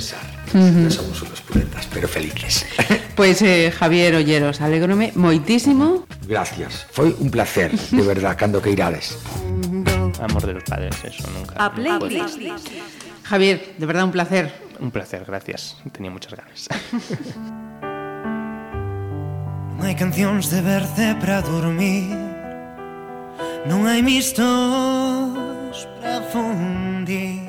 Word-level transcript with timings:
pensar. 0.00 0.24
Non 0.56 0.88
somos 0.88 1.20
unos 1.20 1.44
puretas, 1.44 1.84
pero 1.92 2.08
felices. 2.08 2.64
Pois, 3.12 3.38
eh, 3.44 3.68
Javier 3.68 4.16
Olleros, 4.16 4.64
alegrome 4.64 5.12
moitísimo. 5.12 6.08
Gracias. 6.24 6.88
Foi 6.88 7.12
un 7.20 7.28
placer, 7.28 7.70
de 7.76 8.02
verdad, 8.02 8.34
cando 8.40 8.64
que 8.64 8.72
irades. 8.72 9.20
Amor 10.18 10.48
de 10.48 10.56
los 10.56 10.64
padres, 10.64 10.96
eso 11.04 11.28
nunca. 11.36 11.54
A 11.60 11.68
no 11.68 12.00
playlist. 12.00 12.40
Javier, 13.28 13.76
de 13.76 13.86
verdad 13.86 14.08
un 14.08 14.14
placer. 14.16 14.48
Un 14.80 14.90
placer, 14.90 15.22
gracias. 15.28 15.76
Tenía 15.92 16.10
muchas 16.10 16.32
ganas. 16.32 16.66
Non 19.80 19.88
hai 19.88 19.96
cancións 19.96 20.52
de 20.52 20.60
berce 20.60 21.16
para 21.16 21.40
dormir 21.40 22.12
Non 23.64 23.88
hai 23.88 24.04
mistos 24.04 25.88
para 25.96 26.20
fundir 26.28 27.39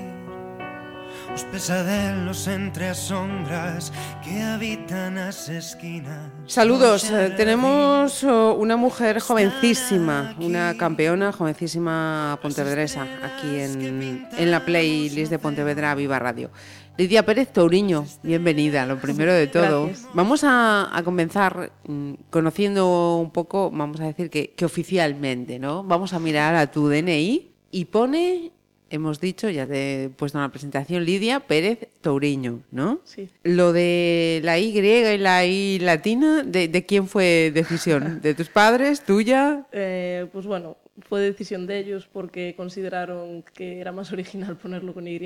Os 1.41 1.47
pesadelos 1.49 2.45
entre 2.45 2.93
as 2.93 3.09
sombras 3.09 3.89
que 4.21 4.45
habitan 4.45 5.17
as 5.17 5.49
esquinas 5.49 6.29
Saludos, 6.45 7.09
eh, 7.09 7.33
tenemos 7.35 8.23
oh, 8.23 8.53
una 8.53 8.77
mujer 8.77 9.19
jovencísima, 9.19 10.35
una 10.37 10.77
campeona 10.77 11.31
jovencísima 11.31 12.37
pontevedresa 12.43 13.07
aquí 13.25 13.57
en, 13.57 14.27
en 14.37 14.51
la 14.51 14.63
playlist 14.63 15.31
de 15.31 15.39
Pontevedra 15.39 15.95
Viva 15.95 16.19
Radio. 16.19 16.51
Lidia 16.95 17.25
Pérez 17.25 17.51
Touriño, 17.51 18.05
bienvenida, 18.21 18.85
lo 18.85 18.99
primero 18.99 19.33
de 19.33 19.47
todo. 19.47 19.87
Gracias. 19.87 20.09
Vamos 20.13 20.43
a, 20.43 20.95
a 20.95 21.01
comenzar 21.01 21.71
mm, 21.87 22.29
conociendo 22.29 23.17
un 23.17 23.31
poco, 23.31 23.71
vamos 23.71 23.99
a 23.99 24.05
decir 24.05 24.29
que, 24.29 24.51
que 24.51 24.63
oficialmente, 24.63 25.57
¿no? 25.57 25.83
Vamos 25.83 26.13
a 26.13 26.19
mirar 26.19 26.53
a 26.53 26.69
tu 26.69 26.87
DNI 26.87 27.49
y 27.71 27.85
pone, 27.85 28.51
hemos 28.91 29.19
dicho, 29.19 29.49
ya 29.49 29.65
te 29.65 30.03
he 30.03 30.09
puesto 30.09 30.37
en 30.37 30.43
la 30.43 30.49
presentación, 30.49 31.05
Lidia 31.05 31.39
Pérez 31.39 31.87
Touriño, 32.01 32.61
¿no? 32.71 32.99
Sí. 33.03 33.29
Lo 33.43 33.73
de 33.73 34.41
la 34.43 34.59
Y 34.59 34.77
y 34.77 35.17
la 35.17 35.45
I 35.45 35.79
latina, 35.79 36.43
¿de, 36.43 36.67
de 36.67 36.85
quién 36.85 37.07
fue 37.07 37.51
decisión? 37.53 38.19
¿De 38.21 38.33
tus 38.35 38.49
padres? 38.49 39.03
¿Tuya? 39.03 39.65
Eh, 39.71 40.27
pues 40.31 40.45
bueno, 40.45 40.77
fue 41.07 41.21
decisión 41.21 41.65
de 41.67 41.79
ellos 41.79 42.07
porque 42.11 42.53
consideraron 42.55 43.43
que 43.53 43.79
era 43.79 43.91
más 43.91 44.11
original 44.11 44.57
ponerlo 44.57 44.93
con 44.93 45.07
Y 45.07 45.19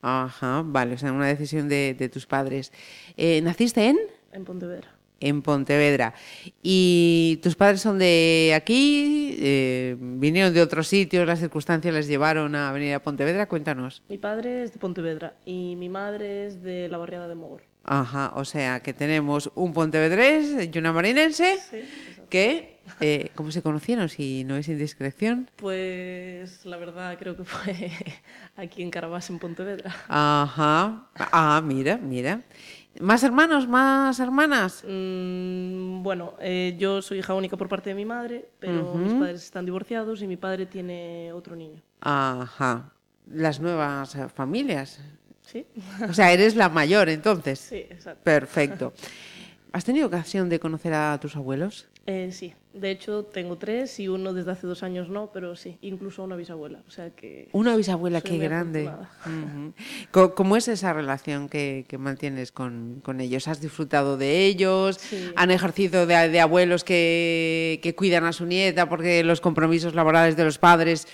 Ajá, 0.00 0.62
vale, 0.64 0.94
o 0.94 0.98
sea, 0.98 1.12
una 1.12 1.28
decisión 1.28 1.68
de, 1.68 1.94
de 1.96 2.08
tus 2.08 2.26
padres. 2.26 2.72
Eh, 3.16 3.40
¿Naciste 3.42 3.88
en? 3.88 3.98
en 4.32 4.44
Pontevedra. 4.44 4.88
En 5.22 5.40
Pontevedra. 5.40 6.14
¿Y 6.62 7.38
tus 7.42 7.54
padres 7.54 7.80
son 7.80 7.98
de 7.98 8.52
aquí? 8.54 9.36
Eh, 9.38 9.96
¿Vinieron 9.98 10.52
de 10.52 10.60
otros 10.60 10.88
sitios? 10.88 11.26
¿Las 11.26 11.38
circunstancias 11.38 11.94
les 11.94 12.08
llevaron 12.08 12.54
a 12.54 12.72
venir 12.72 12.94
a 12.94 13.02
Pontevedra? 13.02 13.46
Cuéntanos. 13.46 14.02
Mi 14.08 14.18
padre 14.18 14.64
es 14.64 14.72
de 14.72 14.78
Pontevedra 14.78 15.34
y 15.44 15.76
mi 15.76 15.88
madre 15.88 16.46
es 16.46 16.62
de 16.62 16.88
la 16.88 16.98
barriada 16.98 17.28
de 17.28 17.36
Mogor. 17.36 17.62
Ajá, 17.84 18.32
o 18.36 18.44
sea 18.44 18.80
que 18.80 18.92
tenemos 18.92 19.50
un 19.56 19.72
pontevedrés 19.72 20.68
y 20.72 20.78
una 20.78 20.92
marinense 20.92 21.58
Sí, 21.58 21.78
que, 22.30 22.78
eh, 23.00 23.30
¿cómo 23.34 23.50
se 23.50 23.60
conocieron? 23.60 24.08
Si 24.08 24.44
no 24.44 24.56
es 24.56 24.68
indiscreción. 24.68 25.50
Pues 25.56 26.64
la 26.64 26.76
verdad 26.76 27.18
creo 27.18 27.36
que 27.36 27.44
fue 27.44 27.90
aquí 28.56 28.82
en 28.82 28.90
Carabás, 28.90 29.28
en 29.30 29.38
Pontevedra. 29.38 29.94
Ajá. 30.08 31.08
Ah, 31.16 31.60
mira, 31.64 31.96
mira. 31.96 32.42
¿Más 33.00 33.22
hermanos, 33.22 33.66
más 33.66 34.20
hermanas? 34.20 34.84
Mm, 34.86 36.02
bueno, 36.02 36.34
eh, 36.40 36.76
yo 36.78 37.00
soy 37.00 37.18
hija 37.18 37.34
única 37.34 37.56
por 37.56 37.68
parte 37.68 37.90
de 37.90 37.94
mi 37.94 38.04
madre, 38.04 38.48
pero 38.58 38.94
mis 38.94 39.14
padres 39.14 39.42
están 39.42 39.64
divorciados 39.64 40.22
y 40.22 40.26
mi 40.26 40.36
padre 40.36 40.66
tiene 40.66 41.32
otro 41.32 41.56
niño. 41.56 41.80
Ajá. 42.00 42.92
Las 43.30 43.60
nuevas 43.60 44.16
familias. 44.34 45.00
¿Sí? 45.42 45.66
O 46.08 46.12
sea, 46.12 46.32
eres 46.32 46.54
la 46.54 46.68
mayor 46.68 47.08
entonces. 47.08 47.58
Sí, 47.58 47.76
exacto. 47.76 48.22
Perfecto. 48.24 48.92
¿Has 49.72 49.84
tenido 49.84 50.06
ocasión 50.06 50.48
de 50.48 50.60
conocer 50.60 50.92
a 50.92 51.18
tus 51.18 51.34
abuelos? 51.34 51.88
Eh, 52.06 52.30
sí, 52.32 52.52
de 52.74 52.90
hecho 52.90 53.24
tengo 53.24 53.58
tres 53.58 54.00
y 54.00 54.08
uno 54.08 54.32
desde 54.32 54.50
hace 54.50 54.66
dos 54.66 54.82
años 54.82 55.08
no, 55.08 55.30
pero 55.32 55.54
sí, 55.54 55.78
incluso 55.82 56.24
una 56.24 56.34
bisabuela. 56.34 56.82
O 56.88 56.90
sea 56.90 57.10
que. 57.10 57.48
Una 57.52 57.76
bisabuela, 57.76 58.20
qué 58.20 58.38
grande. 58.38 58.90
¿Cómo 60.10 60.56
es 60.56 60.66
esa 60.66 60.92
relación 60.92 61.48
que, 61.48 61.84
que 61.86 61.98
mantienes 61.98 62.50
con, 62.50 63.00
con 63.04 63.20
ellos? 63.20 63.46
¿Has 63.46 63.60
disfrutado 63.60 64.16
de 64.16 64.46
ellos? 64.46 64.96
Sí. 64.96 65.30
¿Han 65.36 65.52
ejercido 65.52 66.06
de, 66.06 66.28
de 66.28 66.40
abuelos 66.40 66.82
que, 66.82 67.78
que 67.82 67.94
cuidan 67.94 68.24
a 68.24 68.32
su 68.32 68.46
nieta 68.46 68.88
porque 68.88 69.22
los 69.22 69.40
compromisos 69.40 69.94
laborales 69.94 70.36
de 70.36 70.44
los 70.44 70.58
padres 70.58 71.06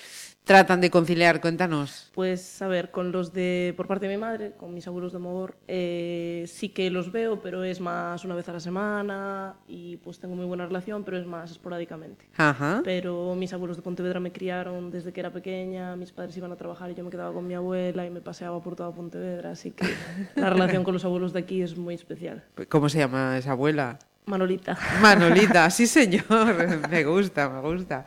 tratan 0.48 0.81
de 0.81 0.91
conciliar? 0.91 1.42
Cuéntanos. 1.42 2.10
Pues 2.14 2.62
a 2.62 2.69
ver, 2.69 2.91
con 2.91 3.12
los 3.12 3.34
de 3.34 3.75
por 3.76 3.86
parte 3.86 4.09
de 4.09 4.14
mi 4.14 4.19
madre, 4.19 4.54
con 4.56 4.72
mis 4.72 4.86
abuelos 4.86 5.12
de 5.12 5.19
Mogor, 5.19 5.59
eh, 5.69 6.47
sí 6.48 6.70
que 6.70 6.91
los 6.91 7.12
veo, 7.12 7.42
pero 7.42 7.64
es 7.64 7.81
más 7.81 8.25
una 8.25 8.34
vez 8.34 8.48
a 8.48 8.54
la 8.54 8.60
semana 8.60 9.56
y 9.69 9.98
pues 9.98 10.19
tengo 10.19 10.34
muy 10.34 10.47
buena 10.47 10.64
relación, 10.64 11.04
pero 11.04 11.19
es 11.19 11.26
más 11.26 11.50
esporádicamente. 11.50 12.25
Ajá. 12.38 12.81
Pero 12.82 13.34
mis 13.34 13.53
abuelos 13.53 13.76
de 13.76 13.82
Pontevedra 13.82 14.20
me 14.20 14.32
criaron 14.32 14.91
desde 14.91 15.12
que 15.12 15.20
era 15.20 15.31
pequeña, 15.31 15.94
mis 15.97 16.12
padres 16.12 16.34
iban 16.38 16.50
a 16.50 16.56
trabajar 16.56 16.91
y 16.91 16.94
yo 16.94 17.04
me 17.04 17.10
quedaba 17.10 17.34
con 17.34 17.47
mi 17.47 17.53
abuela 17.53 18.06
y 18.06 18.10
me 18.10 18.22
paseaba 18.22 18.62
por 18.62 18.75
toda 18.75 18.91
Pontevedra, 18.91 19.50
así 19.50 19.72
que 19.72 19.84
la 20.34 20.48
relación 20.48 20.82
con 20.82 20.94
los 20.94 21.04
abuelos 21.04 21.34
de 21.34 21.41
aquí 21.41 21.60
es 21.60 21.76
muy 21.76 21.94
especial. 21.94 22.42
¿Cómo 22.70 22.88
se 22.88 23.00
llama 23.00 23.37
esa 23.37 23.53
abuela? 23.53 23.98
Manolita. 24.28 24.78
Manolita, 25.00 25.70
sí 25.76 25.86
señor, 25.86 26.24
me 26.90 27.04
gusta, 27.04 27.48
me 27.48 27.60
gusta. 27.60 28.04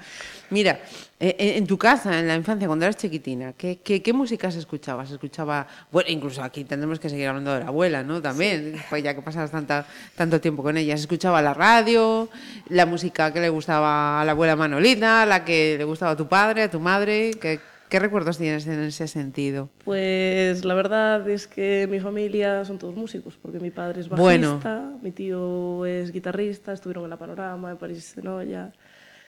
Mira, 0.52 0.80
eh, 1.20 1.36
eh, 1.40 1.54
en 1.58 1.66
tu 1.66 1.78
casa, 1.78 2.20
en 2.20 2.28
la 2.28 2.36
infancia, 2.36 2.68
cuando 2.68 2.86
eras 2.86 2.98
chiquitina, 2.98 3.54
¿qué, 3.54 3.80
qué, 3.84 4.02
qué 4.02 4.14
músicas 4.14 4.56
escuchabas? 4.56 5.10
Escuchaba, 5.10 5.66
bueno, 5.92 6.10
incluso 6.10 6.44
aquí 6.44 6.64
tendremos 6.64 7.00
que 7.00 7.10
seguir 7.10 7.28
hablando 7.28 7.54
de 7.54 7.62
la 7.62 7.68
abuela, 7.68 8.04
¿no? 8.04 8.22
También, 8.22 8.76
pues 8.90 9.02
ya 9.02 9.16
que 9.16 9.22
pasabas 9.22 9.50
tanta, 9.50 9.86
tanto 10.16 10.40
tiempo 10.40 10.62
con 10.62 10.78
ella. 10.78 10.96
¿Se 10.96 11.02
escuchaba 11.02 11.42
la 11.42 11.54
radio, 11.54 12.30
la 12.70 12.86
música 12.86 13.32
que 13.32 13.40
le 13.40 13.50
gustaba 13.50 14.22
a 14.22 14.26
la 14.26 14.32
abuela 14.34 14.56
Manolita, 14.56 15.26
la 15.26 15.44
que 15.44 15.76
le 15.78 15.84
gustaba 15.86 16.12
a 16.12 16.18
tu 16.18 16.28
padre, 16.28 16.64
a 16.64 16.70
tu 16.70 16.80
madre? 16.80 17.32
¿Qué, 17.40 17.60
qué 17.92 18.00
recuerdos 18.00 18.38
tienes 18.38 18.66
en 18.68 18.82
ese 18.82 19.06
sentido? 19.10 19.70
Pues 19.84 20.64
la 20.64 20.74
verdad 20.74 21.30
es 21.30 21.46
que 21.46 21.88
mi 21.92 22.00
familia 22.00 22.64
son 22.64 22.80
todos 22.80 22.96
músicos, 22.96 23.38
porque 23.40 23.60
mi 23.60 23.70
padre 23.70 24.00
es 24.00 24.08
bajista, 24.08 24.24
Bueno. 24.24 25.00
mi 25.04 25.12
tío 25.12 25.86
es 25.86 26.14
guitarrista, 26.14 26.72
estuvieron 26.72 27.04
en 27.04 27.10
la 27.10 27.18
Panorama, 27.18 27.70
en 27.70 27.78
París 27.78 28.14
Senoya, 28.16 28.72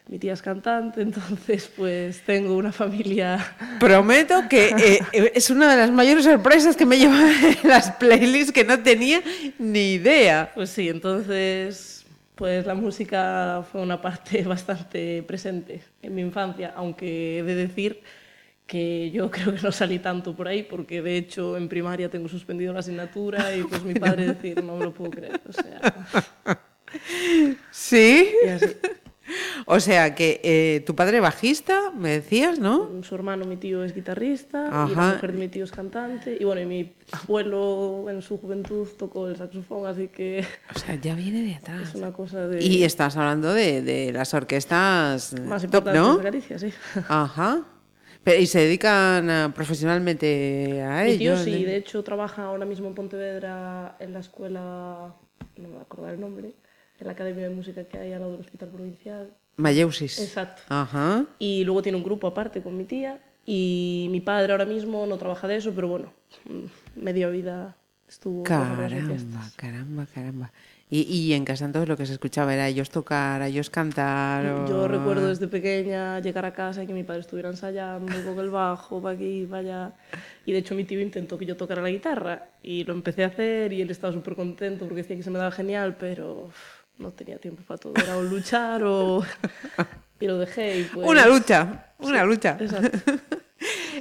mi 0.07 0.18
tía 0.18 0.31
es 0.31 0.41
cantante, 0.41 1.02
entonces 1.09 1.69
pues 1.75 2.22
tengo 2.22 2.56
una 2.56 2.72
familia... 2.72 3.38
Prometo 3.81 4.47
que 4.50 4.69
eh, 4.69 5.00
eh, 5.12 5.31
es 5.35 5.50
una 5.50 5.69
de 5.69 5.75
las 5.75 5.91
mayores 5.91 6.23
sorpresas 6.23 6.78
que 6.78 6.85
me 6.85 6.97
llevan 6.97 7.34
las 7.66 7.91
playlists 7.91 8.53
que 8.53 8.63
no 8.63 8.79
tenía 8.79 9.22
ni 9.59 9.96
idea. 9.96 10.52
Pues 10.56 10.69
sí, 10.69 10.88
entonces 10.88 12.06
pues 12.35 12.66
la 12.66 12.75
música 12.75 13.66
fue 13.69 13.81
una 13.81 14.02
parte 14.02 14.41
bastante 14.47 15.22
presente 15.23 15.81
en 16.02 16.16
mi 16.16 16.22
infancia, 16.22 16.73
aunque 16.78 17.40
he 17.40 17.44
de 17.44 17.56
decir 17.56 18.02
que 18.66 19.12
yo 19.12 19.29
creo 19.31 19.53
que 19.53 19.62
no 19.62 19.72
salí 19.72 20.00
tanto 20.00 20.35
por 20.35 20.47
ahí, 20.47 20.63
porque 20.63 21.01
de 21.01 21.18
hecho 21.18 21.57
en 21.57 21.69
primaria 21.69 22.09
tengo 22.09 22.28
suspendido 22.28 22.74
la 22.74 22.79
asignatura 22.79 23.56
y 23.56 23.63
pues 23.63 23.84
mi 23.84 23.94
padre 23.94 24.28
decir, 24.34 24.63
no 24.63 24.78
me 24.78 24.85
lo 24.85 24.94
puedo 24.94 25.12
creer, 25.12 25.41
o 25.47 25.53
sea... 25.53 26.07
¿Sí? 27.72 28.29
y. 28.46 28.59
O 29.66 29.79
sea 29.79 30.13
que 30.16 30.41
eh, 30.44 30.84
tu 30.85 30.96
padre 30.96 31.19
bajista, 31.22 31.91
me 31.91 32.09
decías, 32.09 32.59
¿no? 32.59 33.02
Su 33.03 33.16
hermano, 33.16 33.46
mi 33.46 33.56
tío, 33.56 33.84
es 33.84 33.96
guitarrista 33.96 34.66
y 34.66 34.69
Ajá. 34.69 35.07
la 35.07 35.13
mujer 35.13 35.31
de 35.31 35.38
mi 35.40 35.47
tío 35.47 35.63
es 35.63 35.72
cantante. 35.72 36.38
Y 36.40 36.44
bueno, 36.44 36.62
y 36.62 36.66
mi 36.66 36.94
abuelo 37.12 38.06
en 38.09 38.22
su 38.22 38.38
juventud 38.38 38.88
tocó 38.97 39.28
el 39.28 39.38
saxofón, 39.38 39.88
así 39.88 40.09
que 40.09 40.46
O 40.75 40.78
sea, 40.78 40.96
ya 40.96 41.16
viene 41.16 41.41
de 41.41 41.56
atrás. 41.56 41.90
es 41.90 41.96
una 41.96 42.12
cosa 42.12 42.47
de 42.47 42.63
Y 42.63 42.84
estás 42.84 43.16
hablando 43.16 43.53
de, 43.53 43.81
de 43.81 44.12
las 44.12 44.34
orquestas 44.34 45.34
más 45.41 45.62
top, 45.62 45.66
importante 45.73 46.00
¿no? 46.00 46.18
de 46.18 46.23
Galicia, 46.23 46.59
sí. 46.59 46.73
Ajá. 47.07 47.63
Pero, 48.23 48.41
¿Y 48.41 48.47
se 48.47 48.59
dedican 48.59 49.29
eh, 49.29 49.50
profesionalmente 49.53 50.81
a 50.81 51.03
mi 51.03 51.17
tío 51.17 51.34
ello? 51.34 51.43
sí, 51.43 51.64
de 51.64 51.75
hecho 51.75 52.03
trabaja 52.03 52.46
ahora 52.46 52.66
mismo 52.66 52.87
en 52.87 52.96
Pontevedra 52.96 53.97
en 53.99 54.14
la 54.14 54.20
escuela, 54.20 55.14
no 55.58 55.64
me 55.64 55.70
voy 55.70 55.79
a 55.79 55.81
acordar 55.81 56.14
el 56.14 56.22
nombre, 56.22 56.53
en 56.99 57.08
la 57.08 57.14
Academia 57.14 57.43
de 57.43 57.53
Música 57.53 57.84
que 57.84 57.97
hay 57.97 58.14
al 58.14 58.22
lado 58.22 58.31
del 58.31 58.41
Hospital 58.41 58.70
Provincial. 58.70 59.34
Mayeusis. 59.58 60.20
Exacto. 60.20 60.61
Ajá. 60.70 61.25
Y 61.37 61.64
luego 61.66 61.81
tiene 61.81 61.97
un 61.97 62.03
grupo 62.03 62.28
aparte 62.28 62.61
con 62.61 62.78
mi 62.78 62.85
tía 62.85 63.20
y 63.46 64.08
mi 64.09 64.22
padre 64.22 64.53
ahora 64.53 64.66
mismo 64.66 65.05
no 65.05 65.17
trabaja 65.17 65.47
de 65.47 65.58
eso, 65.58 65.73
pero 65.75 65.90
bueno, 65.90 66.14
media 66.96 67.29
vida 67.29 67.75
estuvo 68.08 68.43
Caramba, 68.43 68.87
caramba, 69.58 70.05
caramba. 70.14 70.52
Y, 70.95 71.01
y 71.11 71.34
en 71.34 71.43
casa 71.43 71.66
entonces 71.66 71.90
lo 71.90 71.97
que 71.97 72.05
se 72.05 72.13
escuchaba 72.13 72.53
era 72.53 72.67
ellos 72.67 72.91
tocar, 72.91 73.41
ellos 73.41 73.72
cantar. 73.72 74.45
o- 74.45 74.67
Yo 74.67 74.87
recuerdo 74.87 75.28
desde 75.28 75.47
pequeña 75.47 76.19
llegar 76.19 76.45
a 76.45 76.53
casa 76.53 76.84
y 76.84 76.87
que 76.87 76.93
mi 76.93 77.03
padre 77.03 77.22
estuviera 77.22 77.49
ensayando 77.49 78.13
con 78.23 78.37
el 78.40 78.51
bajo, 78.51 79.01
para 79.01 79.16
aquí, 79.16 79.47
para 79.49 79.59
allá. 79.61 79.91
Y 80.45 80.51
de 80.51 80.59
hecho 80.59 80.75
mi 80.75 80.84
tío 80.84 81.01
intentó 81.01 81.37
que 81.37 81.45
yo 81.47 81.57
tocara 81.57 81.81
la 81.81 81.90
guitarra 81.90 82.45
y 82.61 82.84
lo 82.84 82.93
empecé 82.93 83.23
a 83.23 83.28
hacer 83.28 83.73
y 83.73 83.81
él 83.81 83.90
estaba 83.90 84.13
súper 84.13 84.35
contento 84.35 84.85
porque 84.85 85.01
decía 85.01 85.16
que 85.16 85.23
se 85.23 85.31
me 85.31 85.40
daba 85.40 85.49
genial, 85.51 85.95
pero 85.99 86.49
no 86.99 87.09
tenía 87.11 87.39
tiempo 87.39 87.63
para 87.67 87.79
todo. 87.79 87.93
Era 87.96 88.16
o 88.16 88.22
luchar 88.22 88.84
o... 88.84 89.23
y 90.23 90.28
lo 90.28 90.37
dejé 90.37 90.79
y 90.79 90.84
pues... 90.85 91.08
Una 91.08 91.28
lucha, 91.28 91.93
una 91.99 92.23
lucha. 92.23 92.58
Exacto. 92.59 92.97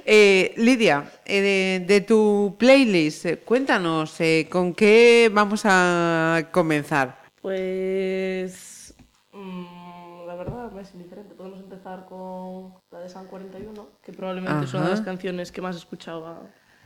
Eh, 0.04 0.54
Lidia, 0.56 1.04
eh, 1.24 1.40
de, 1.40 1.84
de 1.86 2.00
tu 2.00 2.56
playlist, 2.58 3.26
eh, 3.26 3.38
cuéntanos 3.38 4.20
eh, 4.20 4.48
con 4.50 4.74
qué 4.74 5.30
vamos 5.32 5.62
a 5.64 6.48
comenzar. 6.50 7.22
Pues 7.40 8.92
mm, 9.32 10.26
la 10.26 10.34
verdad 10.34 10.72
me 10.72 10.82
es 10.82 10.92
indiferente. 10.94 11.36
Podemos 11.36 11.60
empezar 11.60 12.06
con 12.06 12.74
la 12.90 12.98
de 12.98 13.08
San 13.08 13.28
41, 13.28 13.88
que 14.02 14.12
probablemente 14.12 14.64
es 14.64 14.74
una 14.74 14.84
de 14.84 14.90
las 14.90 15.00
Ajá. 15.00 15.10
canciones 15.10 15.52
que 15.52 15.62
más 15.62 15.76
escuchaba 15.76 16.40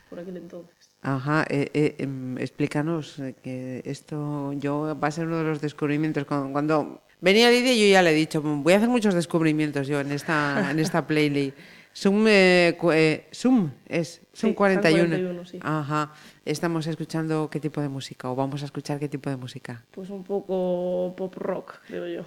por 0.09 0.19
aquel 0.19 0.37
entonces. 0.37 0.91
Ajá, 1.01 1.45
eh, 1.49 1.71
eh, 1.73 1.95
em, 1.97 2.37
explícanos 2.37 3.19
que 3.41 3.81
esto 3.85 4.53
yo 4.53 4.95
va 5.01 5.07
a 5.07 5.11
ser 5.11 5.25
uno 5.25 5.37
de 5.37 5.43
los 5.45 5.61
descubrimientos 5.61 6.25
cuando, 6.25 6.51
cuando 6.51 7.01
venía 7.21 7.49
Lidia 7.49 7.73
yo 7.73 7.91
ya 7.91 8.01
le 8.01 8.11
he 8.11 8.15
dicho 8.15 8.41
voy 8.41 8.73
a 8.73 8.77
hacer 8.77 8.89
muchos 8.89 9.13
descubrimientos 9.13 9.87
yo 9.87 9.99
en 9.99 10.11
esta 10.11 10.71
en 10.71 10.79
esta 10.79 11.05
playlist. 11.05 11.57
Sum, 11.97 12.27
eh, 12.27 12.77
eh, 12.93 13.27
Sum 13.31 13.71
es 13.87 14.21
Sum 14.31 14.51
Sí, 14.51 14.55
41. 14.55 15.07
41, 15.09 15.45
sí. 15.45 15.59
Ajá. 15.63 16.13
Estamos 16.45 16.85
escuchando 16.85 17.49
qué 17.49 17.59
tipo 17.59 17.81
de 17.81 17.89
música 17.89 18.29
o 18.29 18.35
vamos 18.35 18.61
a 18.61 18.65
escuchar 18.65 18.99
qué 18.99 19.09
tipo 19.09 19.31
de 19.31 19.37
música. 19.37 19.83
Pues 19.89 20.11
un 20.11 20.23
poco 20.23 21.15
pop 21.17 21.33
rock, 21.37 21.79
creo 21.87 22.07
yo. 22.07 22.23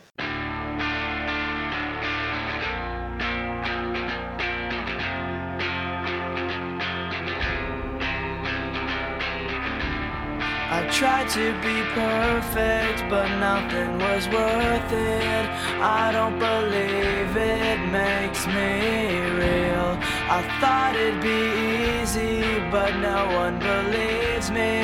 Tried 10.92 11.28
to 11.28 11.52
be 11.62 11.82
perfect, 11.94 13.08
but 13.08 13.28
nothing 13.38 13.98
was 13.98 14.26
worth 14.28 14.92
it. 14.92 15.46
I 15.80 16.10
don't 16.12 16.38
believe 16.38 17.36
it 17.36 17.78
makes 17.90 18.44
me 18.46 19.20
real. 19.40 19.96
I 20.28 20.42
thought 20.60 20.96
it'd 20.96 21.22
be 21.22 22.02
easy, 22.02 22.42
but 22.70 22.96
no 22.96 23.26
one 23.36 23.58
believes 23.60 24.50
me. 24.50 24.80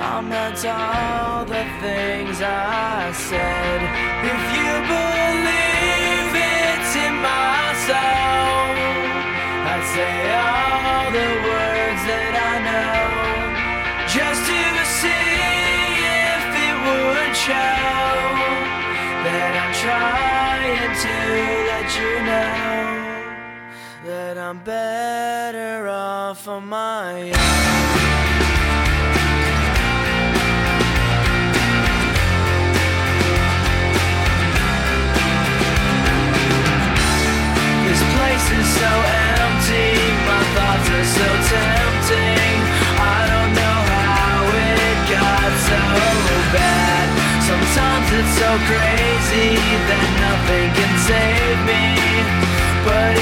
I 0.00 0.20
meant 0.22 0.64
all 0.64 1.44
the 1.44 1.64
things 1.80 2.40
I 2.40 3.12
said. 3.12 3.80
If 4.24 4.42
you 4.56 4.72
believe 4.88 5.79
I'm 24.40 24.58
better 24.64 25.86
off 25.88 26.48
on 26.48 26.66
my 26.66 27.20
own. 27.20 27.34
This 37.84 38.02
place 38.16 38.46
is 38.58 38.68
so 38.80 38.92
empty, 39.36 39.92
my 40.24 40.42
thoughts 40.56 40.88
are 40.88 41.08
so 41.20 41.28
tempting. 41.52 42.56
I 42.96 43.20
don't 43.28 43.52
know 43.60 43.80
how 43.92 44.40
it 44.56 44.96
got 45.14 45.52
so 45.68 45.82
bad. 46.56 47.06
Sometimes 47.44 48.08
it's 48.18 48.34
so 48.40 48.50
crazy 48.66 49.52
that 49.84 50.04
nothing 50.24 50.68
can 50.80 50.92
save 51.06 51.58
me. 51.68 51.84
But 52.88 53.19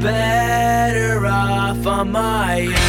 better 0.00 1.26
off 1.26 1.86
on 1.86 2.12
my 2.12 2.66
own. 2.66 2.85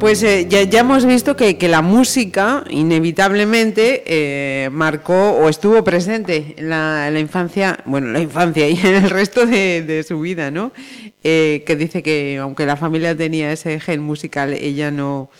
Pues 0.00 0.22
eh, 0.22 0.46
ya, 0.48 0.62
ya 0.62 0.80
hemos 0.80 1.04
visto 1.04 1.34
que, 1.34 1.58
que 1.58 1.66
la 1.66 1.82
música 1.82 2.62
inevitablemente 2.70 4.04
eh, 4.06 4.70
marcó 4.70 5.32
o 5.32 5.48
estuvo 5.48 5.82
presente 5.82 6.54
en 6.56 6.70
la, 6.70 7.18
infancia, 7.18 7.80
bueno, 7.84 8.06
en 8.06 8.12
la 8.12 8.20
infancia 8.20 8.68
y 8.68 8.78
en 8.78 8.94
el 8.94 9.10
resto 9.10 9.44
de, 9.44 9.82
de 9.82 10.04
su 10.04 10.20
vida, 10.20 10.52
¿no? 10.52 10.70
Eh, 11.24 11.64
que 11.66 11.74
dice 11.74 12.04
que 12.04 12.38
aunque 12.40 12.64
la 12.64 12.76
familia 12.76 13.16
tenía 13.16 13.50
ese 13.50 13.80
gen 13.80 14.00
musical, 14.00 14.54
ella 14.54 14.92
no, 14.92 15.30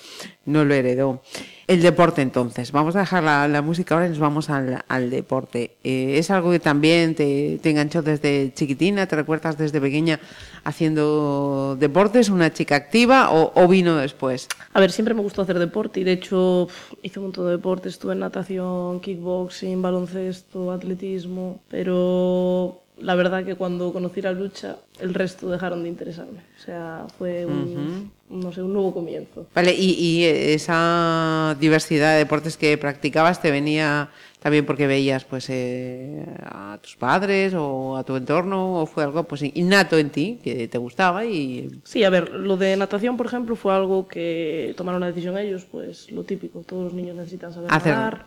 no 0.44 0.64
lo 0.64 0.74
heredó. 0.74 1.22
El 1.68 1.82
deporte 1.82 2.22
entonces, 2.22 2.72
vamos 2.72 2.96
a 2.96 3.00
dejar 3.00 3.22
la, 3.22 3.46
la 3.46 3.60
música 3.60 3.94
ahora 3.94 4.06
y 4.06 4.08
nos 4.08 4.18
vamos 4.18 4.48
al, 4.48 4.82
al 4.88 5.10
deporte. 5.10 5.72
Eh, 5.84 6.16
¿Es 6.16 6.30
algo 6.30 6.50
que 6.50 6.60
también 6.60 7.14
te, 7.14 7.60
te 7.62 7.68
enganchó 7.68 8.00
desde 8.00 8.54
chiquitina? 8.54 9.06
¿Te 9.06 9.16
recuerdas 9.16 9.58
desde 9.58 9.78
pequeña 9.78 10.18
haciendo 10.64 11.76
deportes, 11.78 12.30
una 12.30 12.50
chica 12.54 12.74
activa 12.74 13.28
o, 13.30 13.68
vino 13.68 13.96
después? 13.96 14.48
A 14.72 14.80
ver, 14.80 14.90
siempre 14.90 15.12
me 15.12 15.20
gustó 15.20 15.42
hacer 15.42 15.58
deporte 15.58 16.00
y 16.00 16.04
de 16.04 16.12
hecho 16.12 16.68
hice 17.02 17.18
un 17.18 17.26
montón 17.26 17.44
de 17.44 17.50
deportes. 17.50 17.92
Estuve 17.92 18.14
en 18.14 18.20
natación, 18.20 19.00
kickboxing, 19.00 19.82
baloncesto, 19.82 20.72
atletismo, 20.72 21.60
pero 21.68 22.80
la 23.00 23.14
verdad 23.14 23.44
que 23.44 23.54
cuando 23.54 23.92
conocí 23.92 24.22
la 24.22 24.32
lucha, 24.32 24.76
el 25.00 25.14
resto 25.14 25.50
dejaron 25.50 25.82
de 25.82 25.88
interesarme. 25.88 26.40
O 26.56 26.60
sea, 26.64 27.06
fue 27.16 27.46
un, 27.46 28.10
no 28.28 28.52
sé, 28.52 28.62
un 28.62 28.72
nuevo 28.72 28.92
comienzo. 28.92 29.46
Vale, 29.54 29.74
y, 29.74 29.92
y 29.92 30.24
esa 30.24 31.56
diversidad 31.60 32.12
de 32.12 32.18
deportes 32.18 32.56
que 32.56 32.76
practicabas 32.76 33.40
te 33.40 33.50
venía 33.50 34.10
también 34.40 34.64
porque 34.64 34.86
veías 34.86 35.24
pues 35.24 35.46
eh, 35.50 36.24
a 36.44 36.78
tus 36.80 36.96
padres 36.96 37.54
o 37.56 37.96
a 37.96 38.04
tu 38.04 38.14
entorno 38.16 38.80
o 38.80 38.86
fue 38.86 39.02
algo 39.02 39.24
pues 39.24 39.42
innato 39.42 39.98
en 39.98 40.10
ti 40.10 40.38
que 40.42 40.68
te 40.68 40.78
gustaba 40.78 41.24
y 41.24 41.68
Sí, 41.84 42.04
a 42.04 42.10
ver, 42.10 42.30
lo 42.30 42.56
de 42.56 42.76
natación, 42.76 43.16
por 43.16 43.26
ejemplo, 43.26 43.56
fue 43.56 43.74
algo 43.74 44.06
que 44.06 44.74
tomaron 44.76 45.00
la 45.00 45.08
decisión 45.08 45.36
ellos, 45.38 45.66
pues 45.70 46.10
lo 46.12 46.22
típico, 46.22 46.60
todos 46.60 46.84
los 46.84 46.94
niños 46.94 47.16
necesitan 47.16 47.52
saber 47.52 47.70
nadar. 47.70 48.26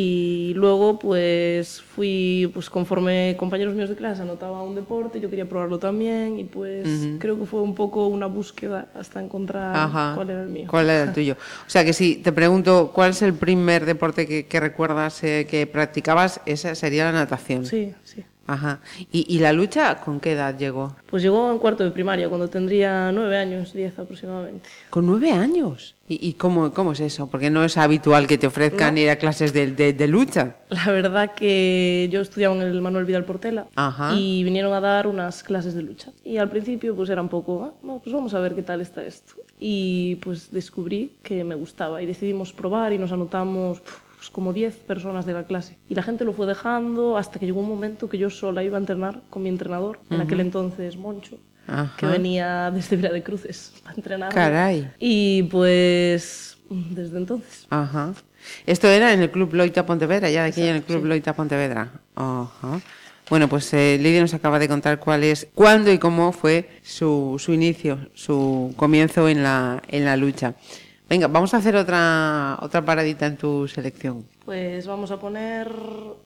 Y 0.00 0.52
luego, 0.54 0.96
pues 0.96 1.82
fui, 1.82 2.48
pues 2.54 2.70
conforme 2.70 3.34
compañeros 3.36 3.74
míos 3.74 3.88
de 3.88 3.96
clase 3.96 4.22
anotaba 4.22 4.62
un 4.62 4.76
deporte, 4.76 5.18
yo 5.18 5.28
quería 5.28 5.48
probarlo 5.48 5.80
también 5.80 6.38
y 6.38 6.44
pues 6.44 6.86
creo 7.18 7.36
que 7.36 7.46
fue 7.46 7.62
un 7.62 7.74
poco 7.74 8.06
una 8.06 8.26
búsqueda 8.26 8.86
hasta 8.94 9.20
encontrar 9.20 9.74
Ajá. 9.74 10.12
cuál 10.14 10.30
era 10.30 10.42
el 10.44 10.50
mío. 10.50 10.68
¿Cuál 10.70 10.88
era 10.88 11.02
el 11.02 11.12
tuyo? 11.12 11.36
O 11.66 11.68
sea 11.68 11.84
que 11.84 11.92
si 11.92 12.14
te 12.14 12.30
pregunto 12.30 12.92
cuál 12.94 13.10
es 13.10 13.22
el 13.22 13.34
primer 13.34 13.86
deporte 13.86 14.28
que, 14.28 14.46
que 14.46 14.60
recuerdas 14.60 15.24
eh, 15.24 15.48
que 15.50 15.66
practicabas, 15.66 16.42
esa 16.46 16.76
sería 16.76 17.06
la 17.06 17.10
natación. 17.10 17.66
Sí, 17.66 17.92
sí. 18.04 18.22
Ajá. 18.48 18.80
¿Y, 19.12 19.24
y 19.32 19.38
la 19.38 19.52
lucha 19.52 20.00
con 20.00 20.18
qué 20.18 20.32
edad 20.32 20.56
llegó? 20.58 20.96
Pues 21.08 21.22
llegó 21.22 21.52
en 21.52 21.58
cuarto 21.58 21.84
de 21.84 21.90
primaria, 21.90 22.28
cuando 22.28 22.48
tendría 22.48 23.12
nueve 23.12 23.36
años, 23.36 23.72
diez 23.72 23.96
aproximadamente. 23.98 24.68
Con 24.90 25.06
nueve 25.06 25.30
años. 25.30 25.94
¿Y, 26.08 26.26
y 26.26 26.32
cómo, 26.32 26.72
cómo 26.72 26.92
es 26.92 27.00
eso? 27.00 27.28
Porque 27.28 27.50
no 27.50 27.62
es 27.62 27.76
habitual 27.76 28.26
que 28.26 28.38
te 28.38 28.46
ofrezcan 28.46 28.94
No. 28.94 29.00
ir 29.00 29.10
a 29.10 29.16
clases 29.16 29.52
de, 29.52 29.72
de- 29.72 29.92
de 29.92 30.08
lucha. 30.08 30.56
La 30.70 30.90
verdad 30.90 31.34
que 31.34 32.08
yo 32.10 32.22
estudiaba 32.22 32.54
en 32.56 32.62
el 32.62 32.80
Manuel 32.80 33.04
Vidal 33.04 33.24
Portela 33.26 33.66
Ajá. 33.76 34.14
y 34.16 34.42
vinieron 34.44 34.72
a 34.72 34.80
dar 34.80 35.06
unas 35.06 35.42
clases 35.42 35.74
de 35.74 35.82
lucha. 35.82 36.10
Y 36.24 36.38
al 36.38 36.48
principio 36.48 36.96
pues 36.96 37.10
era 37.10 37.20
un 37.20 37.28
poco, 37.28 37.62
ah, 37.64 37.74
no, 37.86 37.98
pues 38.02 38.14
vamos 38.14 38.32
a 38.32 38.40
ver 38.40 38.54
qué 38.54 38.62
tal 38.62 38.80
está 38.80 39.04
esto. 39.04 39.34
Y 39.60 40.14
pues 40.22 40.50
descubrí 40.50 41.12
que 41.22 41.44
me 41.44 41.54
gustaba 41.54 42.00
y 42.00 42.06
decidimos 42.06 42.52
probar 42.54 42.94
y 42.94 42.98
nos 42.98 43.12
anotamos 43.12 43.82
pues, 44.28 44.34
como 44.34 44.52
10 44.52 44.74
personas 44.76 45.26
de 45.26 45.32
la 45.32 45.44
clase. 45.44 45.78
Y 45.88 45.94
la 45.94 46.02
gente 46.02 46.24
lo 46.24 46.32
fue 46.32 46.46
dejando 46.46 47.16
hasta 47.16 47.38
que 47.38 47.46
llegó 47.46 47.60
un 47.60 47.68
momento 47.68 48.08
que 48.08 48.18
yo 48.18 48.30
sola 48.30 48.62
iba 48.62 48.76
a 48.76 48.80
entrenar 48.80 49.20
con 49.30 49.42
mi 49.42 49.48
entrenador, 49.48 50.00
en 50.10 50.20
aquel 50.20 50.40
entonces 50.40 50.96
Moncho, 50.96 51.38
Ajá. 51.66 51.94
que 51.96 52.06
venía 52.06 52.70
desde 52.70 52.96
Vira 52.96 53.10
de 53.10 53.22
Cruces 53.22 53.72
a 53.86 53.92
entrenar. 53.94 54.32
Caray. 54.32 54.90
Y 54.98 55.44
pues 55.44 56.58
desde 56.68 57.18
entonces. 57.18 57.66
Ajá. 57.70 58.12
Esto 58.66 58.88
era 58.88 59.12
en 59.12 59.22
el 59.22 59.30
Club 59.30 59.54
Loita 59.54 59.84
Pontevedra, 59.84 60.30
ya 60.30 60.42
de 60.44 60.50
aquí 60.50 60.62
en 60.62 60.68
el 60.68 60.76
Exacto, 60.76 60.92
Club 60.94 61.02
sí. 61.02 61.08
Loita 61.08 61.32
Pontevedra. 61.34 61.92
Ajá. 62.14 62.80
Bueno, 63.30 63.48
pues 63.48 63.72
eh, 63.74 63.98
Lidia 64.00 64.22
nos 64.22 64.32
acaba 64.32 64.58
de 64.58 64.68
contar 64.68 64.98
cuál 64.98 65.22
es, 65.22 65.48
cuándo 65.54 65.92
y 65.92 65.98
cómo 65.98 66.32
fue 66.32 66.70
su, 66.82 67.36
su 67.38 67.52
inicio, 67.52 67.98
su 68.14 68.72
comienzo 68.76 69.28
en 69.28 69.42
la, 69.42 69.82
en 69.88 70.04
la 70.06 70.16
lucha. 70.16 70.54
Venga, 71.08 71.26
vamos 71.26 71.54
a 71.54 71.56
hacer 71.56 71.74
otra, 71.74 72.58
otra 72.60 72.84
paradita 72.84 73.24
en 73.26 73.36
tu 73.38 73.66
selección. 73.66 74.24
Pues 74.44 74.86
vamos 74.86 75.10
a 75.10 75.18
poner 75.18 75.70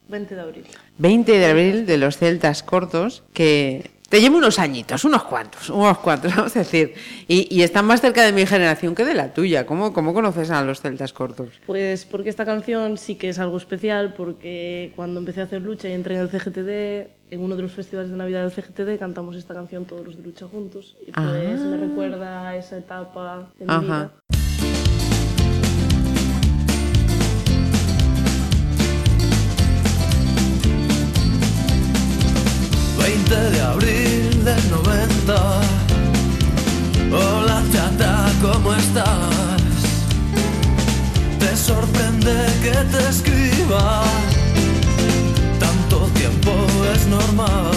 20 0.08 0.34
de 0.34 0.40
abril. 0.40 0.64
20 0.98 1.38
de 1.38 1.46
abril 1.46 1.86
de 1.86 1.98
los 1.98 2.16
Celtas 2.18 2.64
Cortos, 2.64 3.22
que 3.32 3.92
te 4.08 4.20
llevo 4.20 4.38
unos 4.38 4.58
añitos, 4.58 5.04
unos 5.04 5.22
cuantos, 5.22 5.70
unos 5.70 5.98
cuantos, 5.98 6.34
vamos 6.36 6.56
a 6.56 6.60
decir. 6.60 6.94
Y, 7.28 7.46
y 7.54 7.62
están 7.62 7.84
más 7.84 8.00
cerca 8.00 8.24
de 8.24 8.32
mi 8.32 8.44
generación 8.44 8.96
que 8.96 9.04
de 9.04 9.14
la 9.14 9.32
tuya. 9.32 9.66
¿Cómo, 9.66 9.92
cómo 9.92 10.12
conoces 10.12 10.50
a 10.50 10.64
los 10.64 10.80
Celtas 10.80 11.12
Cortos? 11.12 11.50
Pues 11.64 12.04
porque 12.04 12.28
esta 12.28 12.44
canción 12.44 12.98
sí 12.98 13.14
que 13.14 13.28
es 13.28 13.38
algo 13.38 13.58
especial, 13.58 14.14
porque 14.14 14.92
cuando 14.96 15.20
empecé 15.20 15.42
a 15.42 15.44
hacer 15.44 15.62
lucha 15.62 15.88
y 15.88 15.92
entré 15.92 16.16
en 16.16 16.22
el 16.22 16.28
CGTD, 16.28 17.08
en 17.32 17.40
uno 17.40 17.54
de 17.54 17.62
los 17.62 17.70
festivales 17.72 18.10
de 18.10 18.16
Navidad 18.16 18.42
del 18.42 18.50
CGTD, 18.50 18.98
cantamos 18.98 19.36
esta 19.36 19.54
canción 19.54 19.84
todos 19.84 20.04
los 20.04 20.16
de 20.16 20.24
lucha 20.24 20.46
juntos. 20.48 20.96
Y 21.06 21.12
pues 21.12 21.16
Ah. 21.60 21.64
me 21.70 21.76
recuerda 21.76 22.48
a 22.48 22.56
esa 22.56 22.78
etapa 22.78 23.48
de 23.60 23.64
mi 23.64 23.78
vida. 23.84 24.10
20 33.32 33.50
de 33.50 33.60
abril 33.62 34.44
del 34.44 34.70
90. 34.70 35.34
Hola 37.12 37.62
chata, 37.72 38.30
¿cómo 38.42 38.74
estás? 38.74 39.72
Te 41.38 41.56
sorprende 41.56 42.34
que 42.62 42.74
te 42.92 43.08
escriba. 43.08 44.02
Tanto 45.58 46.10
tiempo 46.14 46.52
es 46.94 47.06
normal. 47.06 47.70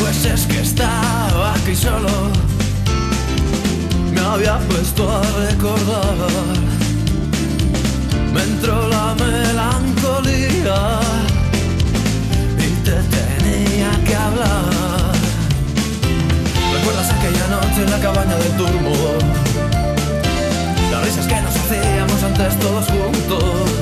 Pues 0.00 0.24
es 0.24 0.46
que 0.46 0.60
estaba 0.60 1.54
aquí 1.54 1.76
solo. 1.76 2.32
Me 4.12 4.20
había 4.20 4.58
puesto 4.70 5.08
a 5.08 5.22
recordar. 5.46 6.16
Me 8.34 8.42
entró 8.42 8.88
la 8.88 9.14
melancolía 9.14 11.15
en 17.78 17.90
la 17.90 17.98
cabaña 17.98 18.36
del 18.36 18.52
turbo? 18.56 18.92
Las 20.90 21.04
risas 21.04 21.26
que 21.26 21.40
nos 21.42 21.54
hacíamos 21.54 22.22
antes 22.22 22.58
todos 22.58 22.86
juntos. 22.86 23.80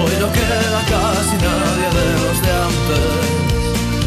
Hoy 0.00 0.14
no 0.20 0.32
queda 0.32 0.80
casi 0.92 1.36
nadie 1.46 1.88
de 1.98 2.06
los 2.22 2.38
de 2.44 2.52
antes. 2.68 3.32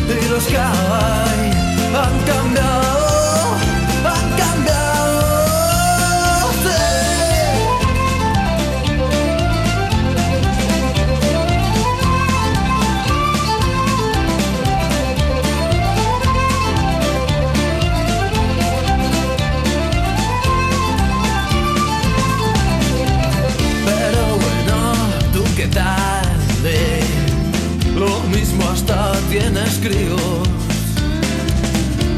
Y 0.09 0.29
los 0.29 0.43
que 0.45 0.57
hay 0.57 1.41
han 2.01 2.15
cambiado, 2.31 2.94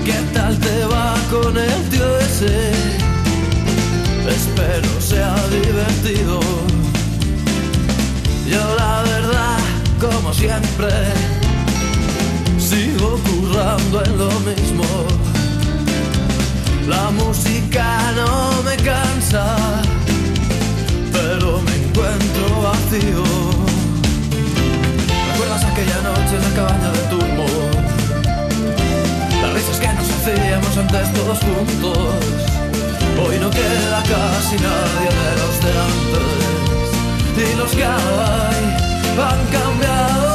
¿Qué 0.06 0.14
tal 0.34 0.58
te 0.58 0.86
va 0.86 1.16
con 1.30 1.58
el 1.58 1.90
tío 1.90 2.18
ese? 2.20 2.72
Espero 4.26 5.02
sea 5.02 5.36
divertido. 5.50 6.40
Yo 8.50 8.76
la 8.78 9.04
verdad, 9.04 9.58
como 10.00 10.34
siempre, 10.34 10.88
sigo 12.58 13.20
currando 13.28 14.02
en 14.06 14.18
lo 14.18 14.32
mismo. 14.50 14.86
La 16.88 17.10
música 17.10 18.14
no 18.16 18.64
me 18.64 18.78
cansa 18.78 19.58
pero 21.12 21.62
me 21.64 21.76
encuentro 21.76 22.62
vacío. 22.62 23.24
¿Recuerdas 25.32 25.66
aquella 25.66 26.02
noche 26.02 26.36
en 26.38 26.44
la 26.44 26.56
cabaña 26.56 26.97
antes 30.80 31.14
todos 31.14 31.40
juntos. 31.40 31.98
Hoy 33.20 33.40
no 33.40 33.50
queda 33.50 34.04
casi 34.04 34.56
nadie 34.58 35.10
de 35.22 35.32
los 35.42 35.56
de 35.64 35.72
antes. 35.90 36.38
Y 37.38 37.56
los 37.56 37.72
que 37.72 37.84
hay 37.84 38.62
han 39.20 39.42
cambiado, 39.48 40.27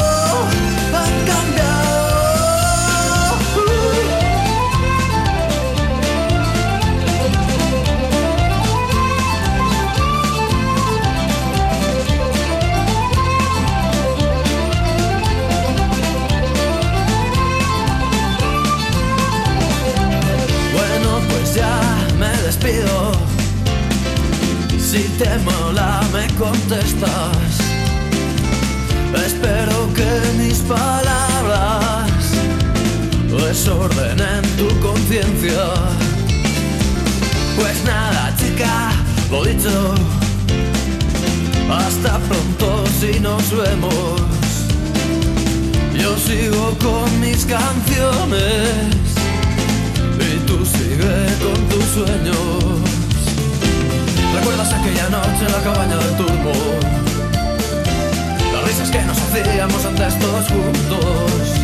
te 25.22 25.38
mola, 25.38 26.00
me 26.12 26.26
contestas. 26.34 27.52
Espero 29.26 29.92
que 29.94 30.10
mis 30.38 30.58
palabras 30.60 32.10
desordenen 33.30 34.42
tu 34.58 34.68
conciencia. 34.80 35.64
Pues 37.56 37.84
nada, 37.84 38.34
chica, 38.36 38.92
lo 39.30 39.44
dicho. 39.44 39.94
Hasta 41.70 42.18
pronto 42.18 42.84
si 43.00 43.20
nos 43.20 43.44
vemos. 43.50 44.22
Yo 46.02 46.16
sigo 46.18 46.76
con 46.82 47.20
mis 47.20 47.44
canciones 47.44 48.96
y 50.18 50.46
tú 50.46 50.58
sigue 50.66 51.16
con 51.44 51.58
tus 51.68 51.84
sueños. 51.94 52.81
¿Recuerdas 54.42 54.72
aquella 54.72 55.08
noche 55.08 55.46
en 55.46 55.52
la 55.52 55.62
cabaña 55.62 55.96
del 55.98 56.16
turbo? 56.16 56.52
Las 58.52 58.64
risas 58.64 58.90
que 58.90 59.00
nos 59.02 59.16
hacíamos 59.16 59.84
antes 59.84 60.18
todos 60.18 60.48
juntos. 60.48 61.60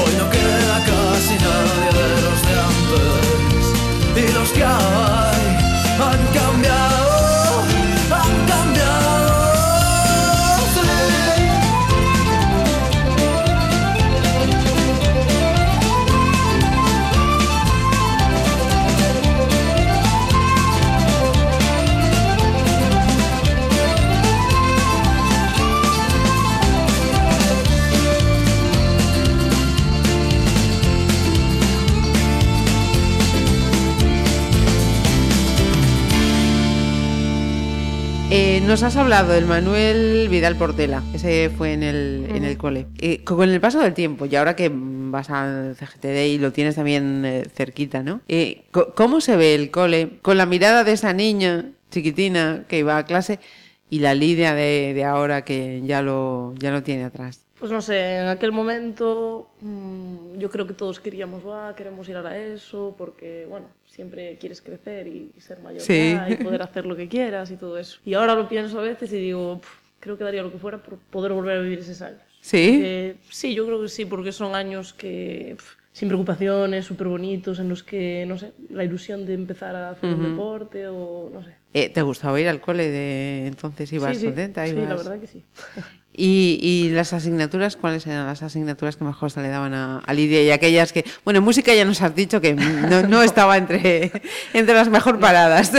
Hoy 0.00 0.12
no 0.16 0.30
queda 0.30 0.78
casi 0.88 1.34
nadie 1.44 1.90
de 1.92 2.08
los 2.24 2.40
de 2.46 2.54
antes. 2.68 3.64
Y 4.16 4.32
los 4.32 4.48
que 4.48 4.64
hay 4.64 5.44
han 6.00 6.22
cambiado, 6.32 6.85
nos 38.66 38.82
has 38.82 38.96
hablado 38.96 39.32
del 39.32 39.46
Manuel 39.46 40.28
Vidal 40.28 40.56
Portela, 40.56 41.04
ese 41.14 41.50
fue 41.56 41.72
en 41.72 41.84
el, 41.84 42.26
en 42.30 42.44
el 42.44 42.56
cole. 42.56 42.86
Eh, 42.98 43.22
con 43.22 43.48
el 43.48 43.60
paso 43.60 43.78
del 43.78 43.94
tiempo, 43.94 44.26
y 44.26 44.34
ahora 44.34 44.56
que 44.56 44.72
vas 44.74 45.30
al 45.30 45.76
CGTD 45.76 46.26
y 46.26 46.38
lo 46.38 46.52
tienes 46.52 46.74
también 46.74 47.24
eh, 47.24 47.44
cerquita, 47.54 48.02
¿no? 48.02 48.22
Eh, 48.26 48.64
¿Cómo 48.96 49.20
se 49.20 49.36
ve 49.36 49.54
el 49.54 49.70
cole 49.70 50.18
con 50.20 50.36
la 50.36 50.46
mirada 50.46 50.82
de 50.82 50.92
esa 50.92 51.12
niña 51.12 51.66
chiquitina 51.92 52.64
que 52.66 52.80
iba 52.80 52.98
a 52.98 53.04
clase 53.04 53.38
y 53.88 54.00
la 54.00 54.14
Lidia 54.14 54.52
de, 54.54 54.94
de 54.94 55.04
ahora 55.04 55.44
que 55.44 55.82
ya 55.84 56.02
lo, 56.02 56.52
ya 56.58 56.72
lo 56.72 56.82
tiene 56.82 57.04
atrás? 57.04 57.45
Pues 57.66 57.72
no 57.74 57.82
sé, 57.82 58.18
en 58.18 58.28
aquel 58.28 58.52
momento 58.52 59.50
mm, 59.60 60.38
yo 60.38 60.48
creo 60.50 60.68
que 60.68 60.72
todos 60.72 61.00
queríamos, 61.00 61.42
"Buah, 61.42 61.74
queremos 61.74 62.08
ir 62.08 62.16
a 62.16 62.38
ESO, 62.38 62.94
porque, 62.96 63.44
bueno, 63.50 63.66
siempre 63.88 64.36
quieres 64.38 64.62
crecer 64.62 65.08
y, 65.08 65.32
y 65.36 65.40
ser 65.40 65.58
mayor 65.58 65.80
Sí. 65.80 66.16
y 66.28 66.36
poder 66.36 66.62
hacer 66.62 66.86
lo 66.86 66.94
que 66.94 67.08
quieras 67.08 67.50
y 67.50 67.56
todo 67.56 67.76
eso. 67.76 67.98
Y 68.04 68.14
ahora 68.14 68.36
lo 68.36 68.48
pienso 68.48 68.78
a 68.78 68.82
veces 68.82 69.12
y 69.12 69.16
digo, 69.16 69.56
"Puf, 69.58 69.80
creo 69.98 70.16
que 70.16 70.22
daría 70.22 70.44
lo 70.44 70.52
que 70.52 70.58
fuera 70.58 70.78
por 70.80 70.96
poder 70.98 71.32
volver 71.32 71.58
a 71.58 71.60
vivir 71.60 71.80
esos 71.80 72.00
años. 72.02 72.20
¿Sí? 72.40 72.78
Eh, 72.84 73.16
sí, 73.30 73.52
yo 73.52 73.66
creo 73.66 73.82
que 73.82 73.88
sí, 73.88 74.04
porque 74.04 74.30
son 74.30 74.54
años 74.54 74.92
que 74.94 75.54
pf, 75.56 75.74
sin 75.90 76.06
preocupaciones, 76.06 76.84
súper 76.84 77.08
bonitos, 77.08 77.58
en 77.58 77.68
los 77.68 77.82
que, 77.82 78.26
no 78.28 78.38
sé, 78.38 78.52
la 78.70 78.84
ilusión 78.84 79.26
de 79.26 79.34
empezar 79.34 79.74
a 79.74 79.90
hacer 79.90 80.08
un 80.14 80.22
deporte 80.22 80.86
o 80.86 81.30
no 81.34 81.42
sé. 81.42 81.56
Eh, 81.74 81.88
¿Te 81.90 82.00
gustaba 82.02 82.40
ir 82.40 82.46
al 82.48 82.60
cole 82.60 82.88
de 82.90 83.46
entonces? 83.48 83.92
¿Ibas 83.92 84.14
sí, 84.14 84.20
sí, 84.20 84.26
contenta? 84.26 84.64
sí, 84.66 84.72
ibas- 84.72 84.88
la 84.88 84.94
verdad 84.94 85.20
que 85.20 85.26
sí. 85.26 85.42
¿Y, 86.16 86.58
y 86.62 86.90
las 86.90 87.12
asignaturas, 87.12 87.76
cuáles 87.76 88.06
eran 88.06 88.26
las 88.26 88.42
asignaturas 88.42 88.96
que 88.96 89.04
mejor 89.04 89.30
se 89.30 89.42
le 89.42 89.48
daban 89.48 89.74
a, 89.74 89.98
a 89.98 90.14
Lidia 90.14 90.42
y 90.42 90.50
aquellas 90.50 90.92
que, 90.92 91.04
bueno, 91.24 91.42
música 91.42 91.74
ya 91.74 91.84
nos 91.84 92.00
has 92.00 92.14
dicho 92.14 92.40
que 92.40 92.54
no, 92.54 93.02
no 93.02 93.22
estaba 93.22 93.58
entre, 93.58 94.10
entre 94.54 94.74
las 94.74 94.88
mejor 94.88 95.20
paradas? 95.20 95.72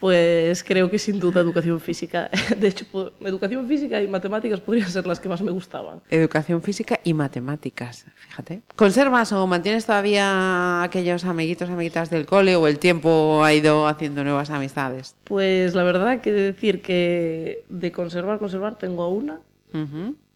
Pues 0.00 0.62
creo 0.62 0.90
que 0.90 0.98
sin 0.98 1.18
duda 1.18 1.40
educación 1.40 1.80
física. 1.80 2.30
De 2.58 2.68
hecho, 2.68 2.84
educación 3.20 3.66
física 3.66 4.02
y 4.02 4.08
matemáticas 4.08 4.60
podrían 4.60 4.90
ser 4.90 5.06
las 5.06 5.20
que 5.20 5.28
más 5.28 5.40
me 5.40 5.50
gustaban. 5.50 6.02
Educación 6.10 6.62
física 6.62 7.00
y 7.02 7.14
matemáticas, 7.14 8.04
fíjate. 8.14 8.60
¿Conservas 8.76 9.32
o 9.32 9.46
mantienes 9.46 9.86
todavía 9.86 10.82
aquellos 10.82 11.24
amiguitos, 11.24 11.70
amiguitas 11.70 12.10
del 12.10 12.26
cole 12.26 12.56
o 12.56 12.66
el 12.66 12.78
tiempo 12.78 13.42
ha 13.42 13.54
ido 13.54 13.88
haciendo 13.88 14.22
nuevas 14.22 14.50
amistades? 14.50 15.16
Pues 15.24 15.74
la 15.74 15.82
verdad 15.82 16.20
que 16.20 16.32
decir 16.32 16.82
que 16.82 17.64
de 17.70 17.90
conservar, 17.90 18.38
conservar, 18.38 18.76
tengo 18.76 19.02
a 19.02 19.08
una, 19.08 19.40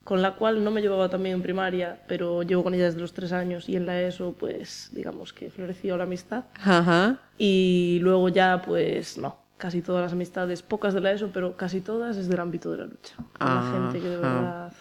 Con 0.04 0.22
la 0.22 0.34
cual 0.34 0.64
no 0.64 0.70
me 0.70 0.80
llevaba 0.80 1.08
también 1.08 1.36
en 1.36 1.42
primaria, 1.42 2.00
pero 2.08 2.42
llevo 2.42 2.64
con 2.64 2.74
ella 2.74 2.84
desde 2.84 3.00
los 3.00 3.12
tres 3.12 3.32
años 3.32 3.68
y 3.68 3.76
en 3.76 3.86
la 3.86 4.00
ESO, 4.00 4.32
pues 4.32 4.90
digamos 4.92 5.32
que 5.32 5.50
floreció 5.50 5.96
la 5.96 6.04
amistad. 6.04 6.44
Ajá. 6.62 7.18
Y 7.38 7.98
luego 8.02 8.28
ya, 8.28 8.62
pues 8.62 9.18
no, 9.18 9.36
casi 9.56 9.82
todas 9.82 10.02
las 10.02 10.12
amistades, 10.12 10.62
pocas 10.62 10.94
de 10.94 11.00
la 11.00 11.12
ESO, 11.12 11.30
pero 11.32 11.56
casi 11.56 11.80
todas 11.80 12.16
es 12.16 12.28
del 12.28 12.40
ámbito 12.40 12.72
de 12.72 12.78
la 12.78 12.84
lucha. 12.86 13.14
Con 13.16 13.54
la 13.54 13.72
gente 13.72 14.00
que 14.00 14.08
de 14.08 14.16
verdad... 14.16 14.72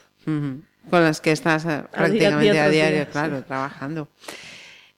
Con 0.89 1.03
las 1.03 1.21
que 1.21 1.31
estás 1.31 1.65
eh, 1.65 1.83
prácticamente 1.91 2.51
día 2.51 2.63
a 2.63 2.69
diario, 2.69 2.97
día, 2.97 3.05
claro, 3.09 3.37
sí. 3.37 3.43
trabajando. 3.45 4.07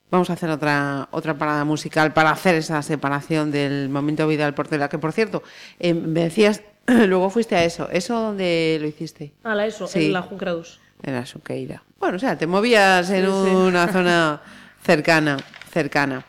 Vamos 0.10 0.30
a 0.30 0.34
hacer 0.34 0.50
otra, 0.50 1.08
otra 1.12 1.38
parada 1.38 1.66
musical 1.66 2.14
para 2.14 2.32
hacer 2.32 2.56
esa 2.56 2.82
separación 2.82 3.52
del 3.52 3.90
momento 3.90 4.28
Vidal 4.28 4.54
Portela, 4.54 4.90
que 4.90 5.00
por 5.00 5.12
cierto, 5.12 5.42
eh, 5.80 5.94
me 5.94 6.22
decías, 6.22 6.62
luego 7.08 7.30
fuiste 7.30 7.56
a 7.56 7.64
eso. 7.64 7.90
¿Eso 7.92 8.20
dónde 8.20 8.78
lo 8.82 8.88
hiciste? 8.88 9.34
Ah, 9.44 9.56
la 9.56 9.66
ESO, 9.66 9.88
Sí. 9.88 10.06
en 10.08 10.14
la 10.14 10.22
2. 10.22 10.80
En 11.04 11.14
la 11.16 11.26
Suqueira. 11.26 11.84
Bueno, 12.00 12.16
o 12.18 12.20
sea, 12.20 12.38
te 12.38 12.48
movías 12.48 13.10
en 13.10 13.26
Sí, 13.26 13.32
sí. 13.32 13.56
una 13.56 13.88
zona 13.92 14.42
cercana, 14.84 15.38
cercana. 15.72 16.26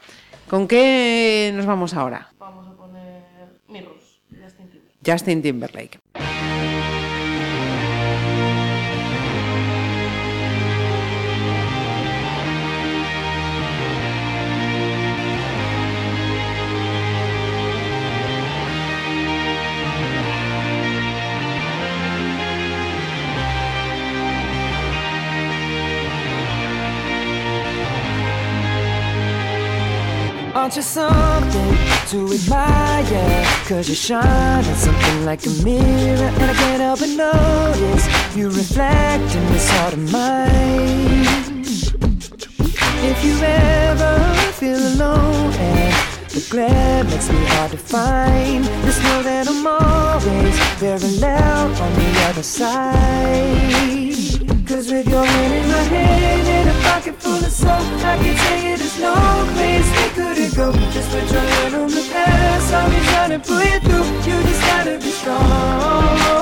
¿Con 0.48 0.68
qué 0.68 1.50
nos 1.54 1.66
vamos 1.66 1.94
ahora? 1.94 2.28
Vamos 2.38 2.66
a 2.68 2.72
poner 2.76 3.22
Mirrors, 3.68 4.20
Justin 4.30 4.68
Timberlake. 4.70 5.10
Justin 5.12 5.42
Timberlake. 5.42 6.51
Aren't 30.54 30.76
you 30.76 30.82
something 30.82 31.76
to 32.08 32.34
admire? 32.34 33.44
Cause 33.66 33.88
you 33.88 33.94
shine 33.94 34.64
at 34.64 34.76
something 34.76 35.24
like 35.24 35.46
a 35.46 35.50
mirror 35.64 36.28
And 36.28 36.50
I 36.50 36.54
can't 36.54 36.82
help 36.82 37.00
but 37.00 37.08
notice 37.08 38.36
You 38.36 38.50
reflect 38.50 39.34
in 39.34 39.46
this 39.46 39.70
heart 39.70 39.94
of 39.94 40.12
mine 40.12 41.64
If 43.02 43.24
you 43.24 43.38
ever 43.42 44.34
feel 44.52 44.76
alone 44.76 45.54
and 45.54 45.94
the 46.28 46.46
glare 46.50 47.04
makes 47.04 47.30
me 47.30 47.44
hard 47.46 47.70
to 47.70 47.78
find 47.78 48.64
Just 48.84 49.02
know 49.04 49.22
that 49.22 49.48
I'm 49.48 49.66
always 49.66 50.58
very 50.76 51.16
loud 51.18 51.80
on 51.80 51.94
the 51.94 52.20
other 52.28 52.42
side 52.42 54.31
Cause 54.72 54.90
with 54.90 55.06
your 55.06 55.22
hand 55.22 55.52
in 55.52 55.68
my 55.68 55.82
hand 55.82 56.48
and 56.48 56.68
a 56.70 56.82
pocket 56.82 57.14
full 57.20 57.34
of 57.34 57.52
soul 57.52 57.68
I 57.68 58.16
can 58.16 58.34
tell 58.34 58.58
you 58.58 58.76
there's 58.78 58.98
no 59.00 59.12
place 59.52 59.88
we 59.98 60.08
couldn't 60.16 60.56
go. 60.56 60.72
Just 60.90 61.10
put 61.10 61.30
your 61.30 61.42
hand 61.42 61.74
on 61.74 61.88
the 61.88 62.08
past 62.10 62.72
I'll 62.72 62.88
be 62.88 62.96
trying 63.04 63.38
to 63.38 63.46
pull 63.46 63.62
you 63.62 63.80
through. 63.80 64.32
You 64.32 64.42
just 64.42 64.62
gotta 64.62 64.96
be 64.96 65.10
strong 65.10 66.41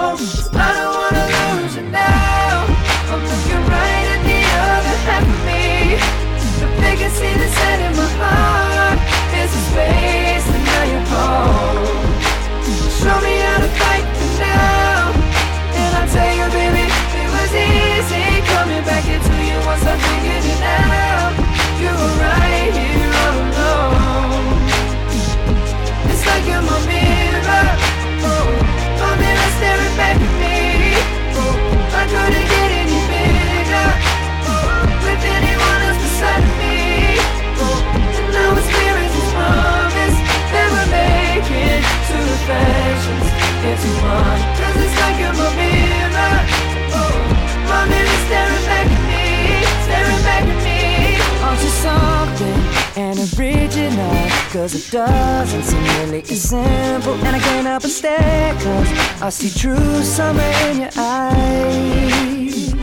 Cause 54.52 54.74
it 54.74 54.90
doesn't 54.90 55.62
seem 55.62 55.82
really 56.00 56.22
as 56.22 56.42
simple 56.42 57.14
And 57.24 57.36
I 57.36 57.38
can't 57.38 57.66
help 57.68 57.82
but 57.82 57.90
stare 57.92 58.52
Cause 58.54 59.22
I 59.22 59.30
see 59.30 59.48
true 59.48 60.02
summer 60.02 60.42
in 60.68 60.80
your 60.80 60.90
eyes. 60.96 62.74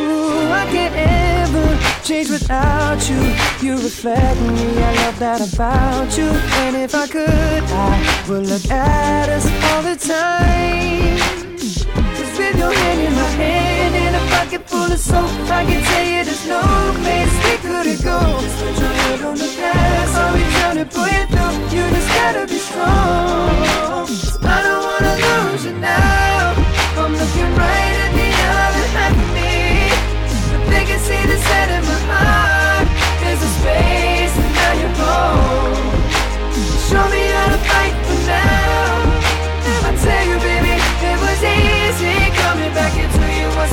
Ooh, 0.00 0.50
I 0.50 0.66
can't 0.72 0.94
ever 0.96 2.02
change 2.02 2.30
without 2.30 3.10
you. 3.10 3.20
You 3.60 3.74
reflect 3.74 4.40
me, 4.40 4.82
I 4.82 4.94
love 5.04 5.18
that 5.18 5.52
about 5.52 6.16
you. 6.16 6.28
And 6.64 6.76
if 6.76 6.94
I 6.94 7.06
could, 7.06 7.28
I 7.28 8.24
would 8.30 8.46
look 8.46 8.70
at 8.70 9.28
us 9.28 9.44
all 9.64 9.82
the 9.82 9.96
time 9.96 11.51
With 12.52 12.60
your 12.60 12.72
hand 12.74 13.00
in 13.00 13.14
my 13.14 13.30
hand 13.40 13.94
and 13.94 14.16
a 14.16 14.20
pocket 14.28 14.68
full 14.68 14.92
of 14.92 14.98
soap. 14.98 15.24
I 15.48 15.64
can 15.64 15.82
tell 15.88 16.04
you 16.04 16.20
there's 16.22 16.46
no 16.46 16.60
place 17.00 17.32
we 17.48 17.56
couldn't 17.64 18.04
go 18.04 18.20
Just 18.44 18.58
put 18.60 18.76
your 18.76 18.92
head 18.92 19.22
on 19.24 19.36
the 19.40 19.48
past, 19.56 20.14
I'll 20.20 20.36
be 20.36 20.44
trying 20.60 20.76
to 20.76 20.84
pull 20.84 21.08
you 21.08 21.24
through 21.32 21.54
You 21.72 21.82
just 21.96 22.08
gotta 22.12 22.44
be 22.44 22.58
strong. 22.60 24.04
I 24.44 24.58
don't 24.68 24.84
wanna 24.84 25.14
lose 25.24 25.64
you 25.64 25.72
now. 25.80 26.52
I'm 27.00 27.12
looking 27.16 27.50
right 27.56 27.96
at 28.04 28.12
the 28.20 28.30
other 28.60 28.86
half 29.00 29.16
of 29.16 29.28
me. 29.32 29.88
But 30.52 30.68
they 30.68 30.84
can 30.84 31.00
see 31.00 31.24
the 31.24 31.38
set 31.48 31.72
in 31.72 31.82
my 31.88 32.00
heart 32.12 32.86
There's 33.24 33.40
a 33.40 33.50
space 33.64 34.34
and 34.36 34.52
now 34.60 34.72
you're 34.76 34.96
home 35.00 35.88
Show 36.84 37.04
me 37.08 37.22
how 37.32 37.48
to 37.48 37.60
fight 37.64 37.96
for 38.04 38.20
now 38.28 38.61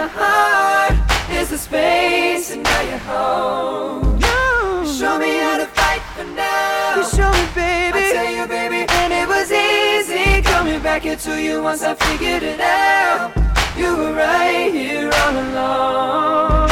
my 0.00 0.06
mirror. 0.06 0.06
inside 0.06 0.06
of 0.06 0.08
my 0.08 0.08
heart 0.08 0.96
is 1.30 1.48
the 1.50 1.58
space, 1.58 2.50
and 2.52 2.62
now 2.62 2.80
you're 2.82 2.98
home. 2.98 4.18
You 4.20 4.86
show 4.86 5.18
me 5.18 5.38
how 5.38 5.58
to 5.58 5.66
fight 5.66 6.02
for 6.14 6.24
now. 6.24 6.96
You 6.96 7.04
show 7.04 7.30
me, 7.30 7.46
baby. 7.54 7.98
I 7.98 8.12
tell 8.12 8.32
you, 8.32 8.46
baby, 8.46 8.86
and 8.88 9.12
it 9.12 9.28
was 9.28 9.50
easy 9.52 10.42
coming 10.42 10.80
back 10.82 11.04
into 11.06 11.40
you 11.40 11.62
once 11.62 11.82
I 11.82 11.94
figured 11.94 12.42
it 12.42 12.60
out. 12.60 13.32
You 13.76 13.96
were 13.96 14.12
right 14.12 14.72
here 14.72 15.10
all 15.22 15.36
along. 15.46 16.70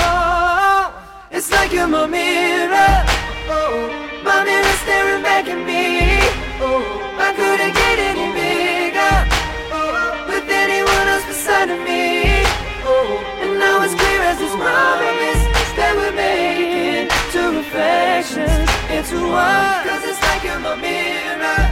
It's 1.30 1.50
like 1.50 1.72
you're 1.72 1.86
my 1.86 2.06
mirror. 2.06 3.04
Oh, 3.50 3.88
my 4.24 4.44
mirror 4.44 4.76
staring 4.84 5.22
back 5.22 5.46
at 5.48 5.60
me. 5.66 6.18
Oh, 6.60 6.82
I 7.18 7.32
couldn't 7.34 7.74
get 7.74 7.98
any 8.10 8.32
bigger 8.38 9.16
oh, 9.72 10.26
with 10.28 10.48
anyone 10.48 11.08
else 11.08 11.24
beside 11.26 11.70
of 11.70 11.80
me. 11.86 12.17
Promise 14.58 15.42
that 15.78 15.94
we're 15.94 16.16
making 16.18 17.06
two 17.30 17.62
reflections 17.62 18.68
into 18.90 19.16
one. 19.30 19.86
Cause 19.86 20.02
it's 20.04 20.20
like 20.26 20.42
you're 20.42 20.58
my 20.58 20.74
mirror. 20.74 21.62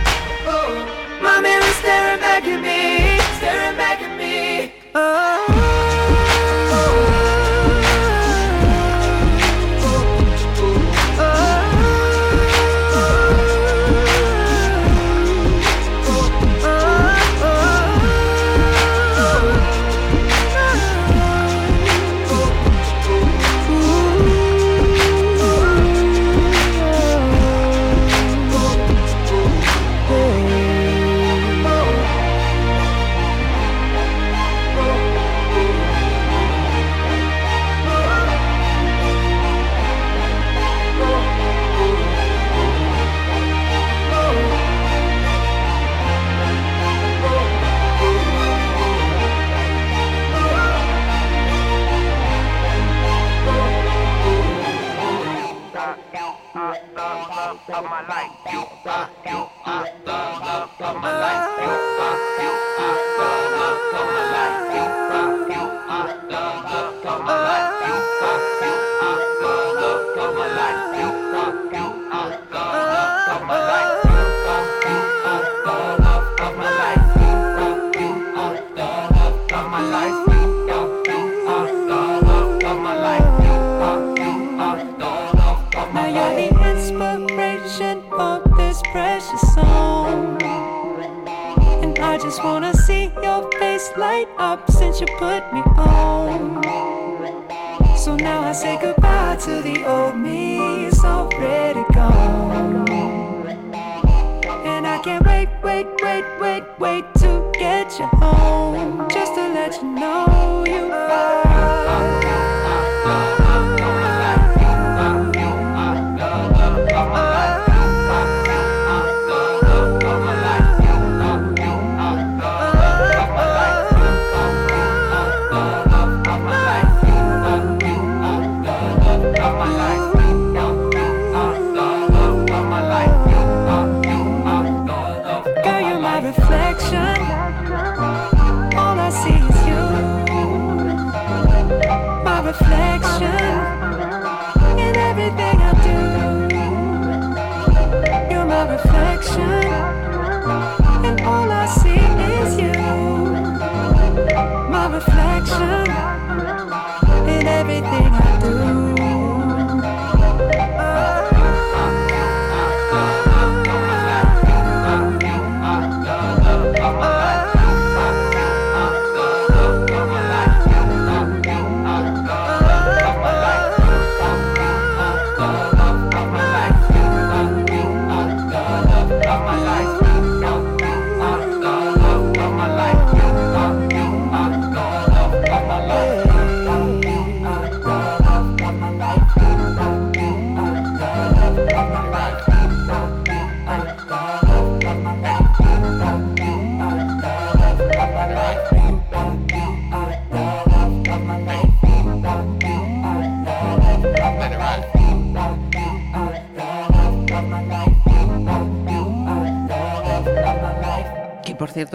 Oh, 0.46 0.87
my 1.20 1.40
mirror 1.40 1.72
staring 1.83 2.20
back 2.20 2.44
at 2.44 2.61
me, 2.62 3.18
staring 3.38 3.77
back 3.77 4.01
at 4.01 4.14
me. 4.16 4.72
Now 4.94 5.86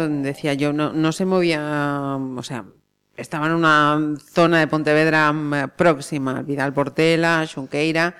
Decía 0.07 0.53
yo, 0.53 0.73
no, 0.73 0.93
no 0.93 1.11
se 1.11 1.25
movía, 1.25 2.17
o 2.35 2.43
sea, 2.43 2.65
estaba 3.17 3.47
en 3.47 3.53
una 3.53 3.99
zona 4.19 4.59
de 4.59 4.67
Pontevedra 4.67 5.31
mm, 5.31 5.71
próxima, 5.75 6.37
al 6.39 6.45
Vidal 6.45 6.73
Portela, 6.73 7.45
Xunqueira. 7.47 8.15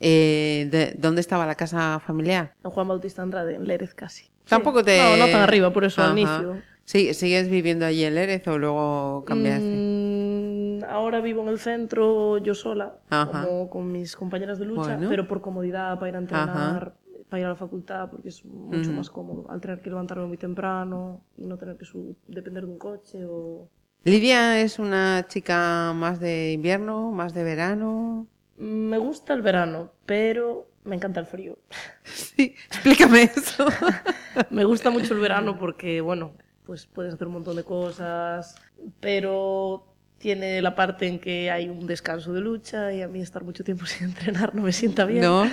Eh, 0.00 0.68
de- 0.70 0.94
¿Dónde 0.98 1.20
estaba 1.20 1.44
la 1.46 1.54
casa 1.54 2.00
familiar? 2.00 2.54
En 2.64 2.70
Juan 2.70 2.88
Bautista 2.88 3.22
Andrade, 3.22 3.54
en 3.56 3.66
Lérez 3.66 3.94
casi. 3.94 4.30
Tampoco 4.48 4.82
te... 4.82 4.98
No, 4.98 5.16
no 5.18 5.26
tan 5.30 5.42
arriba, 5.42 5.72
por 5.72 5.84
eso 5.84 6.02
al 6.02 6.18
inicio. 6.18 6.62
Sí, 6.84 7.14
¿Sigues 7.14 7.48
viviendo 7.48 7.86
allí 7.86 8.02
en 8.04 8.14
Lérez 8.16 8.48
o 8.48 8.58
luego 8.58 9.24
cambiaste? 9.26 9.64
Mm, 9.64 10.84
ahora 10.88 11.20
vivo 11.20 11.42
en 11.42 11.48
el 11.48 11.58
centro 11.60 12.38
yo 12.38 12.54
sola, 12.54 12.94
Ajá. 13.10 13.44
como 13.46 13.70
con 13.70 13.92
mis 13.92 14.16
compañeras 14.16 14.58
de 14.58 14.64
lucha, 14.64 14.94
Bueno. 14.96 15.08
pero 15.08 15.28
por 15.28 15.40
comodidad 15.40 15.96
para 16.00 16.08
ir 16.08 16.16
a 16.16 16.18
entrenar, 16.18 16.94
para 17.30 17.40
ir 17.40 17.46
a 17.46 17.50
la 17.50 17.56
facultad, 17.56 18.10
porque 18.10 18.28
es 18.28 18.44
mucho 18.44 18.90
Ujú. 18.90 18.98
más 18.98 19.08
cómodo. 19.08 19.50
Al 19.50 19.60
tener 19.60 19.80
que 19.80 19.88
levantarme 19.88 20.26
muy 20.26 20.36
temprano 20.36 21.22
y 21.36 21.46
no 21.46 21.56
tener 21.56 21.76
que 21.76 21.86
depender 22.26 22.66
de 22.66 22.72
un 22.72 22.78
coche 22.78 23.24
o... 23.24 23.68
Lidia 24.04 24.60
es 24.60 24.78
una 24.78 25.26
chica 25.28 25.92
más 25.94 26.20
de 26.20 26.52
invierno, 26.52 27.10
más 27.12 27.32
de 27.34 27.44
verano. 27.44 28.26
Me 28.56 28.98
gusta 28.98 29.32
el 29.34 29.42
verano, 29.42 29.92
pero 30.06 30.68
me 30.84 30.96
encanta 30.96 31.20
el 31.20 31.26
frío. 31.26 31.58
Sí, 32.04 32.56
explícame 32.66 33.22
eso. 33.22 33.66
Me 34.50 34.64
gusta 34.64 34.90
mucho 34.90 35.14
el 35.14 35.20
verano 35.20 35.56
porque, 35.58 36.00
bueno, 36.00 36.32
pues 36.64 36.86
puedes 36.86 37.14
hacer 37.14 37.28
un 37.28 37.34
montón 37.34 37.54
de 37.56 37.62
cosas, 37.62 38.56
pero 39.00 39.89
tiene 40.20 40.60
la 40.60 40.74
parte 40.74 41.06
en 41.06 41.18
que 41.18 41.50
hay 41.50 41.70
un 41.70 41.86
descanso 41.86 42.34
de 42.34 42.42
lucha 42.42 42.92
y 42.92 43.00
a 43.00 43.08
mí 43.08 43.22
estar 43.22 43.42
mucho 43.42 43.64
tiempo 43.64 43.86
sin 43.86 44.08
entrenar 44.08 44.54
no 44.54 44.62
me 44.62 44.72
sienta 44.72 45.06
bien. 45.06 45.22
¿No? 45.22 45.44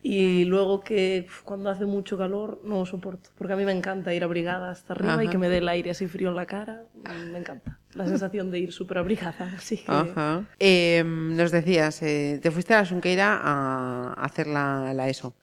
Y 0.00 0.44
luego 0.44 0.80
que 0.80 1.26
cuando 1.44 1.70
hace 1.70 1.86
mucho 1.86 2.16
calor 2.16 2.60
no 2.64 2.78
lo 2.80 2.86
soporto, 2.86 3.30
porque 3.36 3.52
a 3.52 3.56
mí 3.56 3.64
me 3.64 3.72
encanta 3.72 4.14
ir 4.14 4.22
abrigada 4.24 4.70
hasta 4.70 4.94
arriba 4.94 5.22
y 5.24 5.28
que 5.28 5.38
me 5.38 5.48
dé 5.48 5.58
el 5.58 5.68
aire 5.68 5.90
así 5.90 6.06
frío 6.06 6.30
en 6.30 6.36
la 6.36 6.46
cara. 6.46 6.84
Me 7.32 7.38
encanta 7.38 7.78
la 7.94 8.06
sensación 8.06 8.50
de 8.50 8.60
ir 8.60 8.72
súper 8.72 8.98
abrigada. 8.98 9.52
Así 9.56 9.76
que 9.76 9.84
Ajá. 9.92 10.44
Eh, 10.58 11.02
nos 11.04 11.50
decías, 11.50 12.00
eh, 12.02 12.38
te 12.42 12.50
fuiste 12.50 12.74
a 12.74 12.78
la 12.78 12.84
Sunqueira 12.86 13.38
a 13.42 14.14
hacer 14.14 14.46
la, 14.46 14.94
la 14.94 15.08
ESO. 15.08 15.34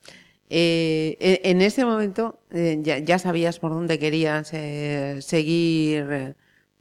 Eh, 0.50 1.15
e- 1.20 1.42
en 1.44 1.62
ese 1.62 1.86
momento 1.86 2.39
eh, 2.52 2.80
ya, 2.82 2.98
ya 2.98 3.20
sabías 3.20 3.60
por 3.60 3.72
dónde 3.72 4.00
querías 4.00 4.52
eh, 4.54 5.18
seguir 5.22 6.36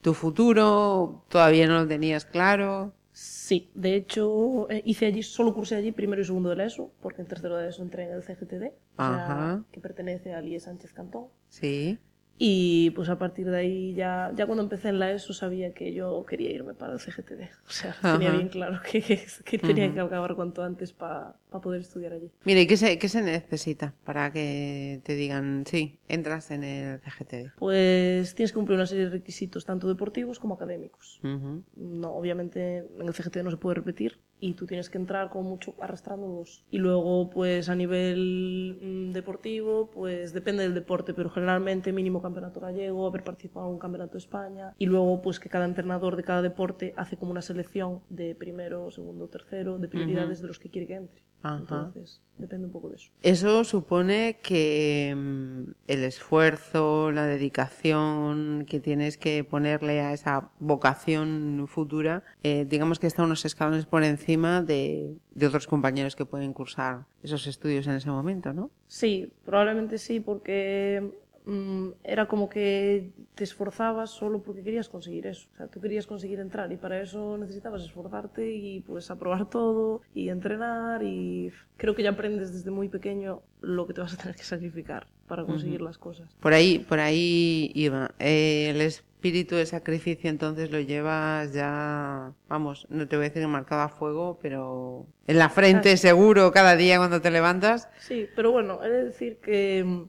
tu 0.08 0.14
futuro, 0.14 1.22
todavía 1.28 1.66
no 1.66 1.80
lo 1.80 1.86
tenías 1.86 2.24
claro. 2.24 2.94
Sí, 3.12 3.70
de 3.74 3.94
hecho 3.94 4.70
eh, 4.70 4.80
hice 4.86 5.04
allí, 5.04 5.22
solo 5.22 5.52
cursé 5.52 5.76
allí 5.76 5.92
primero 5.92 6.22
y 6.22 6.24
segundo 6.24 6.48
de 6.48 6.56
la 6.56 6.64
ESO, 6.64 6.90
porque 7.02 7.20
en 7.20 7.28
tercero 7.28 7.58
de 7.58 7.68
ESO 7.68 7.82
entré 7.82 8.04
en 8.04 8.12
el 8.12 8.22
CGTD, 8.22 8.72
o 8.96 8.96
sea, 8.96 9.62
que 9.70 9.80
pertenece 9.80 10.32
a 10.32 10.40
Lies 10.40 10.62
Sánchez 10.62 10.94
Cantón. 10.94 11.26
Sí. 11.50 11.98
Y 12.38 12.90
pues 12.90 13.08
a 13.08 13.18
partir 13.18 13.50
de 13.50 13.58
ahí 13.58 13.94
ya, 13.94 14.32
ya 14.36 14.46
cuando 14.46 14.62
empecé 14.62 14.90
en 14.90 15.00
la 15.00 15.10
ESO 15.10 15.32
sabía 15.32 15.74
que 15.74 15.92
yo 15.92 16.24
quería 16.24 16.50
irme 16.50 16.72
para 16.72 16.92
el 16.92 17.00
CGTD. 17.00 17.50
O 17.66 17.70
sea, 17.70 17.96
tenía 18.00 18.30
bien 18.30 18.48
claro 18.48 18.80
que, 18.88 19.26
que 19.44 19.58
tenía 19.58 19.92
que 19.92 19.98
acabar 19.98 20.36
cuanto 20.36 20.62
antes 20.62 20.92
para 20.92 21.34
poder 21.62 21.80
estudiar 21.80 22.12
allí. 22.12 22.30
Mira, 22.44 22.60
¿y 22.60 22.66
qué 22.68 22.76
se, 22.76 22.98
qué 22.98 23.08
se 23.08 23.22
necesita 23.22 23.92
para 24.04 24.32
que 24.32 25.00
te 25.02 25.16
digan, 25.16 25.64
sí, 25.66 25.98
entras 26.06 26.52
en 26.52 26.62
el 26.62 27.00
CGT? 27.00 27.56
Pues 27.58 28.36
tienes 28.36 28.52
que 28.52 28.56
cumplir 28.56 28.76
una 28.76 28.86
serie 28.86 29.04
de 29.06 29.10
requisitos, 29.10 29.64
tanto 29.64 29.88
deportivos 29.88 30.38
como 30.38 30.54
académicos. 30.54 31.20
No, 31.22 32.12
obviamente 32.12 32.86
en 32.98 33.08
el 33.08 33.14
CGT 33.14 33.38
no 33.38 33.50
se 33.50 33.56
puede 33.56 33.74
repetir 33.74 34.20
y 34.40 34.54
tú 34.54 34.66
tienes 34.66 34.90
que 34.90 34.98
entrar 34.98 35.30
como 35.30 35.50
mucho 35.50 35.74
arrastrando 35.80 36.26
dos. 36.26 36.64
Y 36.70 36.78
luego, 36.78 37.30
pues 37.30 37.68
a 37.68 37.74
nivel 37.74 38.78
mm, 38.80 39.12
deportivo, 39.12 39.90
pues 39.90 40.32
depende 40.32 40.62
del 40.62 40.74
deporte, 40.74 41.14
pero 41.14 41.30
generalmente 41.30 41.92
mínimo 41.92 42.22
campeonato 42.22 42.60
gallego, 42.60 43.06
haber 43.06 43.24
participado 43.24 43.66
en 43.66 43.72
un 43.74 43.78
campeonato 43.78 44.12
de 44.12 44.18
España. 44.18 44.74
Y 44.78 44.86
luego, 44.86 45.20
pues 45.22 45.40
que 45.40 45.48
cada 45.48 45.64
entrenador 45.64 46.16
de 46.16 46.24
cada 46.24 46.42
deporte 46.42 46.94
hace 46.96 47.16
como 47.16 47.30
una 47.30 47.42
selección 47.42 48.00
de 48.08 48.34
primero, 48.34 48.90
segundo, 48.90 49.28
tercero, 49.28 49.78
de 49.78 49.88
prioridades 49.88 50.40
de 50.40 50.48
los 50.48 50.58
que 50.58 50.70
quiere 50.70 50.86
que 50.86 50.94
entre. 50.94 51.22
Ajá. 51.42 51.58
Entonces, 51.58 52.20
depende 52.36 52.66
un 52.66 52.72
poco 52.72 52.88
de 52.88 52.96
eso. 52.96 53.12
Eso 53.22 53.62
supone 53.62 54.38
que 54.42 55.14
mm, 55.16 55.70
el 55.86 56.04
esfuerzo, 56.04 57.12
la 57.12 57.26
dedicación 57.26 58.64
que 58.68 58.80
tienes 58.80 59.18
que 59.18 59.44
ponerle 59.44 60.00
a 60.00 60.12
esa 60.12 60.50
vocación 60.58 61.66
futura, 61.68 62.24
eh, 62.42 62.66
digamos 62.68 62.98
que 62.98 63.06
está 63.06 63.22
unos 63.22 63.44
escalones 63.44 63.86
por 63.86 64.02
encima 64.02 64.27
de, 64.36 65.16
de 65.34 65.46
otros 65.46 65.66
compañeros 65.66 66.14
que 66.14 66.26
pueden 66.26 66.52
cursar 66.52 67.06
esos 67.22 67.46
estudios 67.46 67.86
en 67.86 67.94
ese 67.94 68.10
momento, 68.10 68.52
¿no? 68.52 68.70
Sí, 68.86 69.32
probablemente 69.46 69.96
sí, 69.96 70.20
porque 70.20 71.12
mm, 71.46 71.88
era 72.04 72.28
como 72.28 72.50
que 72.50 73.10
te 73.34 73.44
esforzabas 73.44 74.10
solo 74.10 74.42
porque 74.42 74.62
querías 74.62 74.90
conseguir 74.90 75.26
eso. 75.26 75.48
O 75.54 75.56
sea, 75.56 75.66
tú 75.68 75.80
querías 75.80 76.06
conseguir 76.06 76.40
entrar 76.40 76.70
y 76.70 76.76
para 76.76 77.00
eso 77.00 77.38
necesitabas 77.38 77.82
esforzarte 77.82 78.52
y 78.52 78.80
pues 78.80 79.10
aprobar 79.10 79.48
todo 79.48 80.02
y 80.14 80.28
entrenar 80.28 81.02
y 81.02 81.50
creo 81.78 81.94
que 81.94 82.02
ya 82.02 82.10
aprendes 82.10 82.52
desde 82.52 82.70
muy 82.70 82.90
pequeño 82.90 83.40
lo 83.62 83.86
que 83.86 83.94
te 83.94 84.02
vas 84.02 84.12
a 84.12 84.18
tener 84.18 84.36
que 84.36 84.44
sacrificar 84.44 85.06
para 85.26 85.44
conseguir 85.44 85.80
las 85.80 85.96
cosas. 85.96 86.28
Por 86.40 86.52
ahí, 86.52 86.80
por 86.80 87.00
ahí 87.00 87.70
iba. 87.74 88.14
Eh, 88.18 88.72
espíritu 89.18 89.56
de 89.56 89.66
sacrificio 89.66 90.30
entonces 90.30 90.70
lo 90.70 90.78
llevas 90.78 91.52
ya, 91.52 92.32
vamos, 92.48 92.86
no 92.88 93.08
te 93.08 93.16
voy 93.16 93.26
a 93.26 93.28
decir 93.30 93.48
marcado 93.48 93.82
a 93.82 93.88
fuego, 93.88 94.38
pero 94.40 95.06
en 95.26 95.38
la 95.38 95.48
frente 95.48 95.96
seguro 95.96 96.52
cada 96.52 96.76
día 96.76 96.98
cuando 96.98 97.20
te 97.20 97.32
levantas. 97.32 97.88
Sí, 97.98 98.28
pero 98.36 98.52
bueno, 98.52 98.80
he 98.84 98.88
de 98.88 99.04
decir 99.06 99.38
que 99.38 99.82
mm, 99.84 100.04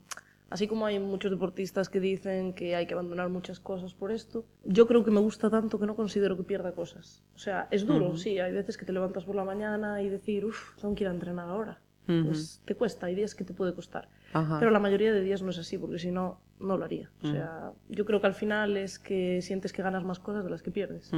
así 0.52 0.68
como 0.68 0.86
hay 0.86 1.00
muchos 1.00 1.32
deportistas 1.32 1.90
que 1.90 2.00
dicen 2.00 2.54
que 2.54 2.76
hay 2.76 2.86
que 2.86 2.94
abandonar 2.94 3.30
muchas 3.30 3.60
cosas 3.60 3.96
por 3.96 4.12
esto, 4.12 4.46
yo 4.64 4.86
creo 4.86 5.04
que 5.04 5.10
me 5.10 5.22
gusta 5.22 5.50
tanto 5.50 5.80
que 5.80 5.88
no 5.88 5.96
considero 5.96 6.38
que 6.38 6.44
pierda 6.44 6.74
cosas. 6.74 7.24
O 7.34 7.40
sea, 7.40 7.68
es 7.72 7.88
duro, 7.88 8.16
sí, 8.16 8.38
hay 8.38 8.54
veces 8.54 8.78
que 8.78 8.86
te 8.86 8.94
levantas 8.94 9.26
por 9.26 9.36
la 9.36 9.44
mañana 9.44 10.04
y 10.04 10.10
decir, 10.10 10.46
uff, 10.46 10.76
tengo 10.80 10.94
que 10.94 11.06
ir 11.06 11.08
a 11.08 11.14
entrenar 11.14 11.50
ahora. 11.50 11.80
Pues 12.06 12.62
te 12.66 12.76
cuesta, 12.76 13.08
hay 13.08 13.16
días 13.16 13.34
que 13.34 13.44
te 13.44 13.54
puede 13.54 13.74
costar. 13.74 14.08
Ajá. 14.34 14.60
Pero 14.60 14.72
la 14.72 14.80
mayoría 14.80 15.12
de 15.12 15.22
días 15.22 15.42
no 15.42 15.50
es 15.50 15.58
así, 15.58 15.78
porque 15.78 16.00
si 16.00 16.12
no, 16.12 16.40
no 16.60 16.78
lo 16.78 16.86
haría. 16.86 17.10
O 17.24 17.28
sea, 17.28 17.72
yo 17.90 18.06
creo 18.06 18.22
que 18.22 18.28
al 18.28 18.34
final 18.34 18.78
es 18.78 19.00
que 19.00 19.42
sientes 19.42 19.74
que 19.74 19.82
ganas 19.82 20.04
más 20.04 20.20
cosas 20.20 20.44
de 20.44 20.50
las 20.50 20.62
que 20.62 20.72
pierdes. 20.72 21.12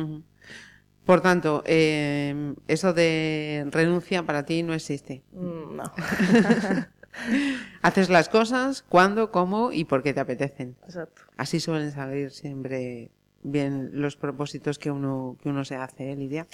Por 1.06 1.22
tanto, 1.22 1.64
eh, 1.66 2.54
eso 2.68 2.94
de 2.94 3.68
renuncia 3.72 4.24
para 4.24 4.46
ti 4.46 4.64
no 4.64 4.74
existe. 4.74 5.24
Mm, 5.34 5.76
no, 5.76 5.84
Haces 7.82 8.10
las 8.10 8.30
cosas 8.30 8.84
cuando, 8.88 9.32
cómo 9.32 9.72
y 9.72 9.84
por 9.84 10.04
qué 10.04 10.14
te 10.14 10.20
apetecen. 10.20 10.78
exacto. 10.84 11.24
Así 11.38 11.60
suelen 11.60 11.92
salir 11.92 12.32
siempre 12.32 13.12
bien 13.44 13.90
los 13.94 14.16
propósitos 14.16 14.78
que 14.80 14.92
uno, 14.92 15.38
que 15.42 15.50
uno 15.50 15.66
se 15.66 15.76
hace, 15.76 16.12
¿eh, 16.12 16.16
Lidia? 16.16 16.48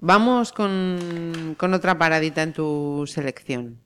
Vamos 0.00 0.52
con, 0.52 1.54
con 1.58 1.74
otra 1.74 1.98
paradita 1.98 2.42
en 2.42 2.52
tu 2.52 3.04
selección. 3.06 3.78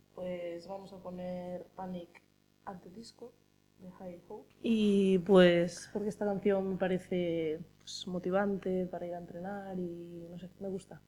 Poner 1.03 1.67
Panic 1.77 2.23
at 2.65 2.81
the 2.83 2.91
Disco 2.91 3.33
de 3.79 3.91
High 3.91 4.23
Hope. 4.29 4.49
Y 4.63 5.19
pues 5.19 5.91
porque 5.93 6.09
esta 6.09 6.25
canción 6.25 6.71
me 6.71 6.77
parece 6.77 7.61
pues, 7.81 8.07
motivante 8.07 8.87
para 8.87 9.07
ir 9.07 9.15
a 9.15 9.19
entrenar 9.19 9.79
y 9.79 10.27
no 10.31 10.39
sé, 10.39 10.49
me 10.61 10.69
gusta. 10.69 11.01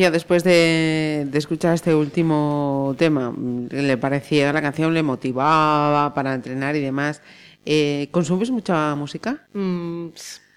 pareció 0.00 0.10
después 0.10 0.44
de, 0.44 1.26
de, 1.30 1.38
escuchar 1.38 1.74
este 1.74 1.94
último 1.94 2.94
tema? 2.96 3.30
Mm, 3.30 3.68
¿Le 3.70 3.96
parecía 3.98 4.50
la 4.50 4.62
canción, 4.62 4.94
le 4.94 5.02
motivaba 5.02 6.14
para 6.14 6.34
entrenar 6.34 6.74
y 6.74 6.80
demás? 6.80 7.20
Eh, 7.66 8.08
¿Consumes 8.10 8.50
mucha 8.50 8.94
música? 8.94 9.46
Mm, 9.52 10.08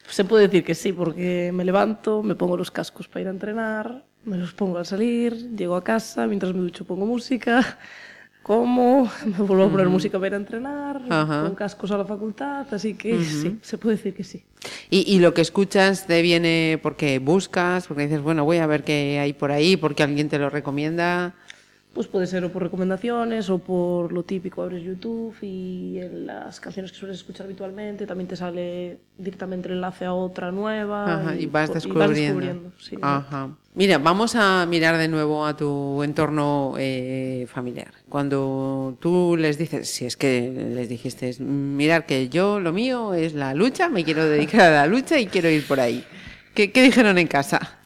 se 0.08 0.24
puede 0.24 0.48
decir 0.48 0.64
que 0.64 0.76
sí, 0.76 0.94
porque 0.94 1.52
me 1.54 1.66
levanto, 1.66 2.24
me 2.24 2.36
pongo 2.36 2.56
los 2.56 2.72
cascos 2.72 3.10
para 3.10 3.22
ir 3.22 3.28
a 3.28 3.32
entrenar, 3.32 4.06
me 4.24 4.38
los 4.38 4.54
pongo 4.54 4.78
al 4.78 4.86
salir, 4.86 5.54
llego 5.58 5.76
a 5.76 5.84
casa, 5.84 6.26
mientras 6.26 6.54
me 6.54 6.62
ducho 6.62 6.86
pongo 6.86 7.06
música, 7.06 7.78
como, 8.44 9.10
me 9.26 9.38
vuelvo 9.38 9.64
a 9.64 9.70
poner 9.72 9.88
música 9.88 10.20
para 10.20 10.28
ir 10.28 10.34
a 10.34 10.38
entrenar, 10.38 11.02
Ajá. 11.10 11.44
con 11.44 11.56
cascos 11.56 11.90
a 11.92 11.98
la 11.98 12.06
facultad, 12.06 12.68
así 12.72 12.94
que 12.94 13.24
sí, 13.24 13.58
se 13.62 13.78
puede 13.78 13.96
decir 13.96 14.14
que 14.14 14.24
sí. 14.24 14.44
Y, 14.90 15.12
y 15.12 15.20
lo 15.20 15.34
que 15.34 15.42
escuchas 15.42 16.06
te 16.06 16.22
viene 16.22 16.80
porque 16.84 17.20
buscas, 17.20 17.88
porque 17.88 18.04
dices, 18.04 18.22
bueno, 18.22 18.46
voy 18.46 18.58
a 18.58 18.68
ver 18.68 18.84
qué 18.84 19.18
hay 19.20 19.34
por 19.34 19.52
ahí, 19.52 19.78
porque 19.78 20.04
alguien 20.04 20.30
te 20.30 20.38
lo 20.38 20.50
recomienda. 20.50 21.34
Pues 21.94 22.08
puede 22.08 22.26
ser 22.26 22.44
o 22.44 22.52
por 22.52 22.64
recomendaciones 22.64 23.52
o 23.52 23.60
por 23.60 24.12
lo 24.12 24.24
típico, 24.24 24.64
abres 24.64 24.82
YouTube 24.84 25.36
y 25.44 26.00
en 26.00 26.26
las 26.26 26.60
canciones 26.60 26.92
que 26.92 26.98
sueles 26.98 27.18
escuchar 27.18 27.46
habitualmente 27.46 28.08
también 28.08 28.28
te 28.28 28.36
sale 28.36 28.98
directamente 29.16 29.68
el 29.68 29.76
enlace 29.76 30.06
a 30.06 30.14
otra 30.14 30.52
nueva. 30.52 31.20
Ajá, 31.22 31.36
y 31.36 31.46
vas 31.46 31.70
po- 31.70 31.76
descubriendo. 31.76 32.72
sí. 32.80 32.98
Ajá. 33.00 33.56
Mira, 33.76 34.00
vamos 34.00 34.36
a 34.36 34.66
mirar 34.66 34.98
de 34.98 35.08
nuevo 35.08 35.46
a 35.46 35.56
tu 35.56 36.02
entorno 36.02 36.74
eh, 36.80 37.46
familiar. 37.52 37.92
Cuando 38.10 38.98
tú 39.00 39.36
les 39.38 39.60
dices, 39.60 39.88
si 39.88 40.06
es 40.06 40.18
que 40.18 40.52
les 40.74 40.90
dijiste, 40.90 41.36
mirar 41.40 42.08
que 42.08 42.28
yo 42.28 42.60
lo 42.60 42.74
mío 42.74 43.14
es 43.14 43.36
la 43.36 43.54
lucha, 43.54 43.88
me 43.90 44.04
quiero 44.04 44.26
dedicar 44.26 44.62
a 44.62 44.72
la 44.72 44.88
lucha 44.88 45.20
y 45.20 45.28
quiero 45.28 45.48
ir 45.50 45.66
por 45.68 45.80
ahí. 45.80 46.04
¿Qué, 46.56 46.72
qué 46.72 46.82
dijeron 46.82 47.20
en 47.20 47.28
casa? 47.28 47.78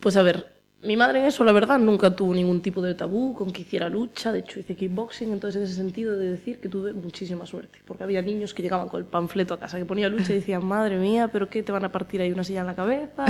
Pues 0.00 0.16
a 0.16 0.22
ver, 0.22 0.52
mi 0.86 0.96
madre 0.96 1.18
en 1.20 1.26
eso, 1.26 1.44
la 1.44 1.52
verdad, 1.52 1.78
nunca 1.78 2.14
tuvo 2.14 2.32
ningún 2.34 2.62
tipo 2.62 2.80
de 2.80 2.94
tabú 2.94 3.34
con 3.34 3.50
que 3.52 3.62
hiciera 3.62 3.88
lucha. 3.88 4.32
De 4.32 4.38
hecho, 4.40 4.60
hice 4.60 4.74
kickboxing, 4.76 5.32
entonces 5.32 5.56
en 5.60 5.64
ese 5.66 5.74
sentido 5.74 6.16
de 6.16 6.30
decir 6.30 6.60
que 6.60 6.68
tuve 6.68 6.92
muchísima 6.92 7.44
suerte. 7.46 7.78
Porque 7.84 8.04
había 8.04 8.22
niños 8.22 8.54
que 8.54 8.62
llegaban 8.62 8.88
con 8.88 9.00
el 9.00 9.06
panfleto 9.06 9.54
a 9.54 9.58
casa 9.60 9.78
que 9.78 9.84
ponía 9.84 10.08
lucha 10.08 10.32
y 10.32 10.36
decían, 10.36 10.64
madre 10.64 10.96
mía, 10.98 11.28
¿pero 11.32 11.48
qué? 11.50 11.62
¿Te 11.62 11.72
van 11.72 11.84
a 11.84 11.92
partir 11.92 12.20
ahí 12.20 12.30
una 12.32 12.44
silla 12.44 12.60
en 12.60 12.66
la 12.66 12.74
cabeza? 12.74 13.24